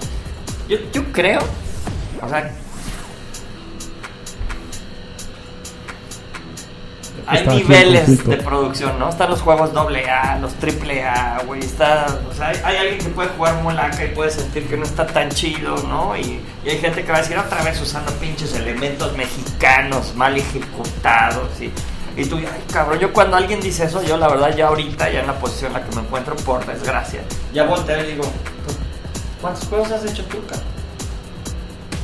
[0.69, 1.41] Yo, yo creo,
[2.21, 2.53] o sea,
[7.27, 9.09] hay niveles de producción, ¿no?
[9.09, 11.61] Están los juegos AA, los AAA, güey.
[11.61, 14.85] Está, o sea, hay, hay alguien que puede jugar molaca y puede sentir que no
[14.85, 16.17] está tan chido, ¿no?
[16.17, 20.37] Y, y hay gente que va a decir otra vez usando pinches elementos mexicanos mal
[20.37, 21.73] ejecutados y,
[22.21, 25.21] y tú, ay, cabrón, yo cuando alguien dice eso, yo la verdad ya ahorita, ya
[25.21, 28.25] en la posición en la que me encuentro, por desgracia, ya volteo y digo,
[29.41, 30.73] ¿cuántos juegos has hecho tú, cabrón?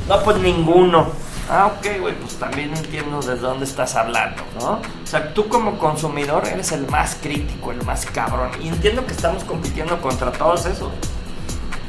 [0.07, 1.11] No, pues ninguno.
[1.51, 4.73] Ah, ok, güey, pues también entiendo desde dónde estás hablando, ¿no?
[4.73, 8.51] O sea, tú como consumidor eres el más crítico, el más cabrón.
[8.61, 10.91] Y entiendo que estamos compitiendo contra todos esos.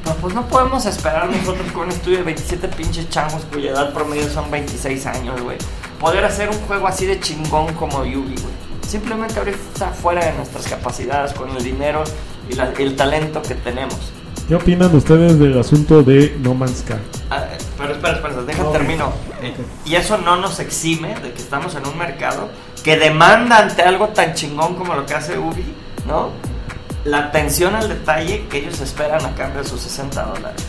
[0.02, 3.92] Pero pues no podemos esperar nosotros con un estudio de 27 pinches changos cuya edad
[3.92, 5.58] promedio son 26 años, güey.
[6.00, 8.54] Poder hacer un juego así de chingón como Yugi, güey.
[8.88, 12.02] Simplemente ahorita está fuera de nuestras capacidades con el dinero
[12.48, 13.94] y la- el talento que tenemos.
[14.48, 16.94] ¿Qué opinan ustedes del asunto de No Man's Sky?
[17.30, 18.72] Ah, eh, pero espera, espera, deja Ok.
[18.72, 19.12] termino.
[19.42, 22.48] Eh, Y eso no nos exime de que estamos en un mercado
[22.82, 25.74] que demanda ante algo tan chingón como lo que hace Ubi,
[26.06, 26.30] ¿no?
[27.04, 30.62] La atención al detalle que ellos esperan a cambio de sus 60 dólares.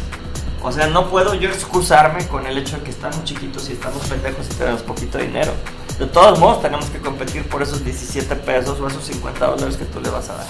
[0.63, 4.05] O sea, no puedo yo excusarme con el hecho de que estamos chiquitos y estamos
[4.07, 5.51] pendejos y tenemos poquito dinero.
[5.97, 9.85] De todos modos, tenemos que competir por esos 17 pesos o esos 50 dólares que
[9.85, 10.45] tú le vas a dar.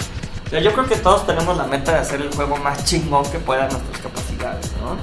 [0.46, 3.24] O sea, yo creo que todos tenemos la meta de hacer el juego más chingón
[3.30, 4.96] que pueda a nuestras capacidades, ¿no?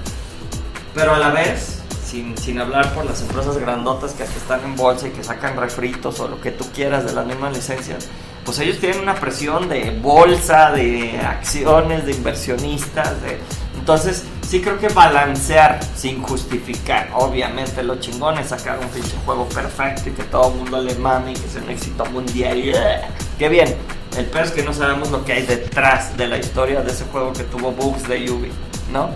[0.93, 1.78] Pero a la vez,
[2.09, 6.19] sin, sin hablar por las empresas grandotas que están en bolsa y que sacan refritos
[6.19, 8.07] o lo que tú quieras de las mismas licencias,
[8.43, 13.37] pues ellos tienen una presión de bolsa, de acciones, de inversionistas, de...
[13.77, 19.47] Entonces, sí creo que balancear sin justificar, obviamente lo chingón es sacar un pinche juego
[19.47, 22.69] perfecto y que todo el mundo le mame y que sea un éxito mundial y
[22.71, 23.01] ¡eh!
[23.37, 23.75] ¡Qué bien!
[24.17, 27.05] El peor es que no sabemos lo que hay detrás de la historia de ese
[27.05, 28.49] juego que tuvo bugs de Yubi,
[28.91, 29.11] ¿no?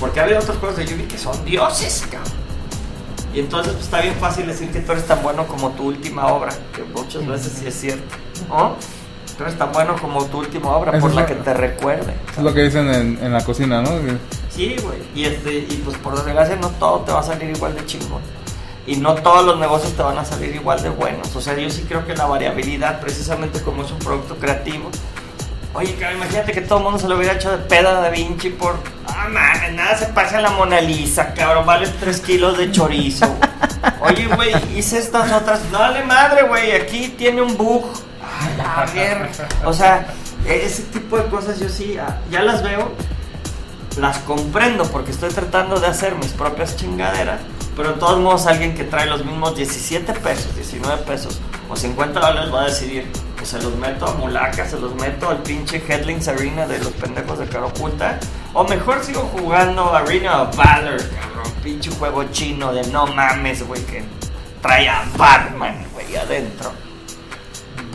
[0.00, 2.32] Porque ha habido otros juegos de Yubi que son dioses, cabrón.
[3.34, 6.26] Y entonces pues, está bien fácil decir que tú eres tan bueno como tu última
[6.28, 8.16] obra, que muchas veces sí es cierto,
[8.48, 8.76] ¿no?
[9.36, 12.14] Tú eres tan bueno como tu última obra Eso por la que te recuerde.
[12.36, 13.90] Es lo que dicen en, en la cocina, ¿no?
[14.50, 14.98] Sí, güey.
[15.14, 18.20] Y, este, y pues por desgracia no todo te va a salir igual de chingón.
[18.84, 21.36] Y no todos los negocios te van a salir igual de buenos.
[21.36, 24.90] O sea, yo sí creo que la variabilidad, precisamente como es un producto creativo.
[25.74, 28.08] Oye, cara, imagínate que todo el mundo se lo hubiera hecho de peda a Da
[28.08, 28.76] Vinci por.
[29.18, 31.66] No mames, nada se pasa a la Mona Lisa, cabrón.
[31.66, 33.26] Vale 3 kilos de chorizo.
[34.00, 35.60] Oye, güey, hice estas otras.
[35.72, 36.72] No vale madre, güey.
[36.72, 37.84] Aquí tiene un bug.
[38.64, 39.28] A ver.
[39.64, 40.06] O sea,
[40.46, 42.92] ese tipo de cosas yo sí ah, ya las veo.
[43.98, 47.40] Las comprendo porque estoy tratando de hacer mis propias chingaderas.
[47.76, 52.20] Pero de todos modos, alguien que trae los mismos 17 pesos, 19 pesos o 50
[52.20, 55.82] dólares va a decidir pues se los meto a Mulaca, se los meto al pinche
[55.86, 58.18] Headlings Arena de los pendejos de Caroculta.
[58.52, 61.52] O mejor sigo jugando Arena of Valor, cabrón.
[61.62, 64.02] Pinche juego chino de no mames, güey, que
[64.60, 66.72] trae a Batman, güey, adentro.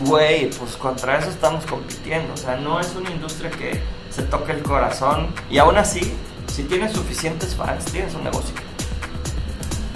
[0.06, 2.34] Güey, pues contra eso estamos compitiendo.
[2.34, 5.28] O sea, no es una industria que se toque el corazón.
[5.50, 6.14] Y aún así,
[6.48, 8.56] si tienes suficientes fans, tienes un negocio.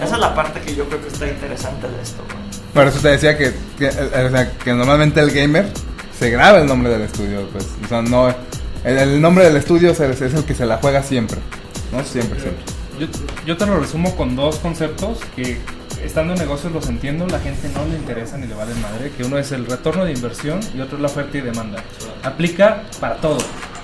[0.02, 2.47] Esa es la parte que yo creo que está interesante de esto, güey.
[2.74, 5.68] Por eso te decía que, que, o sea, que normalmente el gamer
[6.18, 7.48] se graba el nombre del estudio.
[7.52, 8.34] Pues, o sea, no,
[8.84, 11.40] el, nombre del estudio es es el que se la juega siempre.
[11.92, 12.04] ¿No?
[12.04, 12.64] Siempre, siempre.
[13.00, 13.08] Yo,
[13.46, 15.58] yo te lo resumo con dos conceptos que
[16.04, 19.24] estando en negocios los entiendo, la gente no le interesa ni le vale madre, que
[19.24, 21.84] uno es el retorno de inversión y otro es la oferta y demanda.
[22.24, 23.38] Aplica para todo.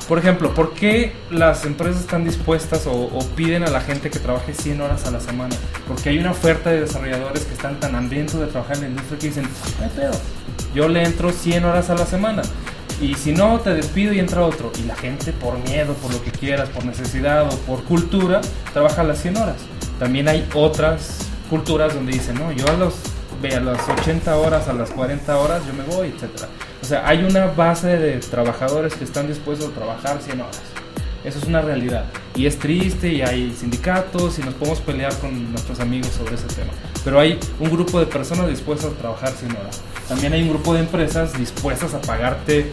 [0.08, 4.54] Por ejemplo, ¿por qué las empresas están dispuestas o, piden a la gente que trabaje
[4.54, 5.56] 100 horas a la semana?
[5.88, 9.20] Porque hay una oferta de desarrolladores que están tan hambrientos de trabajar en la industria
[9.20, 9.48] que dicen,
[9.80, 10.14] no pedo,
[10.76, 12.42] yo le entro 100 horas a la semana.
[13.02, 14.72] Y si no, te despido y entra otro.
[14.80, 18.42] Y la gente por miedo, por lo que quieras, por necesidad o por cultura,
[18.74, 19.56] trabaja las 100 horas.
[20.00, 22.96] También hay otras culturas donde dicen, no, yo a los
[23.52, 26.48] a las 80 horas, a las 40 horas, yo me voy, etcétera.
[26.84, 30.62] O sea, hay una base de trabajadores que están dispuestos a trabajar 100 horas.
[31.24, 32.04] Eso es una realidad.
[32.36, 36.48] Y es triste y hay sindicatos y nos podemos pelear con nuestros amigos sobre ese
[36.48, 36.74] tema.
[37.06, 39.82] Pero hay un grupo de personas dispuestas a trabajar 100 horas.
[40.10, 42.70] También hay un grupo de empresas dispuestas a pagarte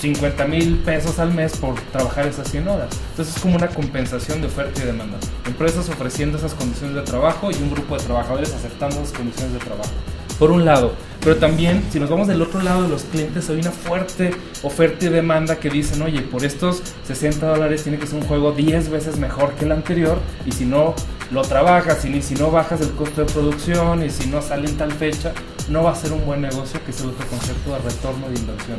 [0.00, 2.88] 50 mil pesos al mes por trabajar esas 100 horas.
[3.12, 5.16] Entonces es como una compensación de oferta y demanda.
[5.46, 9.60] Empresas ofreciendo esas condiciones de trabajo y un grupo de trabajadores aceptando esas condiciones de
[9.60, 9.92] trabajo.
[10.38, 13.56] Por un lado, pero también si nos vamos del otro lado de los clientes hay
[13.56, 14.32] una fuerte
[14.62, 18.52] oferta y demanda que dicen, oye, por estos 60 dólares tiene que ser un juego
[18.52, 20.94] 10 veces mejor que el anterior y si no
[21.30, 24.76] lo trabajas y si no bajas el costo de producción y si no sale en
[24.76, 25.32] tal fecha,
[25.68, 28.38] no va a ser un buen negocio que es el otro concepto de retorno de
[28.38, 28.78] inversión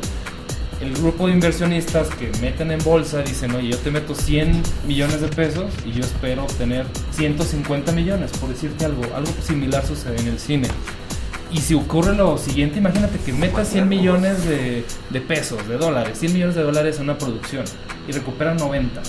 [0.82, 5.22] el grupo de inversionistas que meten en bolsa dicen, oye, yo te meto 100 millones
[5.22, 9.03] de pesos y yo espero obtener 150 millones, por decirte algo.
[9.16, 10.68] Algo similar sucede en el cine.
[11.51, 16.19] Y si ocurre lo siguiente, imagínate que metas 100 millones de, de pesos, de dólares,
[16.19, 17.63] 100 millones de dólares en una producción
[18.07, 19.01] y recuperan 90.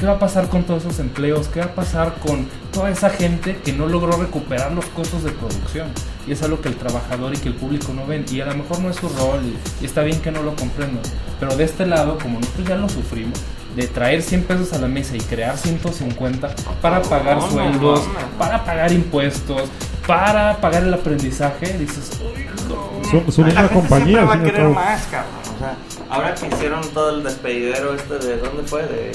[0.00, 1.48] ¿Qué va a pasar con todos esos empleos?
[1.48, 5.30] ¿Qué va a pasar con toda esa gente que no logró recuperar los costos de
[5.30, 5.88] producción?
[6.26, 8.24] Y es algo que el trabajador y que el público no ven.
[8.30, 10.56] Y a lo mejor no es su rol y, y está bien que no lo
[10.56, 11.02] comprendan.
[11.38, 13.38] Pero de este lado, como nosotros ya lo sufrimos,
[13.76, 16.48] de traer 100 pesos a la mesa y crear 150
[16.82, 18.26] para pagar No, no, sueldos, no, no.
[18.38, 19.62] para pagar impuestos,
[20.06, 23.08] para pagar el aprendizaje, dices, "Uy, no".
[23.10, 25.30] Son, son una compañía, siempre va a querer más, cabrón.
[25.54, 25.74] O sea,
[26.10, 29.12] ahora que hicieron todo el despedidero este de dónde fue de,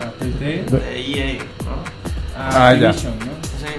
[0.00, 2.40] AT&T, de, de EA, ¿no?
[2.40, 2.88] a Ah, ya.
[2.88, 2.94] ¿no?
[2.94, 3.00] Sí,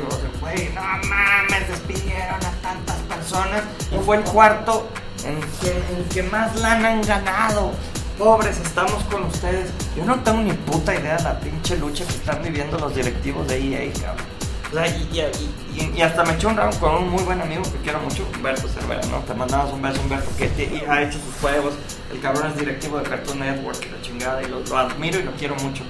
[0.08, 3.62] o sea, güey, no mames, despidieron a tantas personas
[3.92, 4.88] y fue el cuarto
[5.26, 7.72] en que, en que más lana han ganado.
[8.18, 9.72] Pobres, estamos con ustedes.
[9.96, 13.48] Yo no tengo ni puta idea de la pinche lucha que están viviendo los directivos
[13.48, 14.26] de EA, cabrón.
[14.72, 18.00] O sea, y, hasta me eché un round con un muy buen amigo que quiero
[18.00, 19.20] mucho, Humberto Cervera, ¿no?
[19.20, 21.74] Te mandamos un beso, Humberto, que te- ha hecho sus juegos.
[22.12, 25.32] El cabrón es directivo de Cartoon Network, la chingada, y lo, lo admiro y lo
[25.34, 25.84] quiero mucho.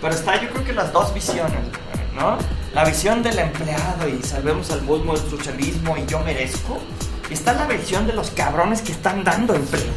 [0.00, 1.60] Pero está, yo creo que las dos visiones,
[2.14, 2.38] ¿no?
[2.72, 6.78] La visión del empleado y salvemos al mundo del socialismo y yo merezco.
[7.30, 9.92] Y está la visión de los cabrones que están dando empleo.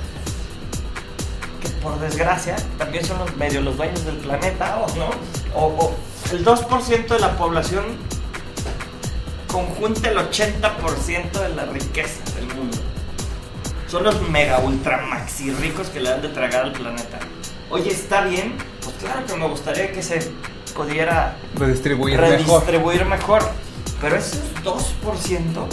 [1.88, 5.09] Por desgracia también son los medios, los dueños del planeta, ¿o no?
[5.55, 5.95] O, o
[6.33, 7.85] el 2% de la población
[9.47, 12.77] conjunta el 80% de la riqueza del mundo.
[13.88, 17.19] Son los mega ultra maxi ricos que le dan de tragar al planeta.
[17.69, 18.55] Oye, ¿está bien?
[18.83, 20.29] Pues claro que me gustaría que se
[20.75, 22.33] pudiera Redistribuir mejor.
[22.65, 23.49] redistribuir mejor.
[24.01, 25.67] Pero esos 2%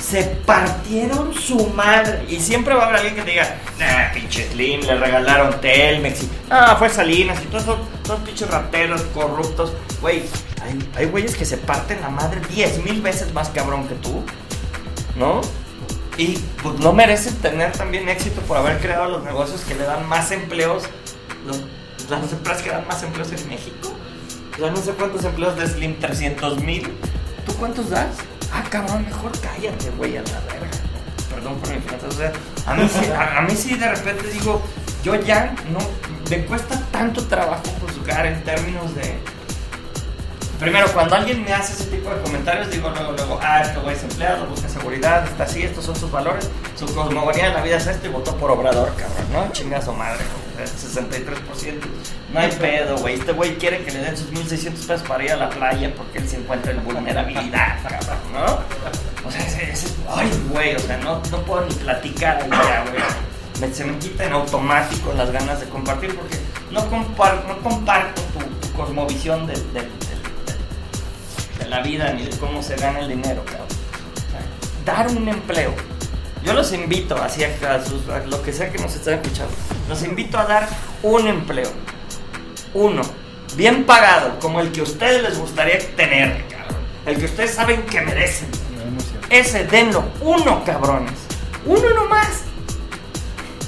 [0.00, 2.24] se partieron su madre.
[2.28, 6.22] Y siempre va a haber alguien que te diga, nah, pinche Slim, le regalaron Telmex.
[6.22, 7.62] Y, ah, fue Salinas y todos
[8.04, 9.72] esos pinches rateros corruptos.
[10.00, 10.22] Güey,
[10.62, 14.22] hay, hay güeyes que se parten la madre 10 mil veces más cabrón que tú.
[15.16, 15.40] ¿No?
[16.16, 20.08] Y pues no merecen tener también éxito por haber creado los negocios que le dan
[20.08, 20.84] más empleos.
[21.46, 21.60] Los,
[22.08, 23.94] las empresas que dan más empleos en México.
[24.58, 26.82] Sea, no sé cuántos empleos de Slim, 300 mil.
[27.44, 28.16] ¿Tú cuántos das?
[28.52, 30.70] Ah, cabrón, mejor cállate, güey, a la verga.
[31.30, 32.08] Perdón por mi francés.
[32.08, 34.62] O sea, a mí, sí, de repente digo,
[35.02, 35.78] yo ya no,
[36.30, 39.18] me cuesta tanto trabajo educar en términos de...
[40.58, 43.96] Primero, cuando alguien me hace ese tipo de comentarios, digo luego, luego, ah, este güey
[43.96, 47.76] es empleado, busca seguridad, está así, estos son sus valores, su cosmogonía en la vida
[47.76, 49.52] es esto y votó por Obrador, cabrón, ¿no?
[49.52, 51.80] Chinga su madre, güey, 63%.
[52.32, 53.14] No hay pedo, güey.
[53.14, 56.18] Este güey quiere que le den sus 1600 pesos para ir a la playa porque
[56.18, 59.26] él se encuentra en vulnerabilidad, cabrón, ¿no?
[59.26, 63.72] O sea, ese, ese ay, güey, o sea, no, no puedo ni platicar ya, güey.
[63.72, 66.36] Se me quita en automático las ganas de compartir porque
[66.70, 72.36] no, compar- no comparto tu, tu cosmovisión de, de- de- de- la vida ni de
[72.38, 73.68] cómo se gana el dinero, cabrón.
[74.84, 75.72] Dar un empleo.
[76.44, 79.54] Yo los invito, así a, a a lo que sea que nos estén escuchando,
[79.88, 80.68] los invito a dar
[81.02, 81.70] un empleo.
[82.74, 83.02] Uno.
[83.56, 86.76] Bien pagado, como el que a ustedes les gustaría tener, cabrón.
[87.06, 88.48] El que ustedes saben que merecen.
[88.76, 88.98] No, no.
[89.30, 90.04] Ese, denlo.
[90.20, 91.12] Uno, cabrones.
[91.64, 92.42] Uno nomás.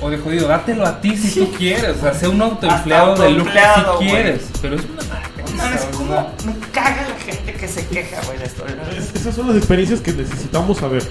[0.01, 1.97] O de jodido, dátelo a ti si tú quieres.
[1.97, 3.51] O sea, sé un autoempleado de lujo
[4.01, 4.43] si quieres.
[4.61, 5.97] Pero es una No mames, madre.
[5.97, 8.65] cómo me caga la gente que se queja, güey, de esto.
[8.97, 11.09] Es- esas son las experiencias que necesitamos saber.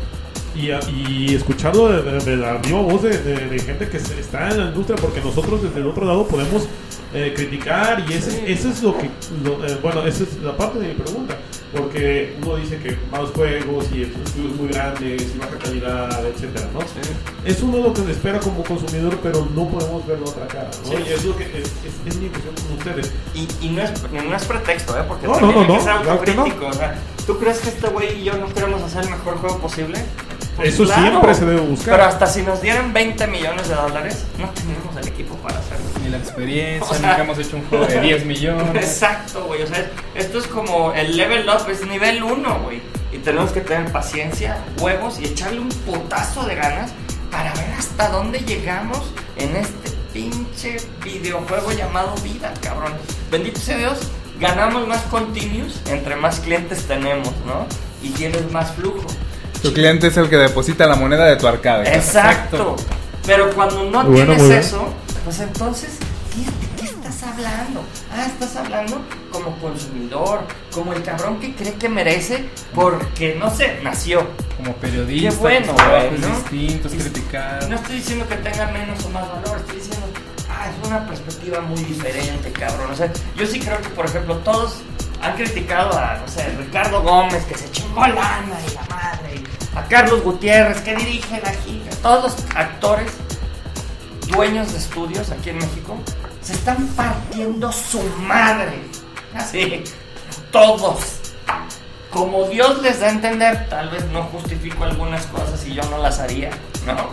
[0.56, 4.50] Y, y escucharlo de, de- de la viva voz de, de- gente que se- está
[4.52, 6.64] en la industria, porque nosotros desde el otro lado podemos
[7.14, 9.10] eh, criticar y ese, eso es lo que,
[9.44, 11.36] lo- eh, bueno, esa es la parte de mi pregunta,
[11.76, 16.80] porque uno dice que malos juegos y estudios muy grandes y baja calidad, etcétera, ¿no?
[17.46, 20.70] Es uno lo que se espera como consumidor, pero no podemos ver la otra cara,
[20.86, 20.90] ¿no?
[20.92, 20.96] Sí.
[21.06, 23.12] Y es lo que es, es- es mi impresión con ustedes.
[23.34, 25.04] Y, y no, es, no es pretexto, ¿eh?
[25.08, 26.42] Porque No, no, no, hay que ser no, claro que no.
[26.44, 26.68] autocrítico.
[26.68, 26.96] O sea,
[27.28, 30.00] ¿tú crees que este güey y yo no queremos hacer el mejor juego posible?
[30.56, 31.96] Pues Eso siempre se debe buscar.
[31.98, 35.86] Pero hasta si nos dieran 20 millones de dólares, no tenemos el equipo para hacerlo.
[36.04, 38.76] Ni la experiencia, O sea- nunca hemos hecho un juego de 10 millones.
[38.76, 39.64] Exacto, güey.
[39.64, 42.82] O sea, esto es como el level up, es nivel 1, güey.
[43.12, 46.92] Y tenemos que tener paciencia, huevos y echarle un putazo de ganas
[47.32, 52.94] para ver hasta dónde llegamos en este pinche videojuego llamado vida, cabrón.
[53.30, 54.00] Bendito sea Dios,
[54.40, 57.66] ganamos más continuous entre más clientes tenemos, ¿no?
[58.02, 59.06] Y tienes más flujo.
[59.62, 61.96] Tu cliente es el que deposita la moneda de tu arcade.
[61.96, 62.76] Exacto.
[63.26, 64.94] Pero cuando no bueno, tienes eso,
[65.24, 65.98] pues entonces,
[66.34, 67.84] ¿qué, de qué estás hablando?
[68.12, 69.02] Ah, estás hablando
[69.32, 70.42] como consumidor,
[70.72, 74.28] como el cabrón que cree que merece porque, no sé, nació.
[74.58, 76.28] Como periodista, Qué bueno, güey, ¿no?
[76.28, 77.68] distintos, criticar.
[77.68, 80.06] No estoy diciendo que tenga menos o más valor, estoy diciendo,
[80.50, 82.92] ah, es una perspectiva muy diferente, cabrón.
[82.92, 84.76] O sea, yo sí creo que, por ejemplo, todos
[85.22, 89.78] han criticado a, no sé, Ricardo Gómez, que se chingó lana y la madre, y
[89.78, 91.90] a Carlos Gutiérrez, que dirige la gira.
[92.02, 93.12] Todos los actores
[94.28, 95.98] dueños de estudios aquí en México
[96.42, 98.82] se están partiendo su madre.
[99.36, 99.84] Así,
[100.52, 101.20] todos.
[102.12, 105.98] Como Dios les da a entender, tal vez no justifico algunas cosas y yo no
[105.98, 106.50] las haría,
[106.86, 107.10] ¿no?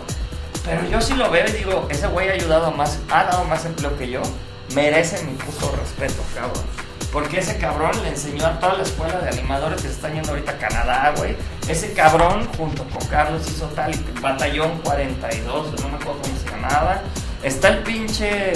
[0.63, 3.65] Pero yo sí lo veo y digo, ese güey ha ayudado más, ha dado más
[3.65, 4.21] empleo que yo,
[4.73, 6.63] merece mi puto respeto, cabrón.
[7.13, 10.31] Porque ese cabrón le enseñó a toda la escuela de animadores que se están yendo
[10.31, 11.37] ahorita a Canadá, güey.
[11.67, 17.01] Ese cabrón, junto con Carlos, hizo tal batallón 42, no me acuerdo cómo se llamaba.
[17.43, 18.53] Está el pinche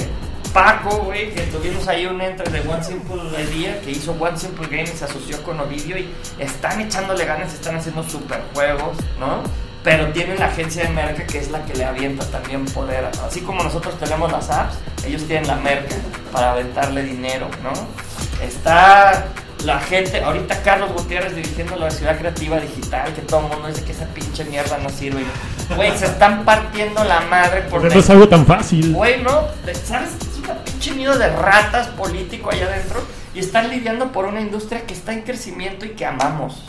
[0.54, 4.66] Paco, güey, que tuvimos ahí un entre de One Simple Idea, que hizo One Simple
[4.66, 9.44] Game y se asoció con Ovidio y están echándole ganas, están haciendo super juegos, ¿no?
[9.84, 13.08] Pero tienen la agencia de merca que es la que le avienta también poder.
[13.24, 15.96] Así como nosotros tenemos las apps, ellos tienen la merca
[16.32, 18.07] para aventarle dinero, ¿no?
[18.42, 19.26] Está
[19.66, 23.84] la gente, ahorita Carlos Gutiérrez dirigiendo la ciudad creativa digital, que todo el mundo dice
[23.84, 25.24] que esa pinche mierda no sirve.
[25.76, 28.94] Güey, se están partiendo la madre por Porque no es algo tan fácil.
[28.94, 29.48] Güey, no,
[29.84, 30.12] ¿sabes?
[30.22, 33.02] Es un pinche nido de ratas político allá adentro
[33.34, 36.64] y están lidiando por una industria que está en crecimiento y que amamos.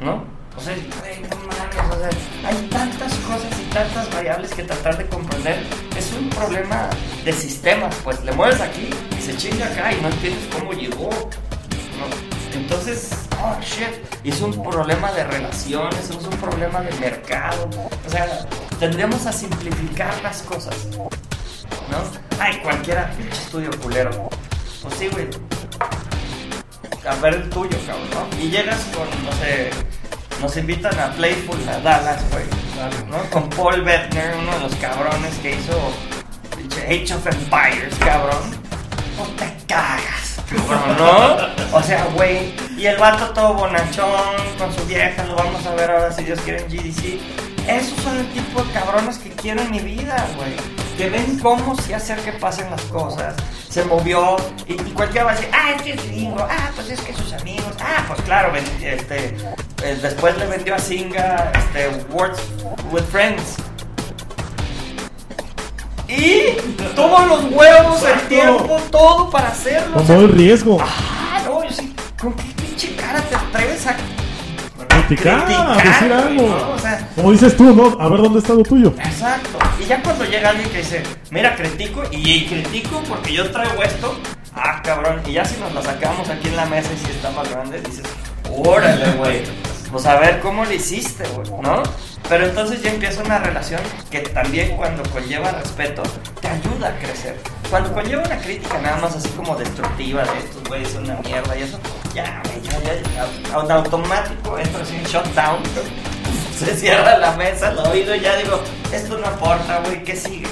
[0.00, 0.24] ¿No?
[0.56, 4.98] O sea, güey, no mames, o sea, hay tantas cosas y tantas variables que tratar
[4.98, 5.62] de comprender.
[5.96, 6.88] Es un problema
[7.24, 8.90] de sistemas, pues le mueves aquí
[9.22, 11.10] se chinga acá y no entiendes cómo llegó.
[11.10, 12.58] ¿no?
[12.58, 13.10] Entonces,
[13.40, 13.88] oh shit,
[14.24, 17.70] es un problema de relaciones, es un problema de mercado.
[18.06, 18.46] O sea,
[18.78, 20.74] tendríamos a simplificar las cosas.
[20.96, 22.02] ¿No?
[22.38, 24.28] Ay, cualquiera, pinche estudio culero.
[24.82, 25.28] Pues sí, güey.
[27.08, 28.42] A ver el tuyo, cabrón, ¿no?
[28.42, 29.70] Y llegas con, no sé,
[30.40, 32.44] nos invitan a Playful a Dallas, güey.
[33.08, 33.22] ¿No?
[33.30, 35.92] Con Paul Bettner, uno de los cabrones que hizo
[36.86, 38.71] Age of Empires, cabrón.
[39.16, 41.76] No te cagas, cabrón, ¿no?
[41.76, 42.54] O sea, güey.
[42.76, 44.08] Y el vato todo bonachón
[44.58, 47.20] con su vieja, lo vamos a ver ahora si Dios quiere en GDC.
[47.68, 50.56] Esos son el tipo de cabrones que quiero en mi vida, güey.
[50.96, 53.36] Que ven cómo sí hacer que pasen las cosas.
[53.68, 54.36] Se movió
[54.66, 57.14] y, y cualquiera va a decir, ah, es que es gringo, ah, pues es que
[57.14, 59.36] sus amigos, ah, pues claro, este,
[59.82, 62.40] eh, después le vendió a Singa este, Words
[62.90, 63.56] with Friends.
[66.16, 66.56] Y
[66.94, 69.96] tuvo los huevos, el tiempo, todo para hacerlo.
[69.96, 70.78] o sea, Tomó el riesgo.
[70.80, 73.96] ah, no, yo sí, ¿con qué pinche cara te atreves a
[74.88, 76.42] Criticar, criticar, decir algo.
[76.48, 76.70] ¿no?
[76.74, 77.96] O sea, Como dices tú, ¿no?
[78.00, 78.92] A ver dónde está lo tuyo.
[78.98, 79.58] Exacto.
[79.80, 83.82] Y ya cuando llega alguien que dice, mira, critico, y, y critico porque yo traigo
[83.82, 84.14] esto,
[84.54, 85.22] ah, cabrón.
[85.26, 87.80] Y ya si nos la sacamos aquí en la mesa y si está más grande,
[87.80, 88.04] dices,
[88.50, 89.42] órale, güey.
[89.92, 91.82] Pues a ver cómo lo hiciste, güey, ¿no?
[92.26, 96.02] Pero entonces ya empieza una relación que también cuando conlleva respeto,
[96.40, 97.38] te ayuda a crecer.
[97.68, 101.58] Cuando conlleva una crítica nada más así como destructiva de estos güeyes son una mierda
[101.58, 101.78] y eso,
[102.14, 105.62] ya, ya, ya, ya, automático entro así en shutdown
[106.58, 108.62] se cierra la mesa, lo oído y ya digo,
[108.92, 110.48] esto no aporta, güey, ¿qué sigue?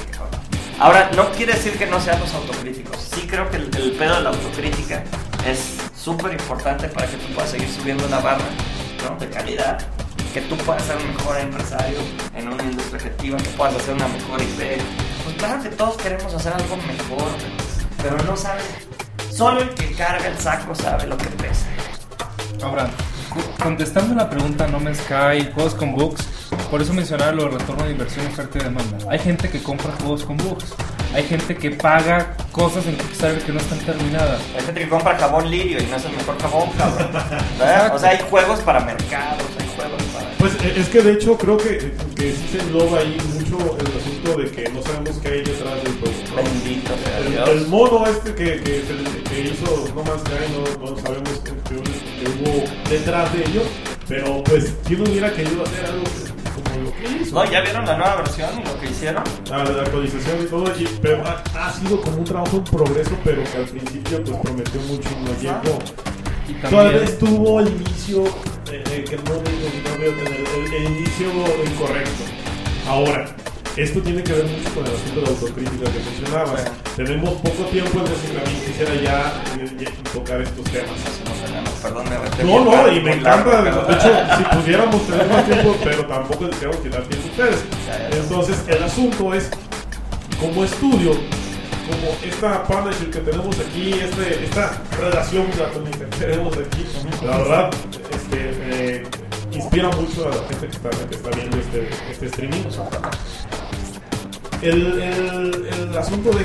[0.78, 2.96] Ahora, no quiere decir que no seamos autocríticos.
[3.14, 5.02] Sí creo que el, el pedo de la autocrítica
[5.46, 8.44] es súper importante para que tú puedas seguir subiendo la barra,
[9.18, 9.78] De calidad.
[10.34, 11.98] Que tú puedas ser un mejor empresario
[12.36, 14.80] en una industria objetiva, que puedas hacer una mejor IP.
[15.24, 17.28] Pues claro que todos queremos hacer algo mejor,
[18.02, 18.64] pero no sabes.
[19.32, 21.66] Solo el que carga el saco sabe lo que pesa.
[22.58, 22.60] Cu-
[23.62, 26.24] contestando la pregunta No Man's Sky, juegos con bugs,
[26.70, 28.98] por eso mencionaba lo de retorno de inversión, oferta y demanda.
[29.08, 30.74] Hay gente que compra juegos con bugs.
[31.12, 34.40] Hay gente que paga cosas en Kickstarter que no están terminadas.
[34.56, 37.10] Hay gente que compra jabón lirio y no es el mejor jabón, cabrón.
[37.92, 40.30] O sea, hay juegos para mercados, hay juegos para.
[40.38, 43.86] Pues eh, es que de hecho creo que, que sí se engloba ahí mucho el
[43.86, 45.42] asunto de que no sabemos qué hay.
[46.42, 47.18] Bendito sea
[47.52, 52.64] El, el mono este que, que, hizo No Man's Sky no, no sabemos que hubo
[52.88, 53.62] detrás de ello,
[54.08, 57.34] pero pues quién hubiera querido hacer algo como lo que hizo.
[57.34, 59.22] No, ya vieron la nueva versión y lo que hicieron.
[59.52, 63.12] Ah, la actualización y todo, y- pero ha, ha sido como un trabajo en progreso,
[63.24, 65.78] pero que al principio pues prometió mucho y no llegó.
[66.68, 68.24] Tal vez tuvo el inicio
[68.72, 71.26] eh, eh, que no, no veo tener el, el inicio
[71.64, 72.24] incorrecto.
[72.88, 73.36] Ahora,
[73.76, 76.64] esto tiene que ver mucho con el asunto de la autocrítica que mencionabas.
[76.96, 80.98] Tenemos poco tiempo, entonces también quisiera ya, eh, ya tocar estos temas.
[81.64, 82.04] No perdón,
[82.38, 83.62] me No, y me encanta.
[83.62, 87.64] De hecho, si pudiéramos tener más tiempo, pero tampoco les queremos quitar tiempo a ustedes.
[88.12, 89.50] Entonces, el asunto es,
[90.40, 91.12] como estudio,
[91.90, 96.86] como esta partnership que tenemos aquí, este, esta relación que tenemos aquí,
[97.24, 97.70] la verdad,
[98.10, 99.02] este, eh,
[99.60, 102.64] inspira mucho a la gente que está, que está viendo este, este streaming.
[104.62, 106.44] El, el, el asunto de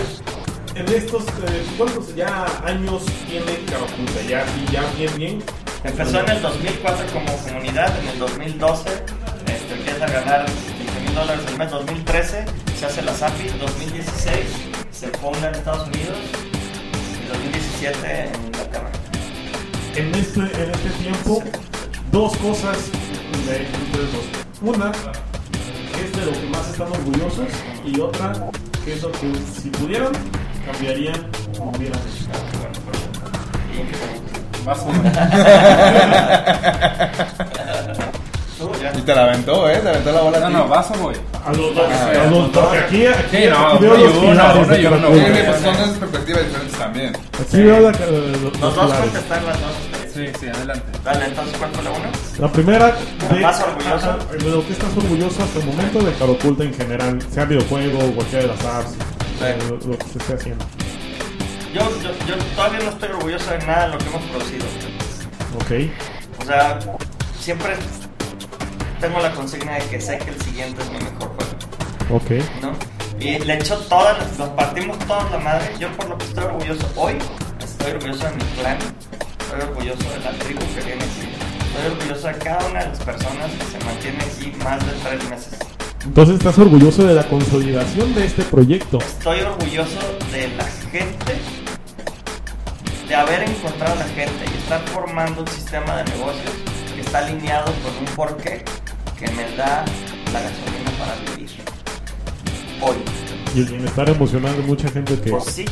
[0.76, 5.44] en estos eh, cuántos ya años tiene Caraputa ya ya bien bien
[5.86, 8.90] Empezó en el 2004 como comunidad, en el 2012
[9.46, 12.46] este, empieza a ganar 15 mil dólares al mes, 2013
[12.80, 14.36] se hace la SAPI, 2016
[14.92, 16.18] se funda en Estados Unidos
[17.24, 18.90] y 2017 en Inglaterra.
[19.96, 21.44] en este, en este tiempo
[22.16, 22.78] dos cosas
[23.46, 24.24] de ustedes dos.
[24.62, 27.48] Una es de lo que más están orgullosos
[27.86, 28.32] y otra
[28.86, 30.14] que es lo que si pudieran
[30.66, 32.30] cambiarían como hubieran hecho.
[34.66, 35.14] más o menos.
[38.98, 39.78] Y te la aventó, ¿eh?
[39.84, 40.38] Te aventó la bola.
[40.38, 40.54] a No, ti.
[40.54, 41.16] no, vas o voy.
[41.46, 44.14] A los dos, Ah, a los dos, porque aquí, aquí, Sí, no, aquí veo los
[44.14, 44.24] dos.
[44.62, 44.86] ustedes.
[50.16, 50.86] Sí, sí, adelante.
[51.04, 52.10] Dale, entonces, ¿cuál fue la uno?
[52.40, 52.96] La primera,
[53.30, 54.10] de, ¿Más orgulloso?
[54.12, 58.00] ajá, de lo que estás orgulloso hasta el momento de Caroculta en general, sea videojuego
[58.14, 58.92] cualquiera de las apps,
[59.42, 60.66] eh, lo, lo que se esté haciendo.
[61.74, 64.66] Yo, yo, yo todavía no estoy orgulloso de nada de lo que hemos producido.
[65.58, 65.92] Ok,
[66.42, 66.80] O sea,
[67.38, 67.76] siempre
[69.02, 72.16] tengo la consigna de que sé que el siguiente es mi mejor juego.
[72.16, 72.32] ok.
[72.62, 72.72] ¿no?
[73.20, 75.74] Y le echo todas, las- nos partimos todas la madre.
[75.78, 77.16] Yo por lo que estoy orgulloso hoy,
[77.62, 78.78] estoy orgulloso de mi clan,
[79.46, 81.30] estoy orgulloso de la tribu que viene aquí,
[81.68, 85.30] estoy orgulloso de cada una de las personas que se mantiene aquí más de tres
[85.30, 85.60] meses.
[86.04, 88.98] Entonces estás orgulloso de la consolidación de este proyecto.
[89.00, 90.00] Estoy orgulloso
[90.32, 91.40] de la gente,
[93.08, 96.52] de haber encontrado a la gente y estar formando un sistema de negocios
[96.94, 98.64] que está alineado con un porqué
[99.20, 99.86] que me da
[100.34, 101.52] la gasolina para vivir.
[102.82, 102.96] Hoy.
[103.56, 105.30] Y el bienestar emocional de mucha gente que...
[105.30, 105.66] Pues sí,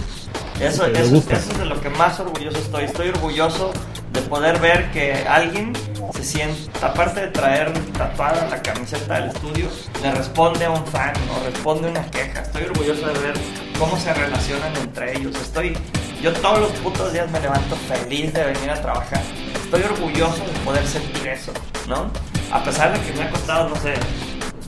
[0.66, 2.86] eso, le eso, eso es de lo que más orgulloso estoy.
[2.86, 3.72] Estoy orgulloso
[4.11, 5.74] de poder ver que alguien
[6.14, 9.68] se siente, aparte de traer tatuada la camiseta del estudio,
[10.01, 12.41] le responde a un fan o responde una queja.
[12.41, 13.34] Estoy orgulloso de ver
[13.80, 15.36] cómo se relacionan entre ellos.
[15.36, 15.78] Estoy,
[16.22, 19.22] yo todos los putos días me levanto feliz de venir a trabajar.
[19.55, 21.51] Estoy orgulloso de poder sentir eso,
[21.88, 22.11] ¿no?
[22.51, 23.95] A pesar de que me ha costado, no sé,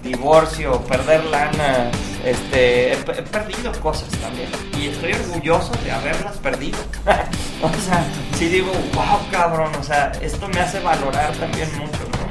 [0.02, 1.92] divorcio, perder lana,
[2.26, 4.50] este, he, he perdido cosas también
[4.80, 6.80] y estoy orgulloso de haberlas perdido.
[7.62, 8.06] o sea,
[8.38, 12.26] si digo, wow, cabrón, o sea, esto me hace valorar también mucho, ¿no?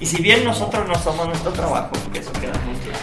[0.00, 2.98] Y si bien nosotros no somos nuestro trabajo, porque eso queda muy claro,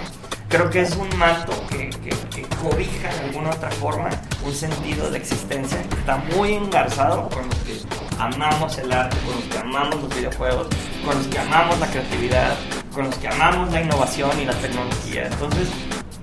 [0.49, 4.09] creo que es un manto que, que, que cobija de alguna otra forma
[4.45, 7.79] un sentido de existencia que está muy engarzado con los que
[8.19, 10.67] amamos el arte, con los que amamos los videojuegos,
[11.05, 12.55] con los que amamos la creatividad,
[12.93, 15.27] con los que amamos la innovación y la tecnología.
[15.27, 15.69] Entonces,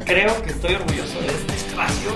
[0.05, 2.11] creo que estoy orgulloso de este espacio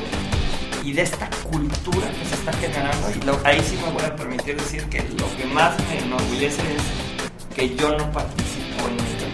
[0.83, 3.11] y de esta cultura que se está generando.
[3.11, 6.61] Y lo- ahí sí me voy a permitir decir que lo que más me enorgullece
[6.77, 9.29] es que yo no participo en ella.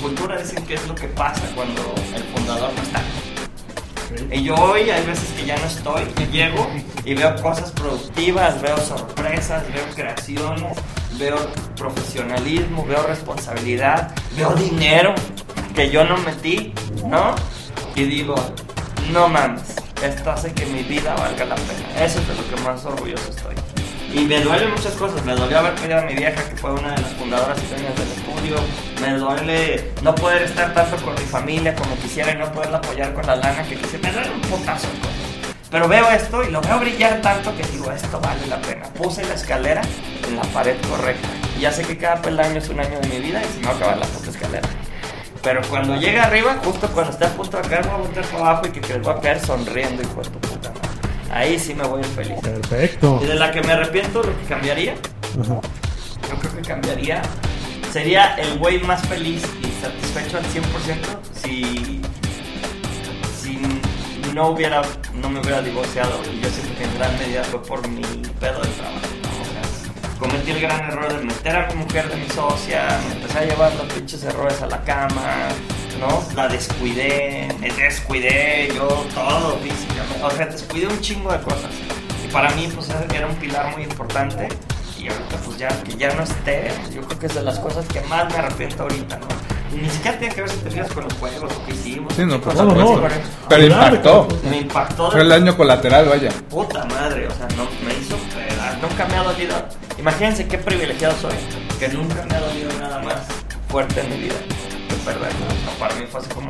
[0.00, 3.02] Cultura dicen que es lo que pasa cuando el fundador no está.
[4.30, 6.68] Y yo hoy hay veces que ya no estoy, y llego
[7.04, 10.76] y veo cosas productivas, veo sorpresas, veo creaciones,
[11.18, 11.36] veo
[11.76, 15.14] profesionalismo, veo responsabilidad, veo dinero
[15.74, 16.72] que yo no metí,
[17.06, 17.34] ¿no?
[17.94, 18.34] Y digo,
[19.12, 22.04] no mames, esto hace que mi vida valga la pena.
[22.04, 23.54] Eso es de lo que más orgulloso estoy.
[24.14, 25.24] Y me duelen muchas cosas.
[25.24, 27.96] Me dolió haber perdido a mi vieja, que fue una de las fundadoras y dueñas
[27.96, 28.56] del estudio.
[29.00, 33.14] Me duele no poder estar tanto con mi familia como quisiera y no poderla apoyar
[33.14, 34.08] con la lana que quisiera.
[34.08, 34.82] Me duele un cosas.
[35.70, 38.84] Pero veo esto y lo veo brillar tanto que digo, esto vale la pena.
[38.92, 39.80] Puse la escalera
[40.28, 41.28] en la pared correcta.
[41.56, 43.74] Y ya sé que cada peldaño es un año de mi vida y va a
[43.76, 44.68] acabar la puta escalera.
[45.42, 48.24] Pero cuando llegue arriba, justo cuando esté a punto de caer, me voy a voltear
[48.26, 50.88] para abajo y que, que voy a caer sonriendo, hijo de tu puta madre.
[51.32, 52.38] Ahí sí me voy feliz.
[52.40, 53.18] Perfecto.
[53.22, 54.94] Y de la que me arrepiento, lo que cambiaría,
[55.40, 55.60] Ajá.
[56.30, 57.22] yo creo que cambiaría,
[57.92, 60.62] sería el güey más feliz y satisfecho al 100%
[61.42, 62.00] si,
[63.40, 63.58] si
[64.32, 64.82] no hubiera,
[65.14, 66.20] no me hubiera divorciado.
[66.32, 68.02] Y yo siento que en gran medida fue por mi
[68.38, 69.11] pedo de trabajo.
[70.22, 70.28] ¿No?
[70.28, 73.44] Cometí el gran error de meter a mi mujer de mi socia, me empecé a
[73.44, 75.48] llevar los pinches errores a la cama,
[76.00, 76.22] ¿no?
[76.34, 81.70] La descuidé, me descuidé, yo todo físicamente, o sea, descuidé un chingo de cosas.
[82.24, 84.48] Y para mí, pues era un pilar muy importante.
[84.98, 87.84] Y ahorita, pues ya, que ya no esté, yo creo que es de las cosas
[87.88, 89.26] que más me arrepiento ahorita, ¿no?
[89.76, 92.12] Ni siquiera tiene que ver si te fijas con los juegos o que hicimos.
[92.14, 93.00] Sí, no, qué cosas supuesto.
[93.00, 93.18] buenas.
[93.48, 94.28] Pero impactó.
[94.48, 96.30] Me impactó Fue el daño colateral, vaya.
[96.50, 99.54] puta madre, o sea, no, me hizo pedar, nunca me ha dolido.
[100.02, 101.36] Imagínense qué privilegiado soy,
[101.78, 103.20] que nunca me ha dolido nada más
[103.68, 104.34] fuerte en mi vida
[104.88, 105.46] que perderlo.
[105.78, 106.48] Para mí fue así como,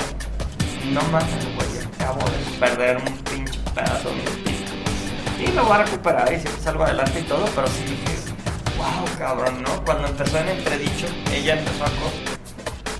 [0.90, 4.72] no mames, güey, acabo de perder un pinche pedazo de mi espíritu.
[5.38, 8.32] Y lo voy a recuperar y siempre salgo adelante y todo, pero sí dije,
[8.78, 9.84] wow, cabrón, ¿no?
[9.84, 11.88] Cuando empezó en entredicho, ella empezó a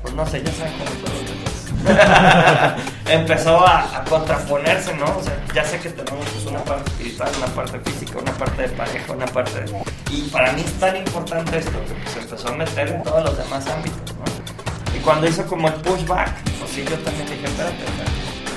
[0.03, 1.52] pues no sé, ya saben cómo demás.
[3.09, 5.05] Empezó a, contraponerse, ¿no?
[5.17, 8.63] O sea, ya sé que tenemos pues, una parte espiritual, una parte física, una parte
[8.63, 9.83] de pareja, una parte de...
[10.11, 13.25] Y para mí es tan importante esto que pues, se empezó a meter en todos
[13.25, 14.97] los demás ámbitos, ¿no?
[14.97, 18.11] Y cuando hizo como el pushback, pues sí, yo también dije, espérate, espérate,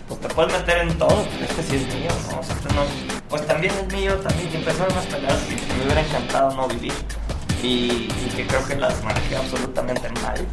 [0.08, 2.40] pues te puedes meter en todo, pero este sí es mío, ¿no?
[2.40, 2.82] O sea, este no,
[3.30, 4.50] pues también es mío, también.
[4.54, 6.94] Y empezaron unas peleas que me hubiera encantado no vivir
[7.66, 10.46] y, que creo que las manejé absolutamente mal.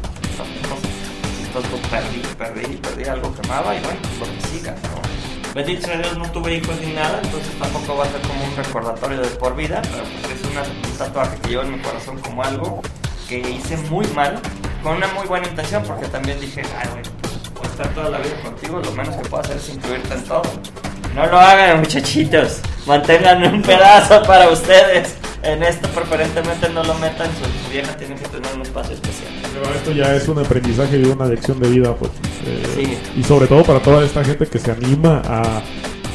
[1.61, 5.53] Perdí, perdí, perdí algo que amaba y bueno, pues lo que siga, ¿no?
[5.53, 8.55] Bendito sea Dios, no tuve hijos ni nada, entonces tampoco va a ser como un
[8.55, 12.19] recordatorio de por vida, pero pues es una, un tatuaje que llevo en mi corazón
[12.21, 12.81] como algo
[13.29, 14.39] que hice muy mal,
[14.81, 17.03] con una muy buena intención, porque también dije, ay, güey,
[17.53, 20.41] voy estar toda la vida contigo, lo menos que puedo hacer es incluirte en todo.
[21.13, 22.59] No lo hagan, muchachitos.
[22.87, 25.15] Mantengan un pedazo para ustedes.
[25.43, 27.27] En esto preferentemente no lo metan.
[27.31, 29.29] Su, su vieja tiene que tener un espacio especial.
[29.53, 32.11] Pero esto ya es un aprendizaje y una lección de vida, pues.
[32.45, 32.97] eh, Sí.
[33.19, 35.61] Y sobre todo para toda esta gente que se anima a,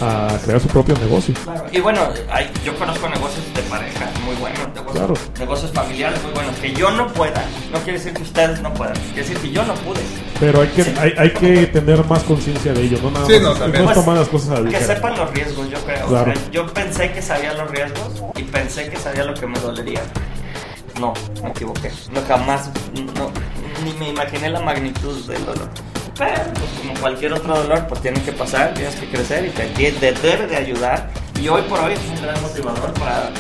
[0.00, 1.34] a crear su propio negocio.
[1.44, 1.64] Claro.
[1.72, 5.14] Y bueno, hay, yo conozco negocios de pareja muy buenos, negocios, Claro.
[5.38, 6.56] negocios familiares muy buenos.
[6.56, 8.94] Que yo no pueda, no quiere decir que ustedes no puedan.
[9.14, 10.00] Quiere decir que yo no pude.
[10.40, 10.94] Pero hay que, Sí.
[11.00, 13.42] hay, hay que tener más conciencia de ello, no nada Sí, más.
[13.42, 13.84] no, también.
[13.84, 16.06] Pues, tomar las cosas a la Que sepan los riesgos, yo creo.
[16.06, 16.32] O Claro.
[16.34, 20.02] sea, yo pensé que sabía los riesgos y pensé que sabía lo que me dolería.
[21.00, 21.92] No, me equivoqué.
[22.12, 22.70] No jamás,
[23.16, 23.30] no,
[23.84, 25.68] ni me imaginé la magnitud del dolor.
[26.18, 29.68] Pero, pues como cualquier otro dolor, pues tiene que pasar, tienes que crecer y te,
[29.92, 31.08] te debe de ayudar.
[31.40, 33.30] Y hoy por hoy es un gran motivador para,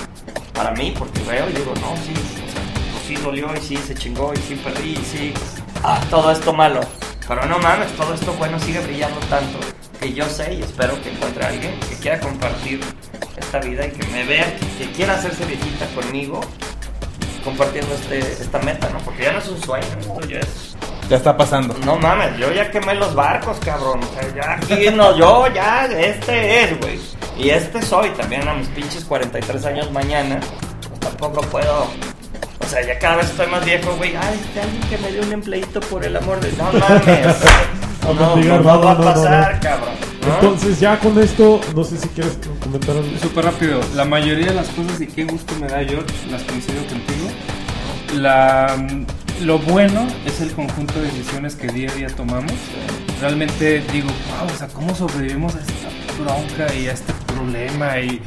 [0.54, 3.76] para mí, porque veo y digo, no, sí, o sea, pues sí dolió y sí
[3.76, 5.34] se chingó y sí perdí y sí,
[5.82, 6.80] ah, todo esto malo.
[7.26, 9.58] Pero no mames, todo esto bueno sigue brillando tanto
[10.00, 12.80] que yo sé y espero que encuentre a alguien que quiera compartir
[13.36, 16.40] esta vida y que me vea, que, que quiera hacerse viejita conmigo
[17.44, 18.98] compartiendo este, esta meta, ¿no?
[18.98, 20.76] Porque ya no es un sueño, esto ya es...
[21.08, 21.74] Ya está pasando.
[21.84, 24.00] No mames, yo ya quemé los barcos, cabrón.
[24.02, 26.98] O sea, ya aquí no, yo ya, este es, güey.
[27.38, 30.38] Y este soy también a mis pinches 43 años mañana.
[30.86, 31.86] Pues tampoco puedo.
[32.60, 34.14] O sea, ya cada vez estoy más viejo, güey.
[34.16, 36.52] Ay, que alguien que me dé un empleito por el amor de.
[36.52, 37.36] No mames.
[38.00, 39.04] No, no, no no, va a no, no, no.
[39.04, 39.90] pasar, cabrón.
[40.22, 43.18] Entonces, ya con esto, no sé si quieres comentar algo.
[43.20, 46.78] Súper rápido, la mayoría de las cosas y qué gusto me da George, las coincido
[46.86, 47.28] contigo.
[48.14, 48.74] La,
[49.42, 52.52] lo bueno es el conjunto de decisiones que día a día tomamos.
[53.20, 55.88] Realmente digo, wow, o sea, ¿cómo sobrevivimos a esta
[56.22, 57.98] bronca y a este problema?
[58.00, 58.20] Y,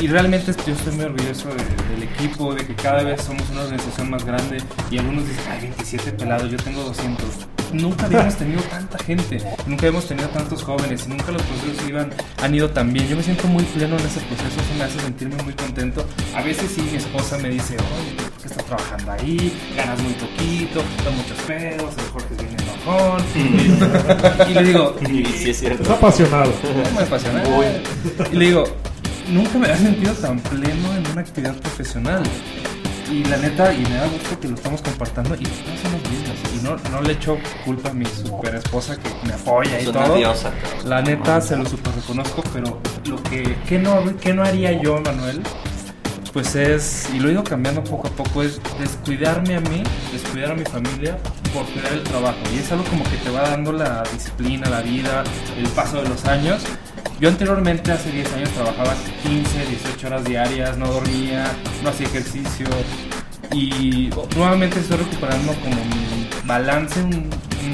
[0.00, 3.62] y realmente yo estoy muy orgulloso de- del equipo, de que cada vez somos una
[3.62, 4.58] organización más grande
[4.90, 7.24] y algunos dicen, ay, 27 pelados, yo tengo 200.
[7.72, 12.10] Nunca habíamos tenido tanta gente, nunca hemos tenido tantos jóvenes y nunca los procesos iban,
[12.42, 13.06] han ido tan bien.
[13.08, 16.06] Yo me siento muy pleno en ese proceso, eso me hace sentirme muy contento.
[16.34, 19.72] A veces sí, mi esposa me dice, oye, ¿por qué estás trabajando ahí?
[19.76, 23.22] Ganas muy poquito, da muchos pedos, el Jorge bien enojón.
[23.34, 25.82] Y, y le digo, Y sí es cierto.
[25.82, 26.52] Es apasionado.
[26.94, 27.48] muy apasionado.
[28.32, 28.64] Y le digo,
[29.28, 32.22] nunca me había sentido tan pleno en una actividad profesional.
[33.10, 36.36] Y la neta, y me da gusto que lo estamos compartiendo y todos somos mismos.
[36.54, 40.14] Y no, no le echo culpa a mi super esposa que me apoya y todo.
[40.84, 45.00] La neta se lo super reconozco, pero lo que, ¿qué no, qué no haría yo,
[45.00, 45.42] Manuel?
[46.32, 49.82] Pues es, y lo he ido cambiando poco a poco, es descuidarme a mí,
[50.12, 51.16] descuidar a mi familia
[51.54, 52.36] por cuidar el trabajo.
[52.54, 55.24] Y es algo como que te va dando la disciplina, la vida,
[55.56, 56.62] el paso de los años.
[57.18, 58.94] Yo anteriormente, hace 10 años, trabajaba
[59.24, 61.50] 15, 18 horas diarias, no dormía,
[61.82, 62.66] no hacía ejercicio.
[63.52, 67.30] Y nuevamente estoy recuperando como mi balance, un,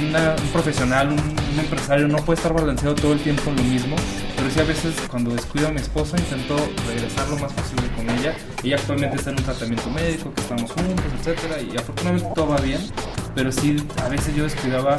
[0.09, 1.19] una- un profesional, un,
[1.55, 3.95] un empresario no puede estar balanceado todo el tiempo lo mismo,
[4.37, 6.57] pero sí a veces cuando descuido a mi esposa intento
[6.89, 8.35] regresar lo más posible con ella.
[8.65, 12.57] Ella actualmente está en un tratamiento médico, que estamos juntos, etcétera, y afortunadamente todo va
[12.59, 12.81] bien,
[13.37, 14.97] pero sí a veces yo descuidaba,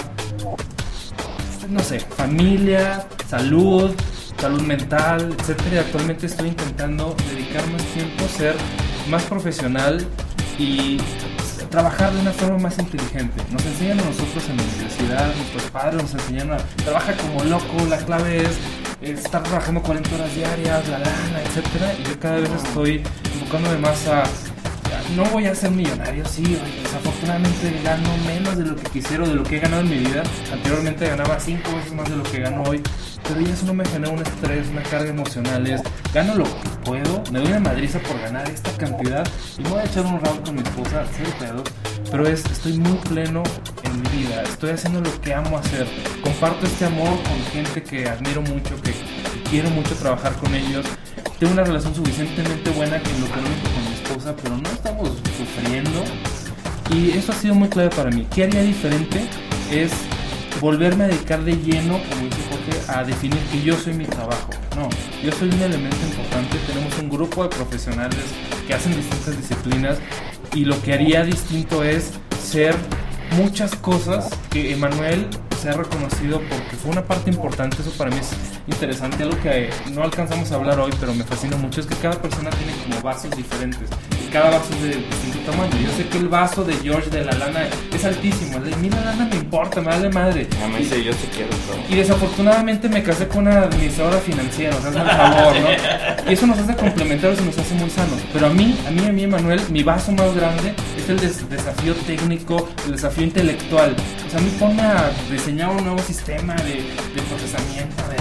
[1.70, 3.92] no sé, familia, salud,
[4.40, 5.76] salud mental, etcétera.
[5.76, 8.56] Y actualmente estoy intentando dedicar más tiempo, ser
[9.10, 10.08] más profesional
[10.58, 11.00] y
[11.76, 13.44] trabajar de una forma más inteligente.
[13.52, 17.86] Nos enseñan a nosotros en la universidad, nuestros padres nos enseñan a trabajar como loco,
[17.90, 18.44] la clave
[19.02, 21.94] es estar trabajando 40 horas diarias, la lana, etcétera.
[22.00, 23.04] Y yo cada vez estoy
[23.34, 24.24] enfocándome más a
[25.16, 29.36] no voy a ser millonario, sí, desafortunadamente gano menos de lo que quisiera o de
[29.36, 30.24] lo que he ganado en mi vida.
[30.52, 32.82] Anteriormente ganaba cinco veces más de lo que gano hoy,
[33.28, 35.68] pero ya eso no me genera un estrés, una carga emocional.
[35.68, 35.82] Es,
[36.14, 39.28] gano lo que puedo, me doy una madriza por ganar esta cantidad
[39.58, 41.06] y me voy a echar un round con mi esposa,
[42.12, 43.44] pero es, estoy muy pleno
[43.84, 45.88] en mi vida, estoy haciendo lo que amo hacer.
[46.22, 50.86] Comparto este amor con gente que admiro mucho, que, que quiero mucho trabajar con ellos.
[51.40, 56.04] Tengo una relación suficientemente buena que lo económico con esposa, pero no estamos sufriendo.
[56.92, 58.28] Y eso ha sido muy clave para mí.
[58.34, 59.28] ¿Qué haría diferente?
[59.72, 59.92] Es
[60.62, 62.30] volverme a dedicar de lleno, como
[62.88, 64.50] a definir que yo soy mi trabajo.
[64.76, 64.90] No,
[65.24, 66.58] yo soy un elemento importante.
[66.68, 68.20] Tenemos un grupo de profesionales
[68.68, 69.98] que hacen distintas disciplinas
[70.54, 72.12] y lo que haría distinto es
[72.42, 72.76] ser
[73.38, 75.28] muchas cosas que Emanuel
[75.66, 78.30] se ha reconocido porque fue una parte importante, eso para mí es
[78.68, 82.22] interesante, algo que no alcanzamos a hablar hoy, pero me fascina mucho, es que cada
[82.22, 83.90] persona tiene como vasos diferentes
[84.36, 85.72] cada vaso es de distinto tamaño.
[85.82, 88.90] Yo sé que el vaso de George de la lana es altísimo, el de mí
[88.90, 90.46] la lana me importa, me vale madre.
[90.62, 91.80] A mí sí, yo sí quiero, pero...
[91.90, 96.30] Y desafortunadamente me casé con una administradora financiera, o sea, el favor, ¿no?
[96.30, 98.20] Y eso nos hace complementarios y nos hace muy sanos.
[98.34, 101.50] Pero a mí, a mí, a mí, Manuel, mi vaso más grande es el des-
[101.50, 103.96] desafío técnico, el desafío intelectual.
[104.28, 106.84] O sea, a mí ponme a diseñar un nuevo sistema de,
[107.16, 108.18] de procesamiento de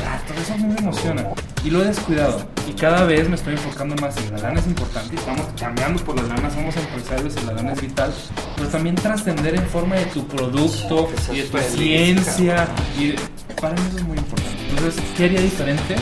[0.51, 1.25] a mí me emociona.
[1.65, 2.47] Y lo he descuidado.
[2.69, 6.17] Y cada vez me estoy enfocando más en la lana es importante, estamos cambiando por
[6.17, 8.13] la lana, somos empresarios y la lana es vital.
[8.57, 12.69] Pero también trascender en forma de tu producto y de tu ciencia.
[12.99, 13.15] Y
[13.61, 14.59] para mí eso es muy importante.
[14.71, 15.97] Entonces, ¿qué haría diferente?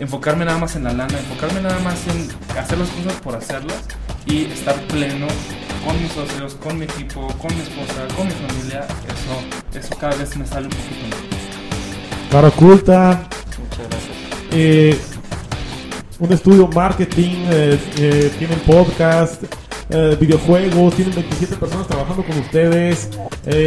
[0.00, 2.28] Enfocarme nada más en la lana, enfocarme nada más en
[2.58, 3.82] hacer las cosas por hacerlas
[4.26, 5.26] y estar pleno
[5.84, 8.86] con mis socios, con mi equipo, con mi esposa, con mi familia.
[9.06, 11.36] Eso, eso cada vez me sale un poquito mejor.
[12.30, 13.28] Cara oculta.
[14.52, 14.96] Eh,
[16.18, 19.42] un estudio marketing, eh, eh, tienen podcast,
[19.90, 23.10] eh, videojuegos, tienen 27 personas trabajando con ustedes,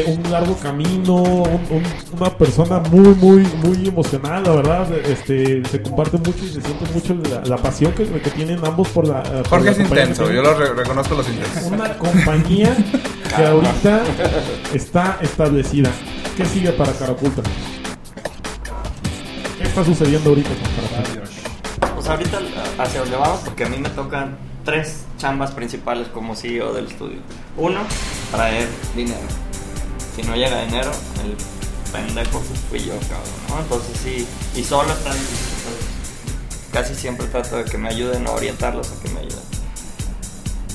[0.08, 5.82] un largo camino, un- un- una persona muy, muy, muy emocional, la verdad, este, se
[5.82, 9.24] comparte mucho y se siente mucho la, la pasión que, que tienen ambos por la...
[9.24, 11.72] por Jorge la es intenso, yo lo re- reconozco los intensos.
[11.72, 12.76] Una compañía
[13.38, 14.02] que ahorita
[14.74, 15.90] está establecida.
[16.36, 17.42] ¿Qué sigue para Cara Oculta?
[17.44, 17.79] ¿Qué
[19.70, 21.96] está sucediendo ahorita con?
[21.96, 22.40] Pues ahorita
[22.78, 27.20] hacia donde vamos, porque a mí me tocan tres chambas principales como CEO del estudio.
[27.58, 27.82] Uno,
[28.32, 29.20] traer dinero.
[30.16, 30.92] Si no llega dinero,
[31.24, 31.36] el
[31.92, 33.64] pendejo fui yo, cabrón.
[33.64, 35.58] Entonces sí, y solo está difícil.
[35.58, 35.86] entonces,
[36.74, 39.40] Casi siempre trato de que me ayuden o orientarlos a que me ayuden.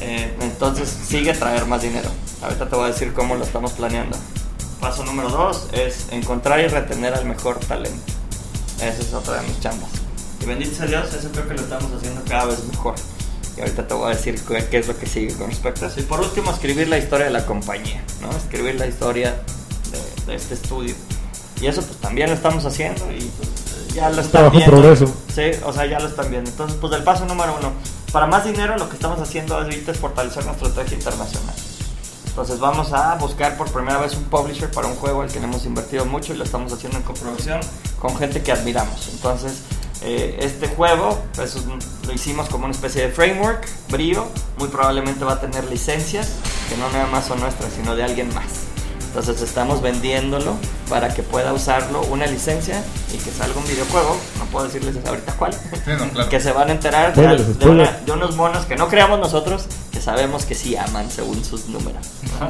[0.01, 2.09] Eh, entonces sigue traer más dinero.
[2.43, 4.16] Ahorita te voy a decir cómo lo estamos planeando.
[4.81, 8.12] Paso número dos es encontrar y retener al mejor talento.
[8.78, 9.90] Esa es otra de mis chambas.
[10.40, 12.94] Y bendito sea Dios, eso creo que lo estamos haciendo cada vez mejor.
[13.56, 15.88] Y ahorita te voy a decir qué, qué es lo que sigue con respecto a
[15.88, 16.01] eso.
[16.01, 18.30] Y por último, escribir la historia de la compañía, ¿no?
[18.36, 19.34] Escribir la historia
[19.92, 20.94] de, de este estudio.
[21.60, 24.70] Y eso pues también lo estamos haciendo y pues, ya lo están viendo.
[24.70, 25.06] progreso.
[25.32, 26.51] Sí, o sea, ya lo están viendo.
[26.51, 27.72] Entonces, pues el paso número uno.
[28.12, 31.55] Para más dinero, lo que estamos haciendo ahorita es fortalecer nuestra estrategia internacional.
[32.35, 35.65] Entonces vamos a buscar por primera vez un publisher para un juego al que hemos
[35.66, 37.61] invertido mucho y lo estamos haciendo en coproducción
[38.01, 39.09] con gente que admiramos.
[39.12, 39.62] Entonces
[40.02, 44.27] eh, este juego pues, lo hicimos como una especie de framework, brío,
[44.59, 46.32] muy probablemente va a tener licencias
[46.69, 48.64] que no nada más son nuestras, sino de alguien más.
[49.15, 50.57] Entonces estamos vendiéndolo
[50.91, 52.82] para que pueda usarlo una licencia
[53.12, 55.61] y que salga un videojuego, no puedo decirles ahorita cuál, Sí,
[55.97, 56.28] no, claro.
[56.28, 57.91] que se van a enterar de, Spoilers, de spoilers.
[57.91, 61.69] una- de unos monos que no creamos nosotros, que sabemos que sí aman según sus
[61.69, 62.05] números.
[62.41, 62.49] ¿no?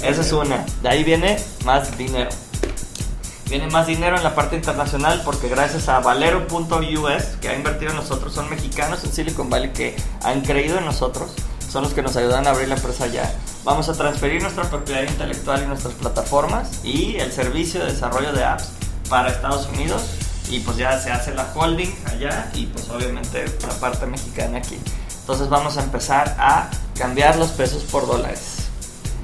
[0.08, 0.64] Esa es una.
[0.82, 2.30] De ahí viene más dinero.
[3.50, 7.96] Viene más dinero en la parte internacional porque gracias a Valero.us, que ha invertido en
[7.98, 9.94] nosotros, son mexicanos en Silicon Valley que
[10.24, 11.30] han creído en nosotros,
[11.76, 13.30] son los que nos ayudan a abrir la empresa allá.
[13.62, 18.42] Vamos a transferir nuestra propiedad intelectual y nuestras plataformas y el servicio de desarrollo de
[18.42, 18.70] apps
[19.10, 20.02] para Estados Unidos
[20.48, 24.78] y pues ya se hace la holding allá y pues obviamente la parte mexicana aquí.
[25.20, 28.68] Entonces vamos a empezar a cambiar los pesos por dólares.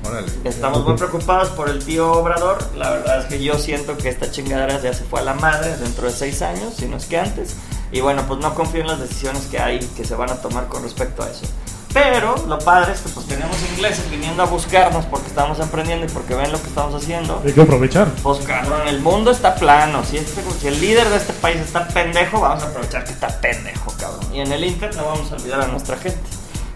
[0.05, 0.31] Órale.
[0.45, 2.59] Estamos muy preocupados por el tío Obrador.
[2.77, 5.75] La verdad es que yo siento que esta chingadera ya se fue a la madre
[5.79, 7.57] dentro de seis años, si no es que antes.
[7.93, 10.69] Y bueno, pues no confío en las decisiones que hay que se van a tomar
[10.69, 11.47] con respecto a eso.
[11.93, 16.09] Pero lo padre es que pues tenemos ingleses viniendo a buscarnos porque estamos emprendiendo y
[16.09, 17.43] porque ven lo que estamos haciendo.
[17.45, 18.09] Hay que aprovechar.
[18.23, 20.03] Pues cabrón, el mundo está plano.
[20.05, 23.29] Si, este, si el líder de este país está pendejo, vamos a aprovechar que está
[23.41, 24.35] pendejo, cabrón.
[24.35, 26.21] Y en el Inter no vamos a olvidar a nuestra gente.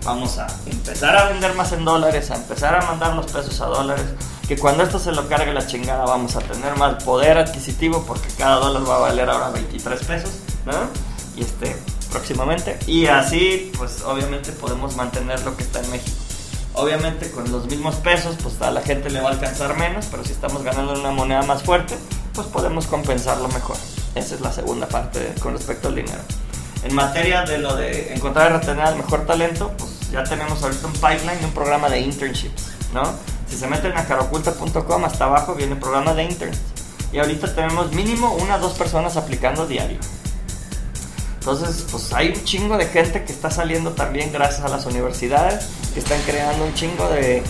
[0.04, 3.66] Vamos a empezar a vender más en dólares, a empezar a mandar los pesos a
[3.66, 4.04] dólares.
[4.46, 8.28] Que cuando esto se lo cargue la chingada, vamos a tener más poder adquisitivo porque
[8.38, 10.30] cada dólar va a valer ahora 23 pesos,
[10.64, 10.72] ¿no?
[11.36, 11.76] Y este,
[12.10, 12.78] próximamente.
[12.86, 16.16] Y así, pues obviamente podemos mantener lo que está en México.
[16.74, 20.24] Obviamente con los mismos pesos, pues a la gente le va a alcanzar menos, pero
[20.24, 21.96] si estamos ganando una moneda más fuerte,
[22.34, 23.76] pues podemos compensarlo mejor.
[24.14, 26.20] Esa es la segunda parte con respecto al dinero.
[26.84, 30.86] En materia de lo de encontrar y retener al mejor talento, pues ya tenemos ahorita
[30.86, 33.02] un pipeline un programa de internships, ¿no?
[33.48, 36.58] Si se meten a caroculta.com, hasta abajo viene el programa de interns.
[37.12, 39.98] Y ahorita tenemos mínimo una o dos personas aplicando diario.
[41.48, 45.68] Entonces, pues hay un chingo de gente que está saliendo también gracias a las universidades,
[45.94, 47.40] que están creando un chingo de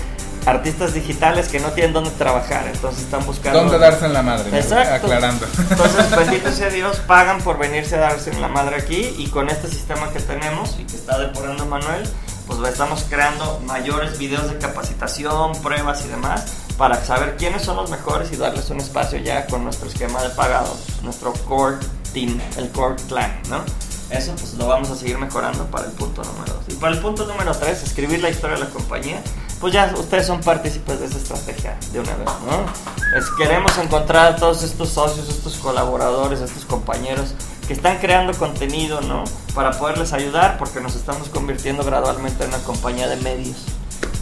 [0.45, 3.59] artistas digitales que no tienen dónde trabajar, entonces están buscando...
[3.59, 4.55] ¿Dónde darse en la madre?
[4.55, 5.07] Exacto.
[5.07, 5.47] Aclarando.
[5.71, 9.49] Entonces, bendito sea Dios, pagan por venirse a darse en la madre aquí y con
[9.49, 12.07] este sistema que tenemos y que está depurando Manuel,
[12.47, 16.45] pues estamos creando mayores videos de capacitación, pruebas y demás
[16.77, 20.29] para saber quiénes son los mejores y darles un espacio ya con nuestro esquema de
[20.29, 21.79] pagado, nuestro core
[22.13, 23.65] team, el core clan, ¿no?
[24.11, 26.65] Eso pues lo vamos a seguir mejorando para el punto número 2.
[26.69, 29.21] Y para el punto número 3, escribir la historia de la compañía,
[29.61, 33.19] pues ya ustedes son partícipes de esa estrategia de una vez, ¿no?
[33.19, 37.35] Es, queremos encontrar a todos estos socios, estos colaboradores, estos compañeros
[37.67, 39.25] que están creando contenido, ¿no?
[39.55, 43.57] Para poderles ayudar porque nos estamos convirtiendo gradualmente en una compañía de medios.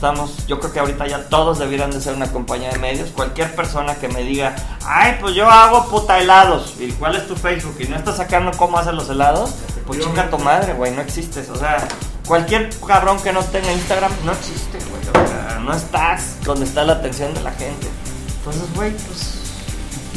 [0.05, 3.09] Estamos, yo creo que ahorita ya todos debieran de ser una compañía de medios.
[3.09, 4.55] Cualquier persona que me diga,
[4.85, 6.74] ay, pues yo hago puta helados.
[6.78, 7.76] ¿Y cuál es tu Facebook?
[7.78, 9.55] Y no estás sacando cómo hacen los helados.
[9.86, 11.48] Pues chinga tu madre, güey, no existes.
[11.48, 11.89] O sea,
[12.26, 15.24] cualquier cabrón que no tenga Instagram no existe, güey.
[15.24, 17.89] O sea, no estás donde está la atención de la gente.
[18.36, 19.39] Entonces, güey, pues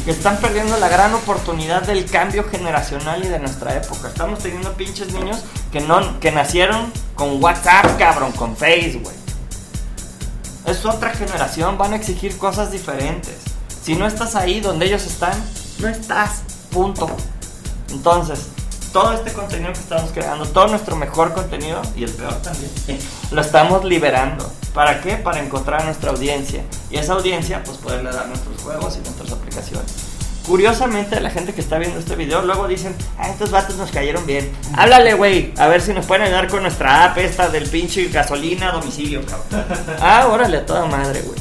[0.03, 4.09] que están perdiendo la gran oportunidad del cambio generacional y de nuestra época.
[4.09, 9.26] Estamos teniendo pinches niños que no que nacieron con WhatsApp, cabrón, con Face, güey.
[10.67, 13.37] Es otra generación, van a exigir cosas diferentes.
[13.81, 15.33] Si no estás ahí donde ellos están,
[15.79, 16.41] no estás.
[16.71, 17.07] Punto.
[17.89, 18.47] Entonces,
[18.91, 22.69] todo este contenido que estamos creando, todo nuestro mejor contenido y el peor también,
[23.31, 24.51] lo estamos liberando.
[24.73, 25.15] ¿Para qué?
[25.15, 26.61] Para encontrar a nuestra audiencia.
[26.91, 30.06] Y esa audiencia, pues poderle dar nuestros juegos y nuestras aplicaciones.
[30.47, 34.25] Curiosamente, la gente que está viendo este video luego dicen, ah, estos vatos nos cayeron
[34.25, 34.49] bien.
[34.77, 38.69] Háblale, güey, a ver si nos pueden ayudar con nuestra app esta del pinche gasolina
[38.69, 39.65] a domicilio, cabrón.
[40.01, 41.37] ah, órale, a toda madre, güey.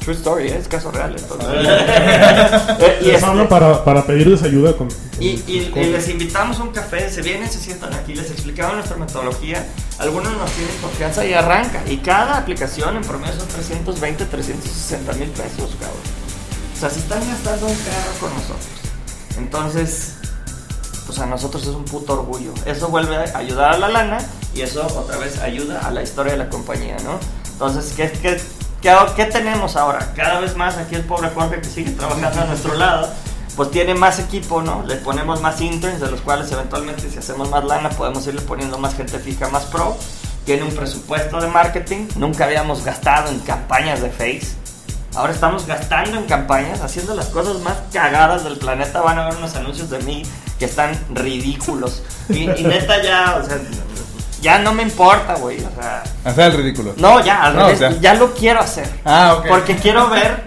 [0.00, 0.56] True story, ¿eh?
[0.58, 1.48] es caso real, entonces.
[2.80, 4.88] Eh, y Les este- para, para pedirles ayuda con.
[5.20, 8.74] y, y- y les invitamos a un café, se vienen, se sientan aquí, les explicamos
[8.76, 9.64] nuestra metodología.
[9.98, 11.82] Algunos nos tienen confianza y arranca.
[11.86, 16.17] Y cada aplicación en promedio son 320, 360 mil pesos, cabrón.
[16.78, 18.68] O sea, si están gastando un carro con nosotros.
[19.36, 20.14] Entonces,
[21.06, 22.54] pues a nosotros es un puto orgullo.
[22.66, 24.18] Eso vuelve a ayudar a la lana
[24.54, 27.18] y eso otra vez ayuda a la historia de la compañía, ¿no?
[27.50, 28.40] Entonces, ¿qué, qué,
[28.80, 30.12] qué, qué tenemos ahora?
[30.14, 33.08] Cada vez más aquí el pobre Jorge que sigue trabajando a nuestro lado,
[33.56, 34.84] pues tiene más equipo, ¿no?
[34.86, 38.78] Le ponemos más interns, de los cuales eventualmente si hacemos más lana podemos irle poniendo
[38.78, 39.96] más gente fija, más pro.
[40.44, 44.67] tiene un presupuesto de marketing, nunca habíamos gastado en campañas de Face.
[45.18, 49.00] Ahora estamos gastando en campañas, haciendo las cosas más cagadas del planeta.
[49.00, 50.22] Van a ver unos anuncios de mí
[50.60, 52.02] que están ridículos.
[52.28, 53.58] Y, y neta ya, o sea,
[54.42, 55.58] ya no me importa, güey.
[55.64, 56.92] O sea, Hacer el ridículo.
[56.98, 58.00] no, ya, al No, revés, o sea.
[58.00, 58.88] ya lo quiero hacer.
[59.04, 59.46] Ah, ok.
[59.48, 60.44] Porque quiero ver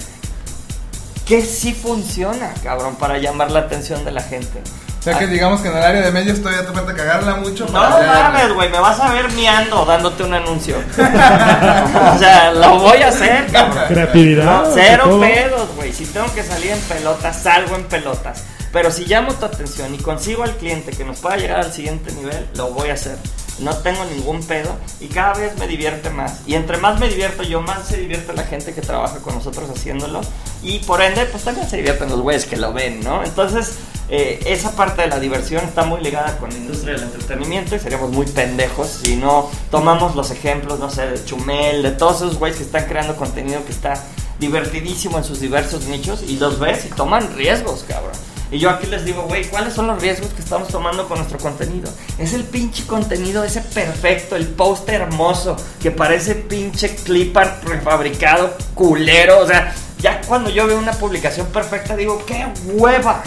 [1.25, 4.61] que sí funciona, cabrón, para llamar la atención de la gente.
[5.01, 7.65] O sea que digamos que en el área de medios todavía te falta cagarla mucho.
[7.65, 10.75] No mames, güey, me vas a ver miando dándote un anuncio.
[10.95, 13.85] o sea, lo voy a hacer, cabrón.
[13.87, 14.45] Creatividad.
[14.45, 15.91] No, cero pedos, güey.
[15.91, 18.43] Si tengo que salir en pelotas, salgo en pelotas.
[18.71, 22.11] Pero si llamo tu atención y consigo al cliente que nos pueda llegar al siguiente
[22.11, 23.17] nivel, lo voy a hacer.
[23.61, 26.41] No tengo ningún pedo y cada vez me divierte más.
[26.47, 29.69] Y entre más me divierto yo, más se divierte la gente que trabaja con nosotros
[29.69, 30.21] haciéndolo.
[30.63, 33.23] Y por ende, pues también se divierten los güeyes que lo ven, ¿no?
[33.23, 33.77] Entonces,
[34.09, 37.79] eh, esa parte de la diversión está muy ligada con la industria del entretenimiento y
[37.79, 42.37] seríamos muy pendejos si no tomamos los ejemplos, no sé, de Chumel, de todos esos
[42.37, 43.93] güeyes que están creando contenido que está
[44.37, 48.11] divertidísimo en sus diversos nichos y los ves y toman riesgos, cabrón.
[48.51, 51.37] Y yo aquí les digo, güey, ¿cuáles son los riesgos que estamos tomando con nuestro
[51.39, 51.89] contenido?
[52.19, 58.53] Es el pinche contenido ese perfecto, el post hermoso, que parece pinche clip art prefabricado,
[58.75, 59.39] culero.
[59.39, 63.23] O sea, ya cuando yo veo una publicación perfecta digo, ¡qué hueva!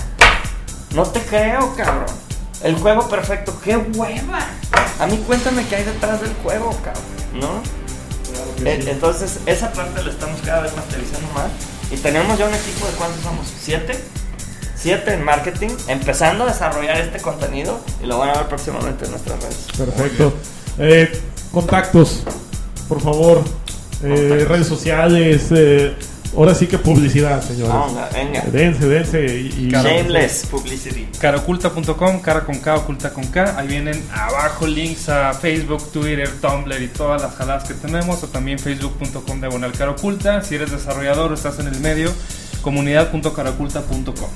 [0.94, 2.04] No te creo, cabrón.
[2.62, 4.40] El juego perfecto, ¡qué hueva!
[5.00, 7.02] A mí cuéntame qué hay detrás del juego, cabrón,
[7.34, 7.62] ¿no?
[8.70, 11.46] En- Entonces, esa parte la estamos cada vez masterizando más.
[11.90, 13.46] Y tenemos ya un equipo de cuántos somos?
[13.60, 14.02] ¿Siete?
[14.84, 19.12] Siete en marketing, empezando a desarrollar este contenido y lo van a ver próximamente en
[19.12, 19.66] nuestras redes.
[19.78, 20.34] Perfecto.
[20.78, 21.10] Eh,
[21.50, 22.22] contactos,
[22.86, 23.42] por favor.
[24.02, 25.46] Eh, redes sociales.
[25.52, 25.94] eh,
[26.36, 27.72] ahora sí que publicidad, señores.
[27.86, 28.42] Venga, venga.
[28.52, 29.24] Dense, dense.
[29.24, 31.08] Y, y- Shameless publicity.
[31.18, 33.58] Caraoculta.com, cara con K, oculta con K.
[33.58, 38.22] Ahí vienen abajo links a Facebook, Twitter, Tumblr y todas las jaladas que tenemos.
[38.22, 40.42] O también facebook.com diagonal cara oculta.
[40.42, 42.12] Si eres desarrollador o estás en el medio,
[42.60, 44.28] comunidad.caraoculta.com.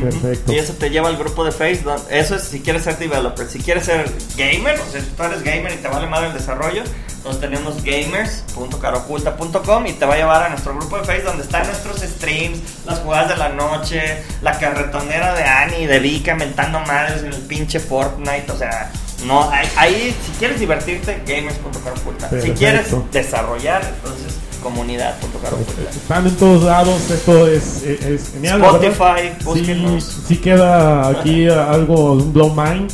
[0.00, 0.52] Perfecto.
[0.52, 2.02] Y eso te lleva al grupo de Facebook.
[2.10, 3.48] Eso es si quieres ser developer.
[3.48, 6.34] Si quieres ser gamer, o sea, si tú eres gamer y te vale madre el
[6.34, 6.82] desarrollo,
[7.16, 11.66] entonces tenemos gamers.caroculta.com y te va a llevar a nuestro grupo de Facebook donde están
[11.66, 16.78] nuestros streams, las jugadas de la noche, la carretonera de Annie y de Vika mentando
[16.80, 18.52] madres en el pinche Fortnite.
[18.52, 18.92] O sea,
[19.24, 22.30] no, ahí, ahí, si quieres divertirte, gamers.caroculta.
[22.40, 24.36] Si quieres desarrollar, entonces
[24.66, 25.90] comunidad.caroculta.
[25.90, 28.62] Están en todos lados, esto es, es, es genial.
[28.64, 29.32] Spotify.
[29.54, 32.90] Sí, sí queda aquí algo, un blow mind.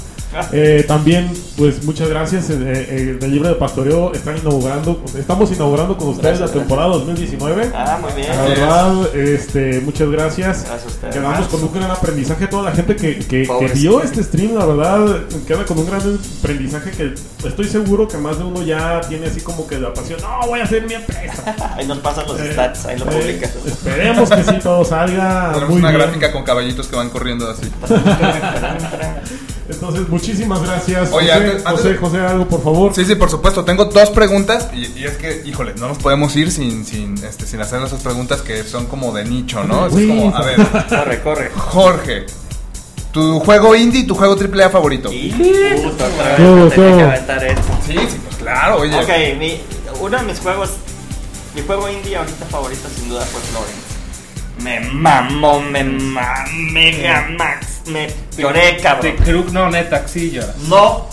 [0.52, 2.50] Eh, también, pues muchas gracias.
[2.50, 6.88] eh, eh, el libro de pastoreo están inaugurando, estamos inaugurando con ustedes Gracias, la temporada
[6.88, 7.70] 2019.
[7.74, 8.28] Ah, muy bien.
[8.28, 10.64] La verdad, este, muchas gracias.
[10.64, 11.14] Gracias a ustedes.
[11.14, 12.46] Quedamos con un gran aprendizaje.
[12.46, 16.90] Toda la gente que, que, vio este stream, la verdad, queda con un gran aprendizaje
[16.90, 17.14] que
[17.46, 20.20] estoy seguro que más de uno ya tiene así como que la pasión.
[20.20, 21.54] No, voy a hacer mi empresa.
[21.76, 23.50] Ahí nos pasan los Eh, stats, ahí lo eh, publicas.
[23.66, 26.00] esperemos que sí todo salga Tenemos muy una bien.
[26.02, 27.62] gráfica con caballitos que van corriendo así.
[29.68, 31.10] Entonces, muchísimas gracias.
[31.12, 32.94] Oye, José, antes- antes José, de- José, algo por favor.
[32.94, 33.64] Sí, sí, por supuesto.
[33.64, 37.46] Tengo dos preguntas y, y es que, híjole, no nos podemos ir sin, sin, este,
[37.46, 39.86] sin hacer esas preguntas que son como de nicho, ¿no?
[39.86, 40.56] Es como, a ver,
[40.88, 41.50] Corre, corre.
[41.56, 42.26] Jorge,
[43.12, 45.12] tu juego indie y tu juego AAA favorito.
[45.12, 45.30] Y
[45.82, 47.62] puto, otra vez tenía que aventar esto.
[47.86, 48.96] Sí, sí, pues claro, oye.
[48.98, 49.60] Ok, mi,
[50.00, 50.70] uno de mis juegos,
[51.54, 53.91] mi juego indie ahorita favorito sin duda fue Florence.
[54.62, 59.16] Me mamó, me mamó, mega max, me lloré, De cabrón.
[59.16, 60.56] Krug, no, neta, sí lloras.
[60.68, 61.06] No,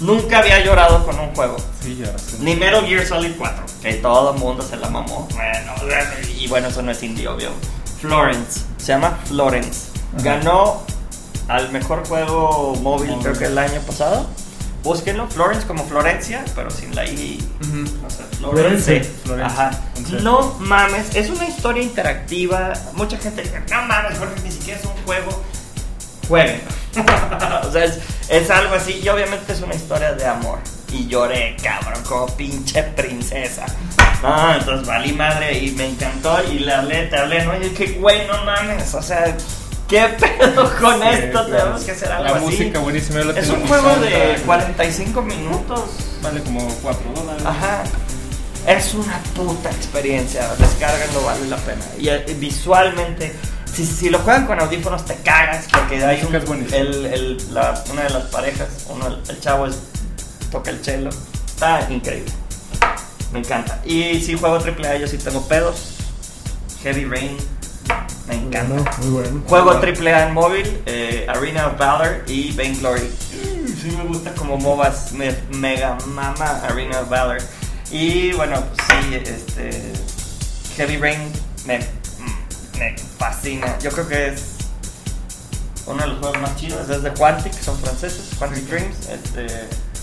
[0.00, 1.56] nunca había llorado con un juego.
[1.82, 2.20] Sí lloras.
[2.20, 2.36] sí.
[2.40, 5.26] Ni Metal Gear Solid 4, que todo el mundo se la mamó.
[5.32, 5.72] Bueno,
[6.38, 7.50] y bueno, eso no es indie, obvio.
[8.00, 9.90] Florence, se llama Florence.
[10.22, 10.82] Ganó
[11.48, 14.26] al mejor juego móvil, creo que el año pasado.
[14.82, 17.38] Búsquenlo, Florence como Florencia, pero sin la I.
[17.60, 17.98] Ujú.
[18.02, 19.04] No sé, Florence.
[19.24, 19.54] Florence.
[19.54, 19.70] Ajá.
[20.22, 22.72] No mames, es una historia interactiva.
[22.94, 25.42] Mucha gente dice, no mames, Jorge, ni siquiera es un juego.
[26.28, 26.62] Jueguen.
[27.68, 27.98] o sea, es,
[28.28, 29.00] es algo así.
[29.04, 30.58] Y obviamente es una historia de amor.
[30.92, 33.66] Y lloré, cabrón, como pinche princesa.
[34.22, 36.42] No, entonces valí madre y me encantó.
[36.50, 38.94] Y le hablé, te hablé, no, y que güey, no mames.
[38.94, 39.36] O sea,
[39.90, 41.44] ¿qué pedo con Sí, esto?
[41.46, 41.50] claro.
[41.64, 42.44] Tenemos que hacer algo La así.
[42.44, 43.20] música buenísima.
[43.36, 44.44] Es un juego de soundtrack.
[44.46, 45.80] 45 minutos.
[46.22, 47.42] Vale como 4 dólares.
[47.44, 47.82] Ajá.
[48.66, 50.48] Es una puta experiencia.
[50.58, 51.82] Descárganlo, vale la pena.
[51.98, 53.32] Y eh, visualmente,
[53.72, 55.66] si, si lo juegan con audífonos, te cagas.
[55.72, 59.66] Porque hay un, es el, el- la- una de las parejas, uno, el, el chavo
[59.66, 59.76] es,
[60.52, 61.08] toca el cello.
[61.46, 62.30] Está increíble.
[63.32, 63.80] Me encanta.
[63.84, 65.94] Y si juego AAA, yo sí tengo pedos.
[66.82, 67.36] Heavy Rain.
[68.30, 68.74] Me encanta.
[68.74, 69.42] Bueno, muy bueno.
[69.46, 73.10] Juego AAA en móvil, eh, Arena of Valor y Vainglory.
[73.10, 77.38] sí me gusta como MOBAs, me, mega mama Arena of Valor.
[77.90, 79.92] Y bueno, pues sí, este.
[80.76, 81.32] Heavy Rain
[81.66, 81.80] me,
[82.78, 83.76] me fascina.
[83.80, 84.58] Yo creo que es
[85.86, 86.88] uno de los juegos más chidos.
[86.88, 89.08] Es de Quantic, son franceses, Quantic Dreams.
[89.08, 89.46] Este,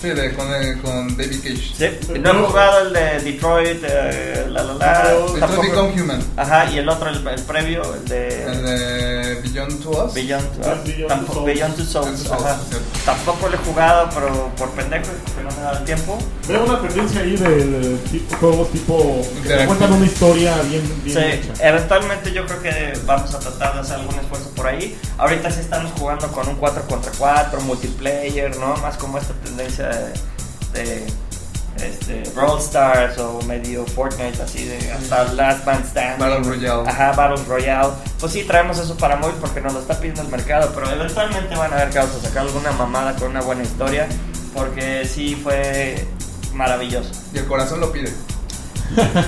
[0.00, 1.72] Sí, de, con, eh, con David Cage.
[2.06, 5.02] sí, no he jugado el de Detroit, eh, la la la.
[5.08, 6.22] Detroit tampoco- Become Human.
[6.36, 8.44] Ajá, y el otro, el, el previo, el de.
[8.44, 10.14] El de Beyond to Us.
[10.14, 11.44] Beyond, Ah, uh, Beyond.
[11.46, 12.60] Beyond Two Souls, Beyond Two Souls, ajá.
[12.68, 12.86] cierto.
[13.04, 16.18] Tampoco lo he jugado, pero por pendejo, porque no me da el tiempo.
[16.46, 21.24] Veo una tendencia ahí de tipo, juegos tipo que cuentan una historia bien, bien Sí,
[21.50, 21.68] hecha.
[21.68, 24.96] eventualmente yo creo que vamos a tratar de hacer algún esfuerzo por ahí.
[25.18, 28.76] Ahorita sí estamos jugando con un 4 contra 4, multiplayer, ¿no?
[28.76, 30.12] Más como esta tendencia de,
[30.72, 31.06] de
[31.82, 36.18] este, Brawl Stars o medio Fortnite, así de hasta Last Man Stand.
[36.18, 36.88] Battle Royale.
[36.88, 37.92] Ajá, Battle Royale.
[38.18, 41.54] Pues sí, traemos eso para móvil porque nos lo está pidiendo el mercado, pero eventualmente
[41.54, 44.08] van a vamos a sacar alguna mamada con una buena historia,
[44.54, 46.06] porque sí fue
[46.52, 47.10] maravilloso.
[47.32, 48.12] Y el corazón lo pide.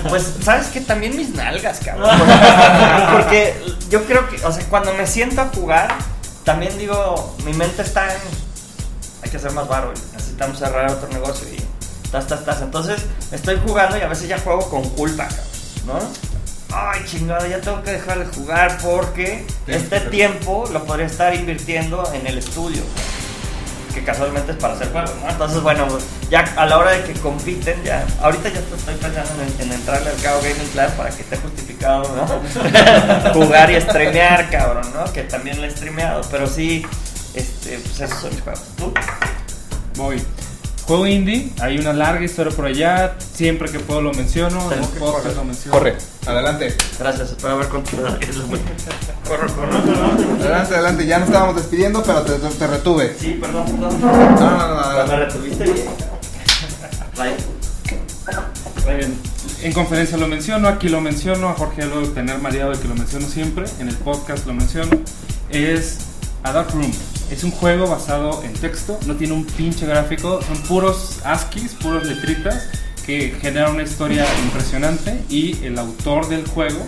[0.09, 2.09] Pues, ¿sabes que También mis nalgas, cabrón.
[3.11, 3.55] Porque
[3.89, 5.95] yo creo que, o sea, cuando me siento a jugar,
[6.43, 8.19] también digo, mi mente está en.
[9.31, 11.57] Que hacer más barro, necesitamos cerrar otro negocio y.
[12.11, 12.61] Tas, tas, tas.
[12.61, 15.45] Entonces, estoy jugando y a veces ya juego con culpa, cabrón,
[15.87, 16.75] ¿no?
[16.75, 22.03] Ay, chingada, ya tengo que dejar de jugar porque este tiempo lo podría estar invirtiendo
[22.13, 22.83] en el estudio
[23.91, 25.29] que casualmente es para hacer juegos, ¿no?
[25.29, 25.87] Entonces, bueno,
[26.29, 30.09] ya a la hora de que compiten, ya, ahorita ya estoy pensando en, en entrarle
[30.09, 33.33] al Cabo Gaming Club para que esté justificado, ¿no?
[33.33, 35.11] Jugar y streamear, cabrón, ¿no?
[35.11, 36.85] Que también lo he streameado, pero sí,
[37.33, 38.63] este, pues esos son mis juegos.
[38.77, 38.93] ¿Tú?
[39.95, 40.21] Voy.
[40.83, 43.15] Juego indie, hay una larga historia por allá.
[43.33, 44.71] Siempre que puedo lo menciono.
[44.71, 45.77] En los podcasts lo menciono.
[45.77, 45.95] Corre,
[46.25, 46.75] adelante.
[46.99, 48.17] Gracias, espero haber continuado.
[49.27, 49.77] corro, corro.
[50.41, 51.05] Adelante, adelante.
[51.05, 53.15] Ya nos estábamos despidiendo, pero te, te retuve.
[53.17, 54.01] Sí, perdón, perdón.
[54.01, 55.85] No, no, no, no, Me retuviste bien.
[57.15, 57.35] Bye.
[58.85, 59.31] Muy bien.
[59.61, 62.95] En conferencia lo menciono, aquí lo menciono, a Jorge lo tener mareado de que lo
[62.95, 64.89] menciono siempre, en el podcast lo menciono,
[65.51, 65.99] es
[66.41, 66.91] A Dark Room.
[67.31, 72.05] Es un juego basado en texto, no tiene un pinche gráfico, son puros ASCIIs, puros
[72.05, 72.67] letritas
[73.05, 76.85] que generan una historia impresionante y el autor del juego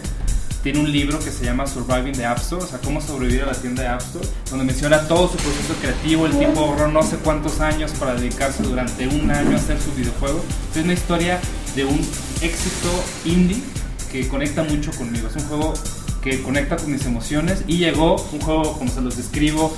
[0.61, 3.47] tiene un libro que se llama Surviving the App Store, o sea, cómo sobrevivir a
[3.47, 7.03] la tienda de App Store, donde menciona todo su proceso creativo, el tipo ahorró no
[7.03, 10.43] sé cuántos años para dedicarse durante un año a hacer su videojuego.
[10.75, 11.39] Es una historia
[11.73, 11.99] de un
[12.41, 12.89] éxito
[13.23, 13.61] indie
[14.11, 15.27] que conecta mucho conmigo.
[15.27, 15.73] Es un juego
[16.21, 19.75] que conecta con mis emociones y llegó un juego, como se los describo,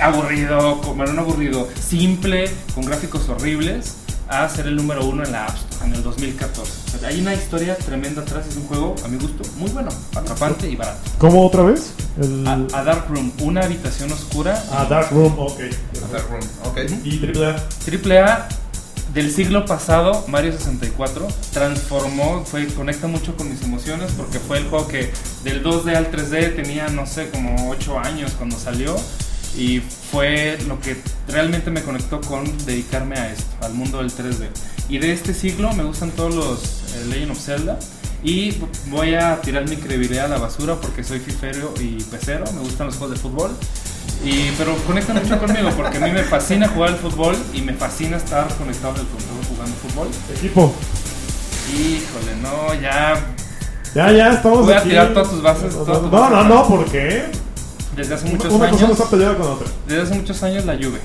[0.00, 3.94] aburrido, como bueno, no aburrido, simple, con gráficos horribles,
[4.28, 6.72] a ser el número uno en la App Store en el 2014.
[6.96, 9.90] O sea, hay una historia tremenda atrás, es un juego, a mi gusto, muy bueno,
[10.16, 10.98] atrapante y barato.
[11.18, 11.92] ¿Cómo otra vez?
[12.20, 12.46] El...
[12.46, 15.60] A, a Dark Room, una habitación oscura, Ah, Dark Room, ok.
[16.12, 16.78] Dark Room, ok.
[17.04, 17.68] Y triple A.
[17.84, 18.48] triple A
[19.14, 24.68] del siglo pasado, Mario 64, transformó, fue, conecta mucho con mis emociones porque fue el
[24.68, 25.10] juego que
[25.44, 28.94] del 2D al 3D tenía, no sé, como 8 años cuando salió
[29.56, 30.96] y fue lo que
[31.28, 34.48] realmente me conectó con dedicarme a esto, al mundo del 3D.
[34.88, 37.78] Y de este siglo me gustan todos los eh, Legend of Zelda
[38.22, 38.56] y
[38.88, 42.86] voy a tirar mi credibilidad a la basura porque soy fifero y pecero, me gustan
[42.88, 43.50] los juegos de fútbol.
[44.24, 47.74] Y, pero conecta mucho conmigo porque a mí me fascina jugar al fútbol y me
[47.74, 50.08] fascina estar conectado el control jugando fútbol.
[50.36, 50.72] Equipo.
[51.74, 53.14] Híjole, no, ya
[53.94, 54.90] Ya, ya, estamos Voy a aquí.
[54.90, 57.24] tirar todas tus bases, No, todas tus no, no, no, ¿por qué?
[57.96, 59.66] Desde hace Una, muchos una cosa no años, está peleada con otra.
[59.86, 60.98] desde hace muchos años la Juve,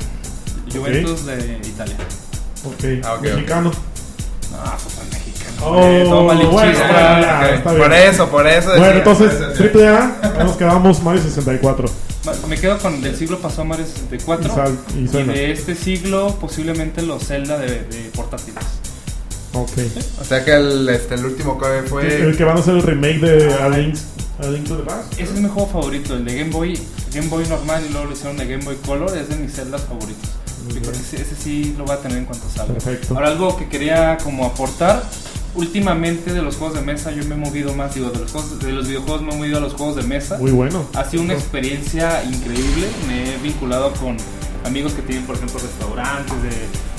[0.72, 1.96] Juventus de Italia.
[2.66, 3.72] Ok, Ah, ok, mexicano.
[4.52, 5.58] No, fútbol mexicano.
[5.64, 7.82] Oh, todo bueno, está bien.
[7.82, 8.70] Por eso, por eso.
[8.70, 11.90] Bueno, decía, entonces, eso triple A, nos quedamos Mario 64.
[12.26, 16.38] Ma- Me quedo con del siglo pasado Mario 64 Y sal- y de este siglo
[16.40, 18.64] posiblemente los Zelda de, de portátiles.
[19.54, 19.72] Ok.
[20.20, 22.22] O sea que el, este, el último que fue.
[22.22, 23.96] El que van a hacer el remake de A Link,
[24.42, 25.14] A Link to the Past.
[25.14, 26.80] Ese es mi juego favorito, el de Game Boy,
[27.14, 29.82] Game Boy normal y luego lo hicieron de Game Boy Color, es de mis celdas
[29.84, 30.30] favoritos.
[30.66, 31.02] Muy Yo creo que bien.
[31.02, 32.74] ese, ese sí lo voy a tener en cuanto salga.
[32.74, 33.14] Perfecto.
[33.16, 35.04] Ahora algo que quería como aportar,
[35.56, 38.60] últimamente de los juegos de mesa yo me he movido más, digo, de los, juegos-
[38.60, 40.38] de los videojuegos me he movido a los juegos de mesa.
[40.38, 40.86] Muy bueno.
[40.96, 42.88] Ha sido una experiencia increíble.
[43.08, 44.18] Me he vinculado con
[44.66, 46.50] amigos que tienen, por ejemplo, restaurantes de,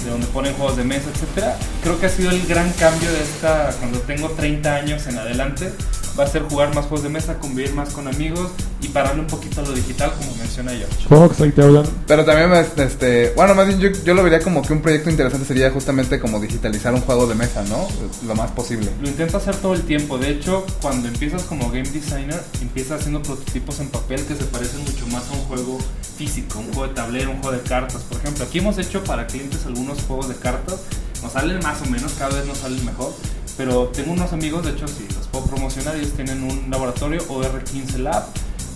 [0.05, 1.57] de donde ponen juegos de mesa, etcétera.
[1.83, 5.73] Creo que ha sido el gran cambio de esta cuando tengo 30 años en adelante.
[6.19, 8.51] Va a ser jugar más juegos de mesa, convivir más con amigos
[8.83, 11.09] y pararle un poquito a lo digital, como menciona George.
[11.09, 11.87] Fox, ahí te hablan.
[12.07, 15.47] Pero también, este, bueno, más bien yo, yo lo vería como que un proyecto interesante
[15.47, 17.89] sería justamente como digitalizar un juego de mesa, ¿no?
[18.27, 18.91] Lo más posible.
[19.01, 20.19] Lo intento hacer todo el tiempo.
[20.19, 24.81] De hecho, cuando empiezas como game designer, empiezas haciendo prototipos en papel que se parecen
[24.81, 25.79] mucho más a un juego
[26.17, 28.03] físico, un juego de tablero, un juego de cartas.
[28.03, 30.81] Por ejemplo, aquí hemos hecho para clientes algunos juegos de cartas.
[31.23, 33.13] Nos salen más o menos, cada vez nos salen mejor.
[33.57, 35.97] Pero tengo unos amigos, de hecho, sí, los puedo promocionar.
[35.97, 38.25] Ellos tienen un laboratorio OR15 Lab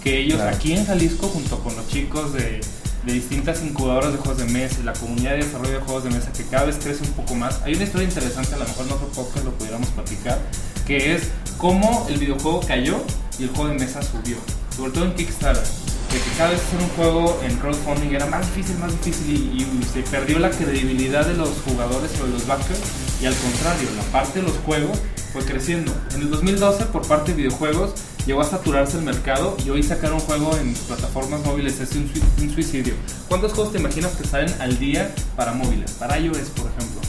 [0.02, 0.56] que ellos Claro.
[0.56, 2.60] aquí en Jalisco, junto con los chicos de,
[3.04, 6.32] de distintas incubadoras de juegos de mesa la comunidad de desarrollo de juegos de mesa
[6.32, 8.92] que cada vez crece un poco más, hay una historia interesante, a lo mejor en
[8.92, 10.38] otro podcast lo pudiéramos platicar,
[10.86, 11.22] que es
[11.56, 13.00] cómo el videojuego cayó
[13.38, 14.36] y el juego de mesa subió,
[14.76, 15.62] sobre todo en Kickstarter.
[15.64, 19.62] De que cada vez hacer un juego en crowdfunding era más difícil, más difícil y,
[19.62, 22.78] y se perdió la credibilidad de los jugadores o de los backers
[23.20, 24.98] y al contrario, la parte de los juegos
[25.32, 25.92] fue creciendo.
[26.14, 27.90] En el 2012 por parte de videojuegos
[28.26, 32.10] llegó a saturarse el mercado y hoy sacar un juego en plataformas móviles es un,
[32.12, 32.94] sui- un suicidio.
[33.28, 35.92] ¿Cuántos juegos te imaginas que salen al día para móviles?
[35.92, 37.00] Para iOS, por ejemplo.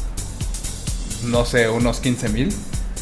[1.24, 2.54] No sé, unos 15 mil.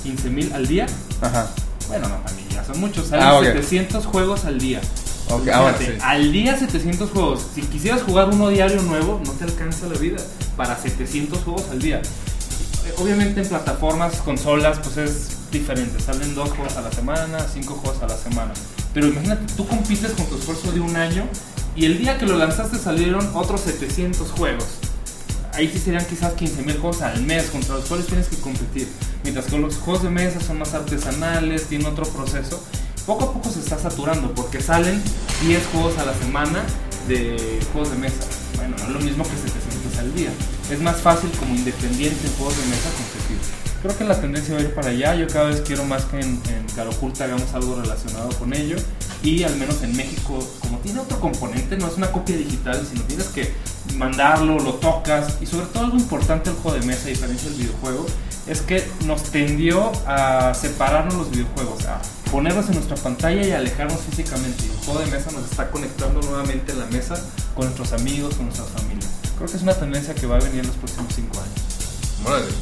[0.05, 0.85] 15.000 al día.
[1.21, 1.49] Ajá.
[1.87, 2.17] Bueno, no,
[2.53, 3.07] ya son muchos.
[3.07, 3.43] Salen Ah, ok.
[3.45, 4.79] 700 juegos al día.
[5.29, 5.85] Ok, Imagínate, ahora sí.
[6.01, 7.41] Al día 700 juegos.
[7.55, 10.17] Si quisieras jugar uno diario nuevo, no te alcanza la vida.
[10.55, 12.01] Para 700 juegos al día.
[12.85, 15.99] Eh, Obviamente en plataformas, consolas, pues es diferente.
[15.99, 18.53] Salen dos juegos a la semana, cinco juegos a la semana.
[18.93, 21.27] Pero imagínate, tú compites con tu esfuerzo de un año
[21.75, 24.65] y el día que lo lanzaste salieron otros 700 juegos.
[25.53, 28.87] Ahí sí serían quizás 15.000 juegos al mes contra los cuales tienes que competir.
[29.23, 32.61] Mientras que los juegos de mesa son más artesanales, tienen otro proceso.
[33.05, 35.01] Poco a poco se está saturando porque salen
[35.45, 36.63] 10 juegos a la semana
[37.07, 38.25] de juegos de mesa.
[38.57, 39.64] Bueno, no es lo mismo que 700
[39.99, 40.29] al día.
[40.69, 43.37] Es más fácil como independiente en juegos de mesa competir.
[43.81, 45.15] Creo que la tendencia va a ir para allá.
[45.15, 48.77] Yo cada vez quiero más que en, en Caro Oculta hagamos algo relacionado con ello.
[49.21, 53.03] Y al menos en México, como tiene otro componente, no es una copia digital, sino
[53.03, 53.53] tienes que
[53.95, 55.37] mandarlo, lo tocas.
[55.41, 58.05] Y sobre todo algo importante del juego de mesa, a diferencia del videojuego,
[58.47, 62.01] es que nos tendió a separarnos los videojuegos, a
[62.31, 64.63] ponerlos en nuestra pantalla y alejarnos físicamente.
[64.65, 67.15] El juego de mesa nos está conectando nuevamente en la mesa
[67.55, 69.24] con nuestros amigos, con nuestras familias.
[69.37, 71.75] Creo que es una tendencia que va a venir en los próximos 5 años.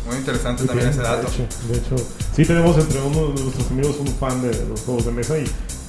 [0.08, 1.28] Muy interesante también ese dato.
[1.28, 1.96] De hecho, de hecho,
[2.36, 5.46] sí tenemos entre uno de nuestros amigos un fan de los juegos de mesa y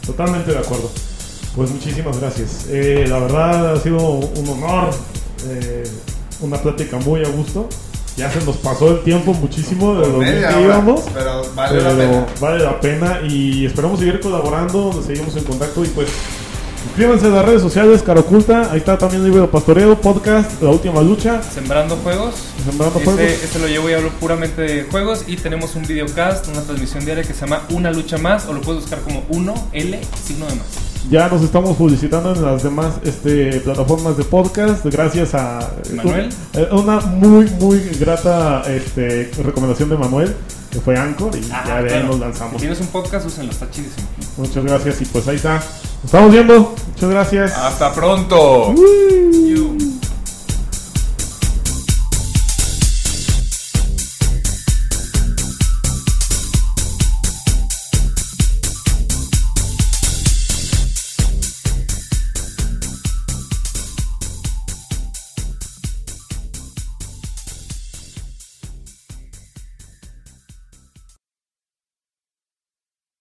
[0.06, 0.90] totalmente de acuerdo.
[1.56, 2.66] Pues muchísimas gracias.
[2.68, 4.90] Eh, la verdad ha sido un honor,
[5.48, 5.84] eh,
[6.40, 7.68] una plática muy a gusto.
[8.16, 11.02] Ya se nos pasó el tiempo muchísimo de lo que íbamos.
[11.12, 12.26] pero vale la pena.
[12.40, 16.08] vale la pena y esperamos seguir colaborando, seguimos en contacto y pues
[16.94, 20.62] suscríbanse a las redes sociales, Cara Oculta, ahí está también el libro de pastoreo, podcast,
[20.62, 22.34] La Última Lucha, Sembrando Juegos.
[22.64, 23.30] Sembrando Este, Juegos.
[23.42, 27.24] este lo llevo y hablo puramente de juegos y tenemos un videocast, una transmisión diaria
[27.24, 30.66] que se llama Una Lucha Más o lo puedes buscar como 1L signo de más.
[31.10, 34.86] Ya nos estamos publicitando en las demás este, plataformas de podcast.
[34.86, 36.28] Gracias a Manuel.
[36.54, 40.34] eh, Una muy, muy grata este, recomendación de Manuel,
[40.70, 42.06] que fue Anchor, y Ah, ya de ahí claro.
[42.06, 42.56] nos Si lanzamos.
[42.58, 44.06] tienes un podcast, úsenlo, está chidísimo.
[44.38, 45.60] Muchas gracias, y pues ahí está
[46.04, 46.74] estamos viendo.
[46.94, 47.52] Muchas gracias.
[47.52, 48.74] Hasta pronto.